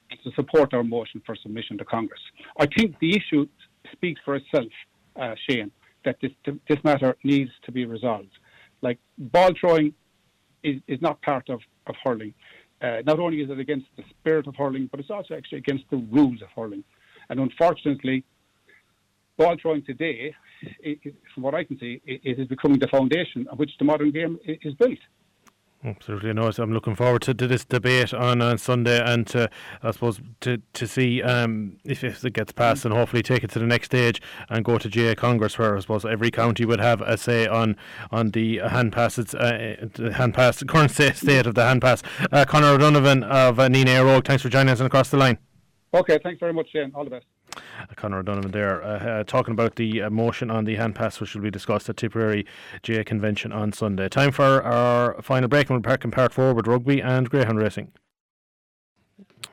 and 0.09 0.19
to 0.23 0.31
support 0.31 0.73
our 0.73 0.83
motion 0.83 1.21
for 1.25 1.35
submission 1.35 1.77
to 1.77 1.85
Congress. 1.85 2.19
I 2.59 2.65
think 2.65 2.97
the 2.99 3.15
issue 3.15 3.47
speaks 3.91 4.19
for 4.23 4.35
itself, 4.35 4.71
uh, 5.15 5.35
Shane, 5.47 5.71
that 6.03 6.17
this, 6.21 6.31
this 6.67 6.83
matter 6.83 7.15
needs 7.23 7.51
to 7.63 7.71
be 7.71 7.85
resolved. 7.85 8.31
Like 8.81 8.99
ball 9.17 9.51
throwing 9.59 9.93
is, 10.63 10.81
is 10.87 11.01
not 11.01 11.21
part 11.21 11.49
of, 11.49 11.59
of 11.87 11.95
hurling. 12.03 12.33
Uh, 12.81 13.01
not 13.05 13.19
only 13.19 13.41
is 13.41 13.49
it 13.49 13.59
against 13.59 13.87
the 13.97 14.03
spirit 14.09 14.47
of 14.47 14.55
hurling, 14.55 14.87
but 14.91 14.99
it's 14.99 15.09
also 15.09 15.33
actually 15.35 15.59
against 15.59 15.85
the 15.89 15.97
rules 15.97 16.41
of 16.41 16.49
hurling. 16.55 16.83
And 17.29 17.39
unfortunately, 17.39 18.23
ball 19.37 19.55
throwing 19.61 19.83
today 19.83 20.35
it, 20.79 20.99
it, 21.03 21.15
from 21.33 21.43
what 21.43 21.55
I 21.55 21.63
can 21.63 21.79
see, 21.79 22.01
it, 22.05 22.21
it 22.23 22.39
is 22.39 22.47
becoming 22.47 22.79
the 22.79 22.87
foundation 22.87 23.47
on 23.51 23.57
which 23.57 23.71
the 23.79 23.85
modern 23.85 24.11
game 24.11 24.39
is 24.45 24.73
built. 24.75 24.97
Absolutely, 25.85 26.33
no. 26.33 26.49
I'm 26.57 26.73
looking 26.73 26.95
forward 26.95 27.21
to, 27.23 27.33
to 27.35 27.45
this 27.45 27.63
debate 27.63 28.11
on, 28.11 28.41
on 28.41 28.57
Sunday, 28.57 28.99
and 29.05 29.27
to, 29.27 29.51
I 29.83 29.91
suppose 29.91 30.19
to 30.41 30.59
to 30.73 30.87
see 30.87 31.21
um, 31.21 31.77
if, 31.83 32.03
if 32.03 32.25
it 32.25 32.33
gets 32.33 32.51
passed, 32.51 32.85
and 32.85 32.93
hopefully 32.93 33.21
take 33.21 33.43
it 33.43 33.51
to 33.51 33.59
the 33.59 33.67
next 33.67 33.87
stage 33.87 34.19
and 34.49 34.65
go 34.65 34.79
to 34.79 34.89
GAA 34.89 35.13
Congress, 35.13 35.59
where 35.59 35.77
I 35.77 35.79
suppose 35.81 36.03
every 36.03 36.31
county 36.31 36.65
would 36.65 36.79
have 36.79 37.01
a 37.01 37.17
say 37.17 37.45
on 37.45 37.77
on 38.09 38.31
the 38.31 38.57
hand 38.57 38.93
passes, 38.93 39.35
uh, 39.35 39.87
hand 40.15 40.33
pass 40.33 40.63
current 40.63 40.89
state 40.89 41.45
of 41.45 41.53
the 41.53 41.63
hand 41.63 41.83
pass. 41.83 42.01
Uh, 42.31 42.45
Conor 42.45 42.69
O'Donovan 42.69 43.23
of 43.23 43.59
uh, 43.59 43.67
Nenagh 43.67 43.85
Éire 43.85 44.19
Óg, 44.19 44.25
thanks 44.25 44.41
for 44.41 44.49
joining 44.49 44.69
us 44.69 44.79
and 44.79 44.87
across 44.87 45.09
the 45.11 45.17
line. 45.17 45.37
Okay, 45.93 46.17
thanks 46.23 46.39
very 46.39 46.53
much, 46.53 46.67
Shane. 46.71 46.91
All 46.95 47.03
the 47.03 47.11
best. 47.11 47.25
Conor 47.95 48.19
O'Donovan 48.19 48.51
there, 48.51 48.83
uh, 48.83 48.87
uh, 48.87 49.23
talking 49.23 49.51
about 49.51 49.75
the 49.75 50.03
uh, 50.03 50.09
motion 50.09 50.51
on 50.51 50.65
the 50.65 50.75
hand 50.75 50.95
pass, 50.95 51.19
which 51.19 51.35
will 51.35 51.41
be 51.41 51.51
discussed 51.51 51.89
at 51.89 51.97
Tipperary 51.97 52.45
GAA 52.83 53.03
Convention 53.05 53.51
on 53.51 53.71
Sunday. 53.71 54.09
Time 54.09 54.31
for 54.31 54.63
our 54.63 55.21
final 55.21 55.47
break, 55.47 55.69
and 55.69 55.75
we'll 55.75 55.81
park 55.81 56.03
in 56.03 56.11
part 56.11 56.33
forward 56.33 56.67
rugby 56.67 57.01
and 57.01 57.29
greyhound 57.29 57.59
racing. 57.59 57.91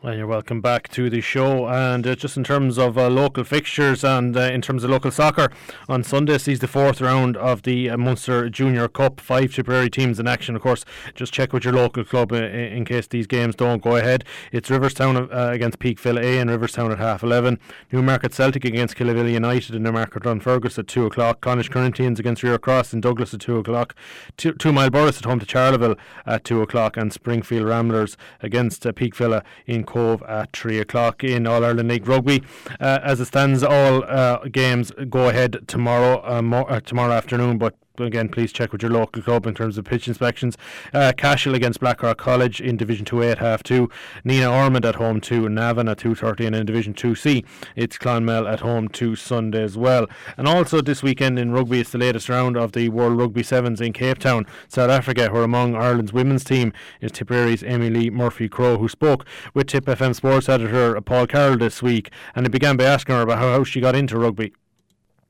Well, 0.02 0.16
you're 0.16 0.26
welcome 0.26 0.60
back 0.60 0.88
to 0.88 1.08
the 1.08 1.20
show. 1.20 1.68
And 1.68 2.04
uh, 2.04 2.16
just 2.16 2.36
in 2.36 2.42
terms 2.42 2.76
of 2.76 2.98
uh, 2.98 3.08
local 3.08 3.44
fixtures 3.44 4.02
and 4.02 4.36
uh, 4.36 4.40
in 4.40 4.60
terms 4.60 4.82
of 4.82 4.90
local 4.90 5.12
soccer, 5.12 5.48
on 5.88 6.02
Sunday 6.02 6.38
sees 6.38 6.58
the 6.58 6.66
fourth 6.66 7.00
round 7.00 7.36
of 7.36 7.62
the 7.62 7.88
uh, 7.88 7.96
Munster 7.96 8.50
Junior 8.50 8.88
Cup. 8.88 9.20
Five 9.20 9.54
Tipperary 9.54 9.88
teams 9.88 10.18
in 10.18 10.26
action. 10.26 10.56
Of 10.56 10.62
course, 10.62 10.84
just 11.14 11.32
check 11.32 11.52
with 11.52 11.62
your 11.62 11.74
local 11.74 12.02
club 12.02 12.32
in, 12.32 12.42
in 12.42 12.84
case 12.84 13.06
these 13.06 13.28
games 13.28 13.54
don't 13.54 13.80
go 13.80 13.94
ahead. 13.94 14.24
It's 14.50 14.70
Riverstown 14.70 15.32
uh, 15.32 15.52
against 15.52 15.78
Peake 15.78 16.00
Villa 16.00 16.20
and 16.20 16.50
Riverstown 16.50 16.90
at 16.90 16.98
half 16.98 17.22
eleven. 17.22 17.60
Newmarket 17.92 18.34
Celtic 18.34 18.64
against 18.64 18.96
Killavilla 18.96 19.30
United 19.30 19.72
and 19.72 19.84
Newmarket-on-Fergus 19.84 20.80
at 20.80 20.88
two 20.88 21.06
o'clock. 21.06 21.40
Clonish 21.42 21.68
Corinthians 21.68 22.18
against 22.18 22.42
Rio 22.42 22.58
Cross 22.58 22.92
in 22.92 23.00
Douglas 23.00 23.34
at 23.34 23.40
two 23.40 23.56
o'clock. 23.56 23.94
Two, 24.36 24.52
two 24.54 24.72
Mile 24.72 24.90
Borris 24.90 25.18
at 25.18 25.26
home 25.26 25.38
to 25.38 25.46
Charleville 25.46 25.96
at 26.26 26.42
two 26.42 26.60
o'clock. 26.60 26.96
And 26.96 27.12
Springfield 27.12 27.68
Ramblers 27.68 28.16
against 28.40 28.84
uh, 28.84 28.90
Peakville 28.90 29.44
in 29.64 29.84
Cobh 29.92 30.22
at 30.22 30.56
3 30.56 30.78
o'clock 30.78 31.22
in 31.22 31.46
All 31.46 31.62
Ireland 31.64 31.88
League 31.90 32.08
Rugby. 32.08 32.42
Uh, 32.80 32.98
as 33.02 33.20
it 33.20 33.26
stands, 33.26 33.62
all 33.62 34.04
uh, 34.04 34.38
games 34.50 34.90
go 35.10 35.28
ahead 35.28 35.58
tomorrow, 35.66 36.22
uh, 36.24 36.40
mo- 36.40 36.64
uh, 36.64 36.80
tomorrow 36.80 37.12
afternoon, 37.12 37.58
but 37.58 37.74
again, 38.04 38.28
please 38.28 38.52
check 38.52 38.72
with 38.72 38.82
your 38.82 38.90
local 38.90 39.22
club 39.22 39.46
in 39.46 39.54
terms 39.54 39.78
of 39.78 39.84
pitch 39.84 40.08
inspections. 40.08 40.56
Uh, 40.92 41.12
Cashel 41.16 41.54
against 41.54 41.80
Blackrock 41.80 42.18
College 42.18 42.60
in 42.60 42.76
Division 42.76 43.04
2A 43.04 43.32
at 43.32 43.38
half 43.38 43.62
two. 43.62 43.88
Nenagh 44.24 44.52
Ormond 44.52 44.84
at 44.84 44.96
home 44.96 45.20
to 45.22 45.48
Navan 45.48 45.88
at 45.88 45.98
2.30 45.98 46.46
and 46.46 46.56
in 46.56 46.66
Division 46.66 46.94
2C 46.94 47.44
it's 47.76 47.98
Clonmel 47.98 48.46
at 48.46 48.60
home 48.60 48.88
to 48.88 49.16
Sunday 49.16 49.62
as 49.62 49.76
well. 49.76 50.06
And 50.36 50.48
also 50.48 50.80
this 50.80 51.02
weekend 51.02 51.38
in 51.38 51.52
rugby 51.52 51.80
it's 51.80 51.90
the 51.90 51.98
latest 51.98 52.28
round 52.28 52.56
of 52.56 52.72
the 52.72 52.88
World 52.88 53.18
Rugby 53.18 53.42
Sevens 53.42 53.80
in 53.80 53.92
Cape 53.92 54.18
Town, 54.18 54.46
South 54.68 54.90
Africa, 54.90 55.28
who 55.28 55.36
are 55.36 55.44
among 55.44 55.74
Ireland's 55.74 56.12
women's 56.12 56.44
team 56.44 56.72
is 57.00 57.12
Tipperary's 57.12 57.62
Amee-Leigh 57.62 58.10
Murphy 58.10 58.48
Crowe, 58.48 58.78
who 58.78 58.88
spoke 58.88 59.26
with 59.54 59.66
Tip 59.68 59.84
FM 59.86 60.14
sports 60.14 60.48
editor 60.48 61.00
Paul 61.00 61.26
Carroll 61.26 61.58
this 61.58 61.82
week 61.82 62.10
and 62.34 62.46
it 62.46 62.50
began 62.50 62.76
by 62.76 62.84
asking 62.84 63.14
her 63.14 63.22
about 63.22 63.38
how, 63.38 63.52
how 63.52 63.64
she 63.64 63.80
got 63.80 63.94
into 63.94 64.18
rugby. 64.18 64.52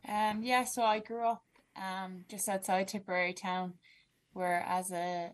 Um, 0.09 0.43
yeah, 0.43 0.65
so 0.65 0.83
I 0.83 0.99
grew 0.99 1.27
up 1.27 1.43
um, 1.77 2.25
just 2.29 2.49
outside 2.49 2.89
Tipperary 2.89 3.33
town, 3.33 3.75
where 4.33 4.65
as 4.67 4.91
a 4.93 5.33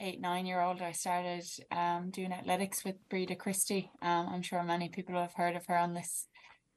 eight 0.00 0.20
nine 0.20 0.46
year 0.46 0.60
old 0.60 0.80
I 0.80 0.92
started 0.92 1.44
um, 1.70 2.10
doing 2.10 2.32
athletics 2.32 2.84
with 2.84 2.96
Breda 3.08 3.36
Christie. 3.36 3.90
Um, 4.02 4.28
I'm 4.30 4.42
sure 4.42 4.62
many 4.62 4.88
people 4.88 5.14
have 5.14 5.34
heard 5.34 5.56
of 5.56 5.66
her 5.66 5.76
on 5.76 5.94
this, 5.94 6.26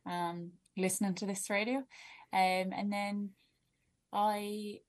um, 0.05 0.51
listening 0.77 1.15
to 1.15 1.25
this 1.25 1.49
radio, 1.49 1.77
um, 1.77 1.85
and 2.73 2.91
then 2.91 3.29
I 4.11 4.79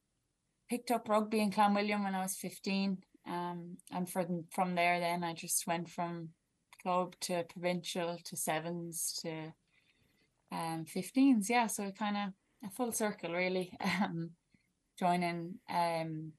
picked 0.69 0.91
up 0.91 1.09
rugby 1.09 1.41
in 1.41 1.51
Clanwilliam 1.51 2.05
when 2.05 2.15
I 2.15 2.23
was 2.23 2.37
fifteen. 2.37 2.99
Um, 3.27 3.79
and 3.91 4.09
from 4.09 4.45
from 4.51 4.75
there, 4.75 5.01
then 5.01 5.25
I 5.25 5.33
just 5.33 5.67
went 5.67 5.89
from 5.89 6.31
club 6.85 7.15
to 7.19 7.45
provincial 7.45 8.19
to 8.25 8.37
sevens 8.37 9.19
to 9.23 9.53
um 10.53 10.85
15s. 10.85 11.49
Yeah, 11.49 11.67
so 11.67 11.85
it 11.85 11.99
kind 11.99 12.17
of 12.17 12.33
a 12.65 12.71
full 12.71 12.93
circle 12.93 13.33
really. 13.33 13.77
Um 13.85 14.31
joining 14.99 15.55
um 15.69 16.33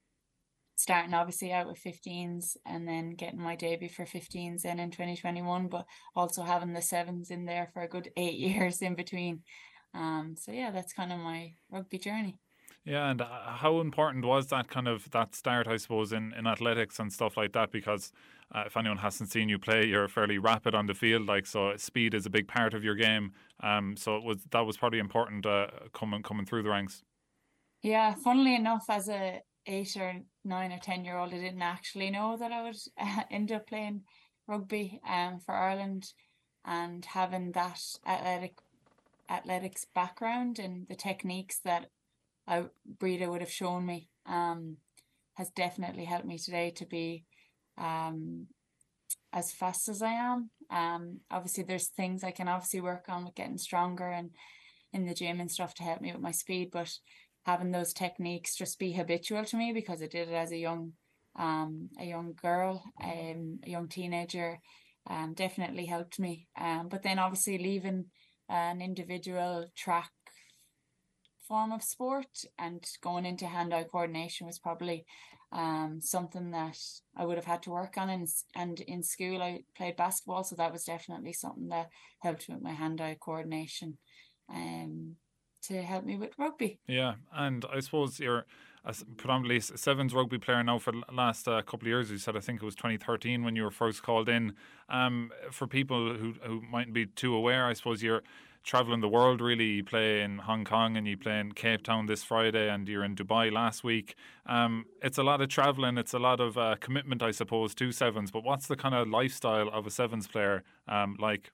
starting 0.77 1.13
obviously 1.13 1.51
out 1.51 1.67
with 1.67 1.81
15s 1.83 2.55
and 2.65 2.87
then 2.87 3.11
getting 3.11 3.41
my 3.41 3.55
debut 3.55 3.89
for 3.89 4.05
15s 4.05 4.61
then 4.61 4.79
in 4.79 4.91
2021 4.91 5.67
but 5.67 5.85
also 6.15 6.41
having 6.43 6.71
the 6.71 6.81
sevens 6.81 7.31
in 7.31 7.45
there 7.45 7.69
for 7.73 7.81
a 7.81 7.87
good 7.87 8.09
eight 8.15 8.39
years 8.39 8.81
in 8.81 8.95
between. 8.95 9.43
Um 9.93 10.35
so 10.37 10.51
yeah 10.51 10.71
that's 10.71 10.93
kind 10.93 11.11
of 11.11 11.19
my 11.19 11.53
rugby 11.69 11.97
journey 11.97 12.39
yeah, 12.85 13.09
and 13.09 13.21
uh, 13.21 13.27
how 13.47 13.81
important 13.81 14.25
was 14.25 14.47
that 14.47 14.69
kind 14.69 14.87
of 14.87 15.09
that 15.09 15.33
start, 15.33 15.67
I 15.67 15.77
suppose, 15.77 16.13
in, 16.13 16.33
in 16.37 16.45
athletics 16.45 16.99
and 16.99 17.11
stuff 17.11 17.35
like 17.35 17.53
that? 17.53 17.71
Because 17.71 18.11
uh, 18.53 18.63
if 18.67 18.77
anyone 18.77 18.99
hasn't 18.99 19.31
seen 19.31 19.49
you 19.49 19.57
play, 19.57 19.87
you're 19.87 20.07
fairly 20.07 20.37
rapid 20.37 20.75
on 20.75 20.85
the 20.85 20.93
field, 20.93 21.25
like 21.25 21.47
so. 21.47 21.75
Speed 21.77 22.13
is 22.13 22.27
a 22.27 22.29
big 22.29 22.47
part 22.47 22.75
of 22.75 22.83
your 22.83 22.93
game. 22.93 23.31
Um, 23.61 23.97
so 23.97 24.17
it 24.17 24.23
was 24.23 24.37
that 24.51 24.61
was 24.61 24.77
probably 24.77 24.99
important 24.99 25.47
uh, 25.47 25.67
coming 25.93 26.21
coming 26.21 26.45
through 26.45 26.61
the 26.61 26.69
ranks. 26.69 27.03
Yeah, 27.81 28.13
funnily 28.13 28.53
enough, 28.53 28.85
as 28.87 29.09
a 29.09 29.41
eight 29.65 29.97
or 29.97 30.21
nine 30.43 30.71
or 30.71 30.79
ten 30.79 31.03
year 31.03 31.17
old, 31.17 31.33
I 31.33 31.39
didn't 31.39 31.63
actually 31.63 32.11
know 32.11 32.37
that 32.37 32.51
I 32.51 32.61
would 32.61 32.77
uh, 32.99 33.23
end 33.31 33.51
up 33.51 33.65
playing 33.65 34.03
rugby 34.47 35.01
um 35.09 35.39
for 35.39 35.55
Ireland, 35.55 36.13
and 36.63 37.03
having 37.03 37.51
that 37.53 37.81
athletic 38.05 38.59
athletics 39.27 39.87
background 39.95 40.59
and 40.59 40.87
the 40.87 40.95
techniques 40.95 41.57
that 41.63 41.89
I 42.47 42.65
Breda 42.99 43.29
would 43.29 43.41
have 43.41 43.51
shown 43.51 43.85
me 43.85 44.09
um, 44.25 44.77
has 45.35 45.49
definitely 45.49 46.05
helped 46.05 46.25
me 46.25 46.37
today 46.37 46.71
to 46.71 46.85
be 46.85 47.25
um, 47.77 48.47
as 49.33 49.51
fast 49.51 49.89
as 49.89 50.01
I 50.01 50.11
am. 50.11 50.49
Um, 50.71 51.19
obviously, 51.29 51.63
there's 51.63 51.87
things 51.87 52.23
I 52.23 52.31
can 52.31 52.47
obviously 52.47 52.81
work 52.81 53.05
on 53.09 53.25
with 53.25 53.35
getting 53.35 53.57
stronger 53.57 54.09
and 54.09 54.31
in 54.93 55.05
the 55.05 55.13
gym 55.13 55.39
and 55.41 55.51
stuff 55.51 55.73
to 55.75 55.83
help 55.83 56.01
me 56.01 56.11
with 56.11 56.21
my 56.21 56.31
speed, 56.31 56.69
but 56.71 56.91
having 57.45 57.71
those 57.71 57.93
techniques 57.93 58.55
just 58.55 58.79
be 58.79 58.93
habitual 58.93 59.43
to 59.45 59.57
me 59.57 59.71
because 59.73 60.01
I 60.01 60.07
did 60.07 60.29
it 60.29 60.33
as 60.33 60.51
a 60.51 60.57
young 60.57 60.93
um 61.37 61.89
a 61.99 62.05
young 62.05 62.33
girl 62.41 62.81
um 63.03 63.59
a 63.65 63.69
young 63.69 63.89
teenager 63.89 64.57
um 65.09 65.33
definitely 65.33 65.85
helped 65.85 66.17
me 66.17 66.47
um 66.57 66.87
but 66.87 67.03
then 67.03 67.19
obviously 67.19 67.57
leaving 67.57 68.05
an 68.47 68.81
individual 68.81 69.65
track 69.75 70.11
form 71.47 71.71
of 71.71 71.83
sport 71.83 72.43
and 72.57 72.83
going 73.01 73.25
into 73.25 73.45
hand-eye 73.45 73.85
coordination 73.91 74.47
was 74.47 74.59
probably 74.59 75.05
um, 75.51 75.99
something 76.01 76.51
that 76.51 76.77
I 77.15 77.25
would 77.25 77.37
have 77.37 77.45
had 77.45 77.63
to 77.63 77.69
work 77.69 77.97
on 77.97 78.09
and, 78.09 78.27
and 78.55 78.79
in 78.81 79.03
school 79.03 79.41
I 79.41 79.61
played 79.77 79.95
basketball 79.95 80.43
so 80.43 80.55
that 80.55 80.73
was 80.73 80.83
definitely 80.83 81.33
something 81.33 81.69
that 81.69 81.89
helped 82.19 82.47
with 82.49 82.61
my 82.61 82.73
hand-eye 82.73 83.17
coordination 83.19 83.97
um, 84.53 85.15
to 85.67 85.81
help 85.81 86.05
me 86.05 86.15
with 86.15 86.37
rugby. 86.37 86.79
Yeah, 86.87 87.15
and 87.33 87.65
I 87.73 87.79
suppose 87.79 88.19
you're 88.19 88.45
a 88.83 88.93
predominantly 89.17 89.59
sevens 89.59 90.13
rugby 90.13 90.37
player 90.37 90.63
now 90.63 90.77
for 90.77 90.91
the 90.91 91.01
last 91.11 91.47
uh, 91.47 91.61
couple 91.63 91.81
of 91.81 91.87
years. 91.87 92.11
You 92.11 92.17
said 92.17 92.37
I 92.37 92.39
think 92.39 92.61
it 92.61 92.65
was 92.65 92.75
2013 92.75 93.43
when 93.43 93.55
you 93.55 93.63
were 93.63 93.71
first 93.71 94.03
called 94.03 94.29
in. 94.29 94.53
Um, 94.89 95.31
for 95.51 95.67
people 95.67 96.15
who 96.15 96.35
who 96.43 96.61
mightn't 96.61 96.93
be 96.93 97.07
too 97.07 97.33
aware, 97.33 97.65
I 97.65 97.73
suppose 97.73 98.03
you're 98.03 98.21
traveling 98.65 98.99
the 98.99 99.07
world 99.07 99.39
really. 99.39 99.65
You 99.65 99.83
play 99.83 100.21
in 100.21 100.39
Hong 100.39 100.65
Kong 100.65 100.97
and 100.97 101.07
you 101.07 101.17
play 101.17 101.39
in 101.39 101.51
Cape 101.53 101.83
Town 101.83 102.07
this 102.07 102.23
Friday, 102.23 102.69
and 102.69 102.89
you're 102.89 103.03
in 103.03 103.15
Dubai 103.15 103.51
last 103.51 103.83
week. 103.83 104.15
Um, 104.45 104.85
it's 105.01 105.19
a 105.19 105.23
lot 105.23 105.39
of 105.41 105.49
traveling. 105.49 105.97
It's 105.97 106.13
a 106.13 106.19
lot 106.19 106.39
of 106.39 106.57
uh, 106.57 106.75
commitment, 106.81 107.21
I 107.21 107.31
suppose, 107.31 107.75
to 107.75 107.91
sevens. 107.91 108.31
But 108.31 108.43
what's 108.43 108.67
the 108.67 108.75
kind 108.75 108.95
of 108.95 109.07
lifestyle 109.07 109.69
of 109.69 109.85
a 109.85 109.91
sevens 109.91 110.27
player 110.27 110.63
um, 110.87 111.15
like? 111.19 111.51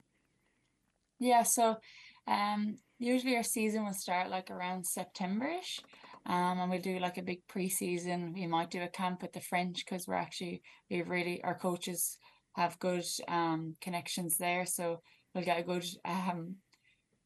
Yeah, 1.19 1.43
so 1.43 1.77
um, 2.27 2.77
usually 2.97 3.35
our 3.35 3.43
season 3.43 3.85
will 3.85 3.93
start 3.93 4.29
like 4.29 4.49
around 4.49 4.87
September-ish. 4.87 5.81
Um, 6.25 6.59
and 6.59 6.69
we'll 6.69 6.81
do 6.81 6.99
like 6.99 7.17
a 7.17 7.23
big 7.23 7.45
pre-season. 7.47 8.33
We 8.33 8.47
might 8.47 8.71
do 8.71 8.81
a 8.81 8.87
camp 8.87 9.21
with 9.21 9.33
the 9.33 9.41
French 9.41 9.83
because 9.83 10.07
we're 10.07 10.15
actually 10.15 10.61
we 10.89 11.01
really 11.01 11.43
our 11.43 11.57
coaches 11.57 12.17
have 12.55 12.77
good 12.79 13.05
um 13.27 13.75
connections 13.81 14.37
there, 14.37 14.65
so 14.65 15.01
we'll 15.33 15.43
get 15.43 15.59
a 15.59 15.63
good 15.63 15.85
um 16.05 16.57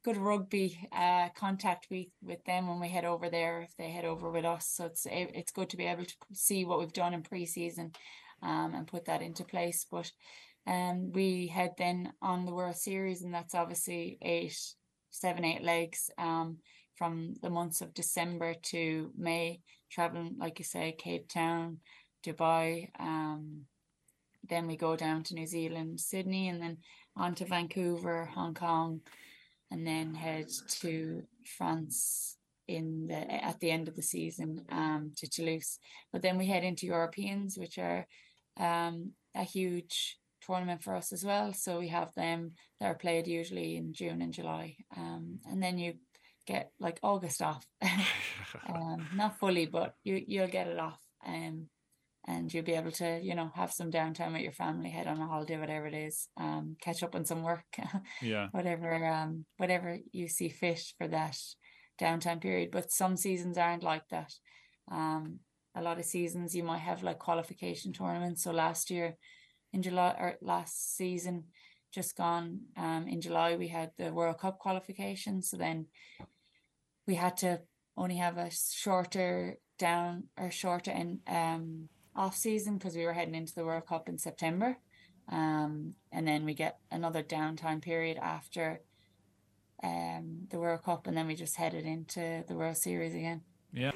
good 0.06 0.18
rugby 0.18 0.88
uh, 0.95 1.30
contact 1.36 1.88
with 1.89 2.06
with 2.22 2.43
them 2.45 2.68
when 2.68 2.80
we 2.80 2.88
head 2.88 3.06
over 3.06 3.28
there 3.28 3.62
if 3.62 3.76
they 3.76 3.89
head 3.89 4.06
over 4.06 4.30
with 4.30 4.45
us. 4.45 4.68
So 4.68 4.86
it's 4.86 5.08
it's 5.10 5.51
good 5.51 5.70
to 5.72 5.78
be 5.78 5.88
able 5.88 6.06
to 6.06 6.14
see 6.32 6.64
what 6.64 6.78
we've 6.80 6.93
done 6.93 7.16
in 7.16 7.24
pre-season 7.24 7.91
um, 8.43 8.76
and 8.76 8.88
put 8.88 9.06
that 9.06 9.24
into 9.24 9.43
place. 9.43 9.88
But 9.91 10.12
um, 10.68 11.12
we 11.12 11.47
head 11.47 11.72
then 11.80 12.14
on 12.22 12.45
the 12.45 12.53
World 12.53 12.76
Series, 12.76 13.24
and 13.24 13.34
that's 13.34 13.56
obviously 13.56 14.20
eight, 14.22 14.56
seven, 15.10 15.43
eight 15.43 15.64
legs 15.64 16.12
um, 16.20 16.58
from 16.97 17.34
the 17.41 17.49
months 17.49 17.82
of 17.82 17.95
December 17.95 18.53
to 18.72 19.12
May, 19.18 19.62
traveling 19.91 20.36
like 20.38 20.60
you 20.60 20.66
say, 20.66 20.95
Cape 20.99 21.28
Town, 21.28 21.80
Dubai. 22.24 22.89
Um, 22.99 23.62
then 24.47 24.68
we 24.68 24.78
go 24.78 24.95
down 24.95 25.24
to 25.24 25.34
New 25.34 25.47
Zealand, 25.47 25.99
Sydney, 25.99 26.47
and 26.49 26.62
then 26.62 26.78
on 27.18 27.34
to 27.36 27.45
Vancouver, 27.45 28.26
Hong 28.36 28.53
Kong 28.53 29.01
and 29.76 29.86
then 29.86 30.13
head 30.13 30.47
to 30.69 31.21
France 31.57 32.38
in 32.69 33.07
the 33.07 33.43
at 33.43 33.59
the 33.59 33.69
end 33.69 33.89
of 33.89 33.95
the 33.95 34.01
season 34.01 34.63
um, 34.71 35.11
to 35.17 35.30
Toulouse. 35.30 35.80
But 36.13 36.21
then 36.21 36.38
we 36.38 36.47
head 36.47 36.63
into 36.63 36.86
Europeans, 36.86 37.57
which 37.57 37.78
are 37.78 38.07
um, 38.57 39.11
a 39.36 39.43
huge 39.43 40.17
tournament 40.41 40.82
for 40.82 40.95
us 40.95 41.11
as 41.11 41.26
well. 41.26 41.51
So 41.51 41.80
we 41.80 41.89
have 41.89 42.13
them 42.15 42.53
that 42.80 42.86
are 42.86 42.95
played 42.95 43.28
usually 43.28 43.76
in 43.76 43.91
June 43.91 44.21
and 44.21 44.34
July, 44.34 44.78
um, 44.95 45.39
and 45.45 45.61
then 45.61 45.78
you 45.78 45.95
get 46.47 46.71
like 46.80 46.99
August 47.03 47.41
off, 47.41 47.65
um, 48.69 49.07
not 49.13 49.39
fully, 49.39 49.65
but 49.65 49.95
you 50.05 50.23
you'll 50.26 50.47
get 50.47 50.67
it 50.67 50.80
off. 50.80 51.01
Um, 51.28 51.67
and 52.28 52.51
you'll 52.53 52.63
be 52.63 52.73
able 52.73 52.91
to, 52.91 53.19
you 53.21 53.36
know, 53.36 53.51
have 53.55 53.71
some 53.71 53.91
downtime 53.91 54.34
with 54.34 54.41
your 54.41 54.51
family, 54.51 54.89
head 54.89 55.07
on 55.07 55.21
a 55.21 55.28
holiday, 55.28 55.57
whatever 55.57 55.86
it 55.86 55.93
is, 55.93 56.28
um, 56.38 56.76
catch 56.82 57.03
up 57.03 57.15
on 57.15 57.26
some 57.26 57.43
work, 57.43 57.65
yeah, 58.21 58.47
whatever, 58.51 59.05
um, 59.05 59.45
whatever 59.57 59.97
you 60.11 60.28
see 60.28 60.49
fit 60.49 60.82
for 60.97 61.07
that 61.07 61.38
downtime 62.01 62.41
period. 62.41 62.69
But 62.71 62.91
some 62.91 63.15
seasons 63.15 63.57
aren't 63.57 63.84
like 63.84 64.07
that. 64.09 64.34
Um, 64.91 65.39
a 65.76 65.82
lot 65.82 65.99
of 65.99 66.05
seasons 66.05 66.55
you 66.55 66.63
might 66.63 66.80
have 66.80 67.03
like 67.03 67.19
qualification 67.19 67.93
tournaments. 67.93 68.43
So 68.43 68.51
last 68.51 68.89
year, 68.89 69.17
in 69.73 69.82
July 69.82 70.15
or 70.17 70.36
last 70.41 70.95
season, 70.95 71.45
just 71.93 72.17
gone, 72.17 72.61
um, 72.76 73.07
in 73.07 73.21
July 73.21 73.55
we 73.55 73.67
had 73.67 73.91
the 73.97 74.11
World 74.11 74.39
Cup 74.39 74.57
qualification. 74.57 75.41
So 75.41 75.57
then 75.57 75.88
we 77.05 77.15
had 77.15 77.38
to 77.38 77.61
only 77.97 78.17
have 78.17 78.38
a 78.38 78.49
shorter 78.51 79.57
down 79.78 80.23
or 80.38 80.49
shorter 80.49 80.91
and 80.91 81.19
um 81.28 81.89
off 82.16 82.36
season 82.36 82.78
because 82.78 82.95
we 82.95 83.05
were 83.05 83.13
heading 83.13 83.36
into 83.36 83.53
the 83.53 83.66
World 83.66 83.88
Cup 83.88 84.09
in 84.09 84.18
September. 84.18 84.78
Um, 85.30 85.95
and 86.11 86.28
then 86.28 86.45
we 86.45 86.53
get 86.53 86.80
another 86.91 87.24
downtime 87.24 87.82
period 87.82 88.18
after 88.18 88.82
um, 89.84 90.47
the 90.49 90.59
World 90.59 90.84
Cup, 90.84 91.07
and 91.07 91.18
then 91.18 91.28
we 91.28 91.36
just 91.36 91.55
headed 91.55 91.86
into 91.86 92.43
the 92.47 92.55
World 92.55 92.78
Series 92.78 93.13
again. 93.13 93.41
Yeah. 93.76 93.91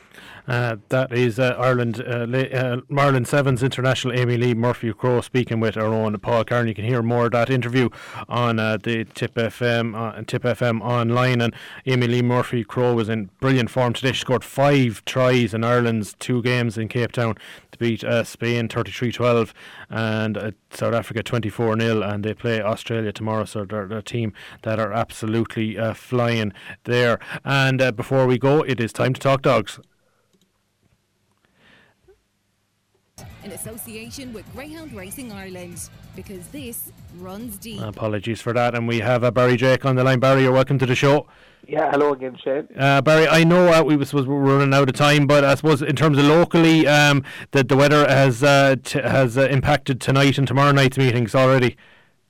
Uh, 0.45 0.77
that 0.89 1.13
is 1.13 1.39
uh, 1.39 1.55
Ireland, 1.57 2.01
uh, 2.01 2.25
uh, 2.25 2.81
Marlin 2.89 3.23
Sevens 3.23 3.61
international 3.61 4.13
Amee-Leigh 4.17 4.55
Murphy 4.55 4.91
Crowe 4.91 5.21
speaking 5.21 5.59
with 5.59 5.77
our 5.77 5.93
own 5.93 6.17
Paul 6.19 6.43
Carroll. 6.43 6.67
You 6.67 6.73
can 6.73 6.85
hear 6.85 7.01
more 7.01 7.27
of 7.27 7.33
that 7.33 7.49
interview 7.49 7.89
on 8.27 8.59
uh, 8.59 8.77
the 8.77 9.05
Tip 9.05 9.35
FM 9.35 9.95
uh, 9.95 10.21
Tip 10.25 10.43
FM 10.43 10.81
online. 10.81 11.39
And 11.39 11.53
Amee-Leigh 11.85 12.23
Murphy 12.23 12.63
Crowe 12.63 12.95
was 12.95 13.09
in 13.09 13.29
brilliant 13.39 13.69
form 13.69 13.93
today. 13.93 14.11
She 14.11 14.21
scored 14.21 14.43
five 14.43 15.05
tries 15.05 15.53
in 15.53 15.63
Ireland's 15.63 16.15
two 16.15 16.41
games 16.41 16.77
in 16.77 16.87
Cape 16.87 17.11
Town 17.11 17.35
to 17.71 17.77
beat 17.77 18.03
uh, 18.03 18.23
Spain 18.23 18.67
33-12 18.67 19.53
and 19.91 20.55
South 20.71 20.95
Africa 20.95 21.23
24-0. 21.23 22.11
And 22.11 22.25
they 22.25 22.33
play 22.33 22.59
Australia 22.59 23.11
tomorrow, 23.11 23.45
so 23.45 23.65
they're, 23.65 23.87
they're 23.87 23.99
a 23.99 24.03
team 24.03 24.33
that 24.63 24.79
are 24.79 24.91
absolutely 24.91 25.77
flying 25.93 26.53
there. 26.85 27.19
And 27.45 27.95
before 27.95 28.25
we 28.25 28.39
go, 28.39 28.63
it 28.63 28.79
is 28.79 28.91
time 28.91 29.13
to 29.13 29.21
talk 29.21 29.43
dogs. 29.43 29.68
In 33.43 33.51
association 33.51 34.33
with 34.33 34.51
Greyhound 34.53 34.93
Racing 34.93 35.31
Ireland 35.31 35.89
because 36.15 36.47
this 36.47 36.91
runs 37.17 37.57
deep. 37.57 37.81
Apologies 37.81 38.41
for 38.41 38.53
that. 38.53 38.75
And 38.75 38.87
we 38.87 38.99
have 38.99 39.23
uh, 39.23 39.31
Barry 39.31 39.57
Drake 39.57 39.85
on 39.85 39.95
the 39.95 40.03
line. 40.03 40.19
Barry, 40.19 40.43
you're 40.43 40.51
welcome 40.51 40.79
to 40.79 40.85
the 40.85 40.95
show. 40.95 41.27
Yeah, 41.67 41.91
hello 41.91 42.13
again, 42.13 42.35
Shane. 42.43 42.67
Uh, 42.75 43.01
Barry, 43.01 43.27
I 43.27 43.43
know 43.43 43.71
uh, 43.71 43.83
we 43.83 43.95
was, 43.95 44.13
was 44.13 44.25
running 44.25 44.73
out 44.73 44.89
of 44.89 44.95
time, 44.95 45.27
but 45.27 45.43
I 45.43 45.53
suppose 45.55 45.81
in 45.81 45.95
terms 45.95 46.17
of 46.17 46.25
locally, 46.25 46.87
um, 46.87 47.23
that 47.51 47.67
the 47.67 47.77
weather 47.77 48.07
has 48.07 48.41
uh, 48.41 48.75
t- 48.83 48.99
has 48.99 49.37
uh, 49.37 49.47
impacted 49.51 50.01
tonight 50.01 50.39
and 50.39 50.47
tomorrow 50.47 50.71
night's 50.71 50.97
meetings 50.97 51.35
already. 51.35 51.77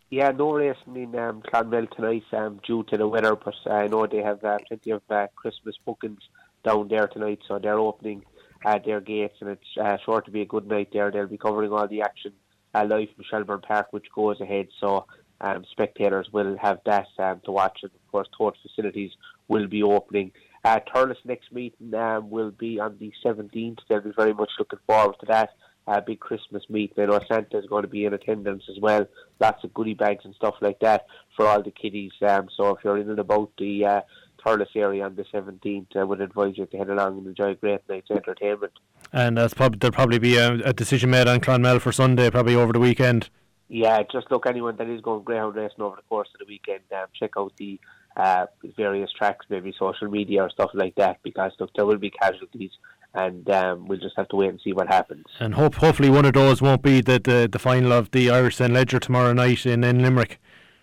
Yeah, 0.10 0.32
no 0.32 0.54
racing 0.54 0.96
in 0.96 1.16
um, 1.18 1.42
Clonmel 1.44 1.88
tonight 1.96 2.24
um, 2.34 2.60
due 2.66 2.84
to 2.90 2.98
the 2.98 3.08
weather, 3.08 3.36
but 3.36 3.54
I 3.72 3.88
know 3.88 4.08
they 4.08 4.24
have 4.24 4.44
uh, 4.44 4.58
plenty 4.68 4.92
of 4.92 5.04
uh, 5.10 5.28
Christmas 5.36 5.76
bookings 5.86 6.22
down 6.66 6.88
there 6.88 7.08
tonight, 7.08 7.40
so 7.48 7.60
they're 7.60 7.80
opening 7.80 8.24
at 8.66 8.86
their 8.86 9.02
gates, 9.02 9.36
and 9.40 9.50
it's 9.50 9.78
uh, 9.82 9.98
sure 10.04 10.22
to 10.22 10.32
be 10.32 10.42
a 10.42 10.46
good 10.46 10.68
night 10.68 10.90
there. 10.92 11.12
They'll 11.12 11.28
be 11.28 11.38
covering 11.38 11.72
all 11.72 11.88
the 11.88 12.02
action 12.02 12.34
uh, 12.76 12.86
live 12.86 13.10
from 13.16 13.26
Shelbourne 13.30 13.62
Park, 13.62 13.88
which 13.92 14.08
goes 14.14 14.42
ahead. 14.42 14.68
So 14.80 15.06
um, 15.42 15.66
spectators 15.72 16.28
will 16.32 16.58
have 16.62 16.80
that 16.86 17.08
um, 17.18 17.42
to 17.46 17.52
watch, 17.52 17.80
and 17.84 17.92
of 17.92 18.12
course, 18.12 18.28
Tote 18.38 18.58
facilities 18.62 19.12
will 19.48 19.68
be 19.68 19.84
opening. 19.84 20.32
Uh, 20.64 20.80
Thurles 20.94 21.16
next 21.24 21.52
meeting 21.52 21.94
um, 21.94 22.30
will 22.30 22.52
be 22.52 22.80
on 22.80 22.98
the 23.00 23.14
17th. 23.26 23.80
They'll 23.88 24.02
be 24.02 24.12
very 24.16 24.34
much 24.34 24.52
looking 24.60 24.80
forward 24.86 25.16
to 25.22 25.26
that. 25.28 25.52
Uh, 25.88 26.00
big 26.02 26.20
Christmas 26.20 26.64
meeting. 26.70 27.04
I 27.04 27.08
know 27.08 27.20
Santa 27.28 27.58
is 27.58 27.66
going 27.66 27.82
to 27.82 27.88
be 27.88 28.06
in 28.06 28.14
attendance 28.14 28.64
as 28.70 28.80
well. 28.80 29.08
Lots 29.40 29.64
of 29.64 29.74
goodie 29.74 29.96
bags 29.96 30.24
and 30.24 30.36
stuff 30.36 30.54
like 30.62 30.80
that 30.82 31.08
for 31.36 31.48
all 31.48 31.64
the 31.64 31.72
kiddies. 31.72 32.12
Um, 32.22 32.48
so 32.56 32.76
if 32.76 32.84
you're 32.84 32.98
in 32.98 33.10
and 33.10 33.18
about 33.18 33.52
the 33.58 33.86
uh, 33.86 34.02
Thurles 34.46 34.76
area 34.76 35.06
on 35.06 35.16
the 35.16 35.24
17th, 35.24 35.96
I 35.96 36.04
would 36.04 36.22
advise 36.22 36.58
you 36.58 36.66
to 36.66 36.78
head 36.78 36.90
along 36.90 37.20
and 37.20 37.28
enjoy 37.28 37.52
a 37.52 37.56
great 37.56 37.82
night's 37.90 38.10
entertainment. 38.12 38.74
And 39.12 39.38
there'll 39.38 39.92
probably 39.92 40.20
be 40.20 40.38
a, 40.38 40.54
a, 40.66 40.74
decision 40.74 41.10
made 41.10 41.28
on 41.28 41.40
Clonmel 41.40 41.80
for 41.80 41.92
Sunday, 41.92 42.30
probably 42.30 42.56
over 42.56 42.74
the 42.74 42.80
weekend. 42.80 43.30
Yeah, 43.70 44.02
just 44.12 44.32
look, 44.32 44.46
anyone 44.48 44.76
that 44.78 44.90
is 44.90 45.02
going 45.02 45.24
greyhound 45.24 45.56
racing 45.56 45.82
over 45.82 45.96
the 45.96 46.02
course 46.04 46.30
of 46.34 46.40
the 46.40 46.52
weekend, 46.52 46.82
um, 46.92 47.06
check 47.14 47.32
out 47.38 47.54
the 47.58 47.80
uh, 48.18 48.48
various 48.76 49.12
tracks, 49.12 49.46
maybe 49.50 49.74
social 49.78 50.10
media 50.10 50.44
or 50.44 50.50
stuff 50.50 50.72
like 50.74 50.96
that, 50.96 51.20
because 51.24 51.52
look, 51.60 51.72
there 51.76 51.86
will 51.86 51.98
be 51.98 52.10
casualties. 52.10 52.72
And 53.16 53.50
um, 53.50 53.88
we'll 53.88 54.00
just 54.00 54.16
have 54.18 54.28
to 54.30 54.36
wait 54.36 54.50
and 54.50 54.62
see 54.64 54.72
what 54.72 54.88
happens. 54.88 55.26
And 55.40 55.56
hope, 55.56 55.76
hopefully, 55.76 56.12
one 56.12 56.26
of 56.26 56.34
those 56.34 56.62
won't 56.62 56.84
be 56.84 57.02
the, 57.02 57.20
the, 57.20 57.50
the 57.52 57.58
final 57.58 57.92
of 57.92 58.12
the 58.12 58.30
Irish 58.30 58.58
St. 58.58 58.72
Leger 58.72 59.00
tomorrow 59.00 59.34
night 59.34 59.66
in, 59.66 59.84
in 59.84 60.04
Limerick. 60.04 60.40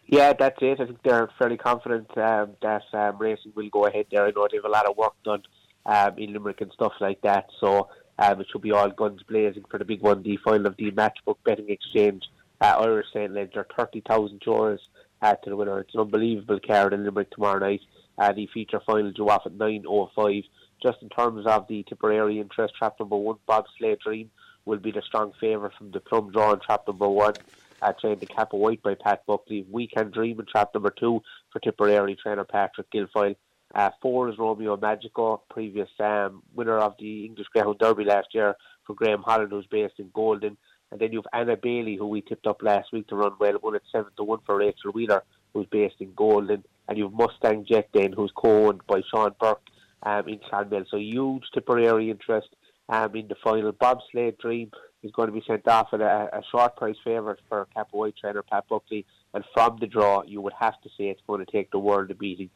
Yeah, 0.09 0.35
that's 0.35 0.59
it. 0.61 0.81
I 0.81 0.87
think 0.87 1.03
they're 1.03 1.29
fairly 1.37 1.57
confident 1.57 2.17
um, 2.17 2.51
that 2.63 2.85
um, 2.93 3.19
racing 3.19 3.53
will 3.57 3.69
go 3.71 3.87
ahead 3.87 4.07
there. 4.11 4.25
I 4.25 4.31
know 4.31 4.47
they 4.49 4.59
have 4.59 4.65
a 4.65 4.69
lot 4.69 4.89
of 4.89 4.97
work 4.97 5.15
done 5.25 5.43
um, 5.85 6.17
in 6.17 6.33
Limerick 6.33 6.61
and 6.61 6.71
stuff 6.73 6.93
like 7.01 7.21
that, 7.23 7.49
so 7.59 7.89
um, 8.19 8.41
it 8.41 8.47
should 8.51 8.63
be 8.63 8.71
all 8.71 8.89
guns 8.89 9.23
blazing 9.25 9.65
for 9.69 9.79
the 9.79 9.85
big 9.85 10.03
one, 10.03 10.23
the 10.23 10.37
final 10.45 10.69
of 10.69 10.77
the 10.77 10.93
matchbook 10.93 11.39
betting 11.45 11.71
exchange. 11.71 12.23
Uh, 12.61 12.77
Irish 12.79 13.09
St. 13.13 13.33
Leger, 13.33 13.67
30,000 13.77 14.41
euros 14.41 14.79
uh, 15.23 15.35
to 15.35 15.51
the 15.51 15.57
winner. 15.57 15.81
It's 15.81 15.95
an 15.95 16.01
unbelievable 16.01 16.61
card 16.65 16.93
in 16.93 17.05
Limerick 17.05 17.31
tomorrow 17.33 17.59
night. 17.59 17.83
Uh, 18.17 18.33
the 18.33 18.49
feature 18.55 18.81
final 18.87 19.11
due 19.11 19.29
off 19.29 19.45
at 19.45 19.59
9.05. 19.59 20.45
Just 20.83 21.03
in 21.03 21.09
terms 21.09 21.47
of 21.47 21.67
the 21.67 21.83
Tipperary 21.83 22.39
interest, 22.39 22.75
trap 22.77 22.95
number 23.01 23.17
one, 23.17 23.37
Bobsleigh 23.49 23.99
Dream, 23.99 24.31
will 24.65 24.79
be 24.79 24.93
the 24.93 25.03
strong 25.03 25.33
favourite 25.41 25.75
from 25.77 25.91
the 25.91 26.01
plum 26.01 26.31
draw 26.31 26.53
in 26.53 26.61
trap 26.61 26.87
number 26.87 27.09
one 27.09 27.35
uh, 27.83 27.93
trained 28.01 28.21
the 28.21 28.27
Cappawhite 28.27 28.83
by 28.83 28.95
Pat 28.95 29.25
Buckley. 29.27 29.67
Weekend 29.71 30.13
Dream 30.13 30.39
and 30.39 30.49
trap 30.49 30.71
number 30.75 30.91
two 30.91 31.21
for 31.53 31.61
Tipperary 31.61 32.17
trainer 32.23 32.45
Patrick 32.45 32.91
Guilfoyle. 32.91 33.37
Uh, 33.75 33.91
four 34.01 34.29
is 34.29 34.39
Romeo 34.39 34.77
Magico, 34.77 35.43
previous 35.51 35.89
um, 36.01 36.43
winner 36.55 36.79
of 36.79 36.95
the 36.99 37.25
English 37.25 37.49
Greyhound 37.53 37.79
Derby 37.79 38.05
last 38.05 38.29
year 38.33 38.55
for 38.87 38.95
Graham 38.95 39.23
Holland, 39.23 39.51
who's 39.51 39.67
based 39.67 39.95
in 39.99 40.11
Golden. 40.15 40.57
And 40.91 41.01
then 41.01 41.13
you 41.13 41.19
have 41.19 41.41
Anna 41.41 41.57
Bailey, 41.57 41.97
who 41.97 42.07
we 42.07 42.23
tipped 42.23 42.47
up 42.47 42.63
last 42.63 42.93
week 42.93 43.09
to 43.09 43.17
run 43.17 43.33
well, 43.41 43.59
won 43.63 43.75
at 43.75 43.83
7 43.91 44.11
to 44.17 44.25
1 44.25 44.39
for 44.47 44.59
Rachel 44.59 44.93
Wheeler, 44.93 45.23
who's 45.53 45.67
based 45.67 45.97
in 46.01 46.15
Golden. 46.15 46.65
And 46.89 46.97
you 46.97 47.05
have 47.05 47.13
Mustang 47.13 47.67
Jet 47.69 47.89
then, 47.93 48.13
who's 48.13 48.33
co 48.37 48.69
owned 48.69 48.87
by 48.87 49.03
Sean 49.11 49.35
Burke 49.41 49.61
um, 50.05 50.29
in 50.29 50.39
Clonmel. 50.39 50.85
So 50.89 50.97
huge 50.97 51.43
Tipperary 51.53 52.11
interest 52.11 52.49
um, 52.89 53.17
in 53.17 53.27
the 53.27 53.35
final. 53.43 53.73
Bobsleigh 53.73 54.39
Dream 54.39 54.71
is 55.03 55.13
going 55.13 55.29
to 55.29 55.33
be 55.33 55.43
sent 55.47 55.67
off 55.69 55.89
at 55.93 56.01
a, 56.01 56.29
a 56.33 56.43
short 56.51 56.77
price 56.77 56.97
favourite 57.05 57.39
for 57.49 57.67
White 57.91 58.17
trainer 58.17 58.43
Pat 58.43 58.65
Buckley. 58.69 59.07
And 59.35 59.45
from 59.55 59.79
the 59.81 59.87
draw, 59.87 60.23
you 60.27 60.41
would 60.41 60.55
have 60.59 60.81
to 60.83 60.89
say 60.91 61.05
it's 61.05 61.21
going 61.27 61.45
to 61.45 61.51
take 61.51 61.71
the 61.71 61.79
world 61.79 62.11
of 62.11 62.19
beating. 62.19 62.51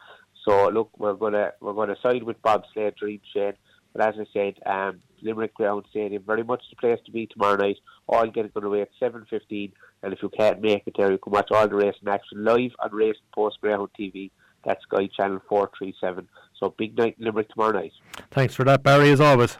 So 0.45 0.69
look, 0.69 0.91
we're 0.99 1.15
gonna 1.15 1.53
we're 1.61 1.75
gonna 1.75 1.97
side 2.03 2.23
with 2.23 2.41
Bobsleigh 2.43 2.97
Dream 2.97 3.21
Shane. 3.33 3.53
But 3.93 4.03
as 4.03 4.15
I 4.21 4.27
said, 4.33 4.55
um, 4.65 5.01
Limerick 5.21 5.55
Greyhound 5.55 5.85
Stadium 5.91 6.23
very 6.25 6.45
much 6.45 6.63
the 6.71 6.77
place 6.77 7.01
to 7.05 7.13
be 7.13 7.27
tomorrow 7.27 7.57
night. 7.57 7.79
All 8.09 8.27
getting 8.27 8.51
going 8.55 8.67
away 8.67 8.83
at 8.83 8.89
seven 8.99 9.27
fifteen, 9.29 9.73
and 10.03 10.13
if 10.13 10.23
you 10.23 10.31
can't 10.31 10.61
make 10.61 10.85
it 10.87 10.95
there, 10.97 11.11
you 11.11 11.19
can 11.19 11.33
watch 11.33 11.49
all 11.51 11.69
the 11.69 11.75
racing 11.75 12.09
action 12.09 12.45
live 12.45 12.73
on 12.79 12.93
Racing 12.93 13.21
Post 13.35 13.61
Greyhound 13.61 13.91
TV. 13.99 14.31
That's 14.65 14.83
Sky 14.83 15.09
Channel 15.15 15.43
four 15.49 15.71
three 15.77 15.95
seven. 16.01 16.29
So 16.59 16.75
big 16.77 16.97
night 16.97 17.17
in 17.19 17.27
Limerick 17.27 17.51
tomorrow 17.51 17.73
night. 17.73 17.93
Thanks 18.31 18.55
for 18.55 18.65
that, 18.65 18.83
Barry, 18.83 19.11
as 19.11 19.21
always. 19.21 19.59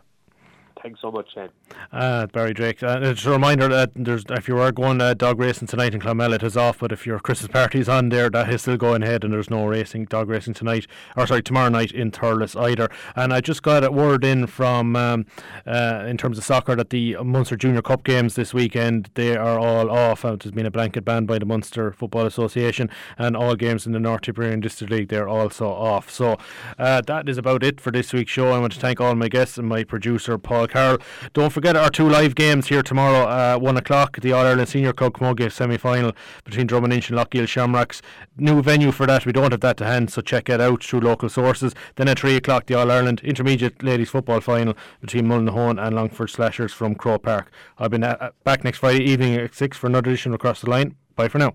Thanks 0.83 1.01
so 1.03 1.11
much, 1.11 1.35
Shane. 1.35 1.51
Uh, 1.93 2.27
Barry 2.27 2.55
Drake. 2.55 2.83
Uh, 2.83 3.01
it's 3.03 3.27
a 3.27 3.31
reminder 3.31 3.69
that 3.69 3.91
there's 3.95 4.25
if 4.31 4.49
you 4.49 4.59
are 4.59 4.73
going 4.73 5.01
uh, 5.01 5.13
dog 5.13 5.39
racing 5.39 5.69
tonight 5.69 5.93
in 5.95 6.01
Clonmel, 6.01 6.33
it 6.33 6.43
is 6.43 6.57
off. 6.57 6.79
But 6.79 6.91
if 6.91 7.07
your 7.07 7.19
Christmas 7.19 7.49
party's 7.49 7.89
on 7.89 8.09
there, 8.09 8.31
that 8.31 8.49
is 8.49 8.63
still 8.63 8.79
going 8.79 9.03
ahead, 9.03 9.23
and 9.23 9.33
there's 9.33 9.51
no 9.51 9.67
racing 9.67 10.07
dog 10.07 10.31
racing 10.31 10.55
tonight, 10.55 10.87
or 11.17 11.27
sorry, 11.27 11.43
tomorrow 11.43 11.69
night 11.69 11.93
in 11.93 12.11
Thurles 12.11 12.59
either. 12.59 12.89
And 13.15 13.33
I 13.33 13.43
just 13.43 13.63
got 13.63 13.85
a 13.85 13.91
word 13.91 14.25
in 14.25 14.47
from 14.47 14.97
um, 14.97 15.27
uh, 15.67 16.05
in 16.09 16.17
terms 16.17 16.39
of 16.39 16.45
soccer 16.45 16.75
that 16.77 16.89
the 16.89 17.17
Munster 17.23 17.57
Junior 17.57 17.83
Cup 17.83 18.03
games 18.03 18.35
this 18.35 18.55
weekend 18.55 19.11
they 19.15 19.37
are 19.37 19.59
all 19.59 19.91
off. 19.91 20.25
Uh, 20.25 20.37
there's 20.37 20.53
been 20.53 20.67
a 20.67 20.71
blanket 20.71 21.05
ban 21.05 21.27
by 21.27 21.39
the 21.39 21.47
Munster 21.47 21.93
Football 21.93 22.25
Association, 22.25 22.89
and 23.19 23.37
all 23.37 23.55
games 23.55 23.87
in 23.87 23.93
the 23.93 24.01
North 24.01 24.23
Tipperary 24.23 24.59
District 24.61 24.91
League 24.91 25.09
they're 25.09 25.29
also 25.29 25.69
off. 25.69 26.11
So 26.11 26.39
uh, 26.79 27.03
that 27.03 27.29
is 27.29 27.37
about 27.37 27.63
it 27.63 27.81
for 27.81 27.91
this 27.91 28.15
week's 28.15 28.33
show. 28.33 28.51
I 28.53 28.59
want 28.59 28.73
to 28.73 28.81
thank 28.81 28.99
all 28.99 29.15
my 29.15 29.29
guests 29.29 29.59
and 29.59 29.69
my 29.69 29.85
producer 29.85 30.39
Paul 30.39 30.69
Carroll. 30.71 30.99
Don't 31.33 31.53
forget 31.53 31.77
our 31.77 31.91
two 31.91 32.09
live 32.09 32.35
games 32.35 32.69
here 32.69 32.83
tomorrow, 32.83 33.29
uh, 33.29 33.59
1 33.59 33.77
o'clock, 33.77 34.21
the 34.21 34.33
All 34.33 34.47
Ireland 34.47 34.69
Senior 34.69 34.93
Cup 34.93 35.13
Camogie 35.13 35.53
semi 35.53 35.77
final 35.77 36.13
between 36.45 36.67
Drom 36.67 36.85
and 36.85 36.93
Inch 36.93 37.11
and 37.11 37.19
Loughgiel 37.19 37.47
Shamrocks. 37.47 38.03
New 38.37 38.61
venue 38.63 38.91
for 38.91 39.07
that, 39.07 39.25
we 39.25 39.33
don't 39.33 39.53
have 39.53 39.61
that 39.61 39.77
to 39.77 39.85
hand, 39.85 40.11
so 40.11 40.21
check 40.21 40.49
it 40.49 40.61
out 40.61 40.83
through 40.83 41.01
local 41.01 41.29
sources. 41.29 41.75
Then 41.95 42.09
at 42.09 42.19
3 42.19 42.35
o'clock, 42.37 42.67
the 42.67 42.75
All 42.75 42.91
Ireland 42.91 43.21
Intermediate 43.23 43.83
Ladies 43.83 44.11
Football 44.11 44.41
final 44.41 44.75
between 45.01 45.27
Mullinahone 45.27 45.81
and 45.81 45.95
Longford 45.95 46.31
Slashers 46.31 46.73
from 46.73 46.97
Croke 46.97 47.23
Park. 47.23 47.53
I'll 47.79 47.89
be 47.89 47.99
na- 47.99 48.31
back 48.45 48.65
next 48.65 48.79
Friday 48.79 49.05
evening 49.05 49.37
at 49.37 49.55
6 49.55 49.77
for 49.77 49.87
another 49.87 50.11
edition 50.11 50.33
of 50.33 50.41
across 50.41 50.63
the 50.63 50.71
line. 50.71 50.97
Bye 51.17 51.29
for 51.29 51.39
now. 51.39 51.55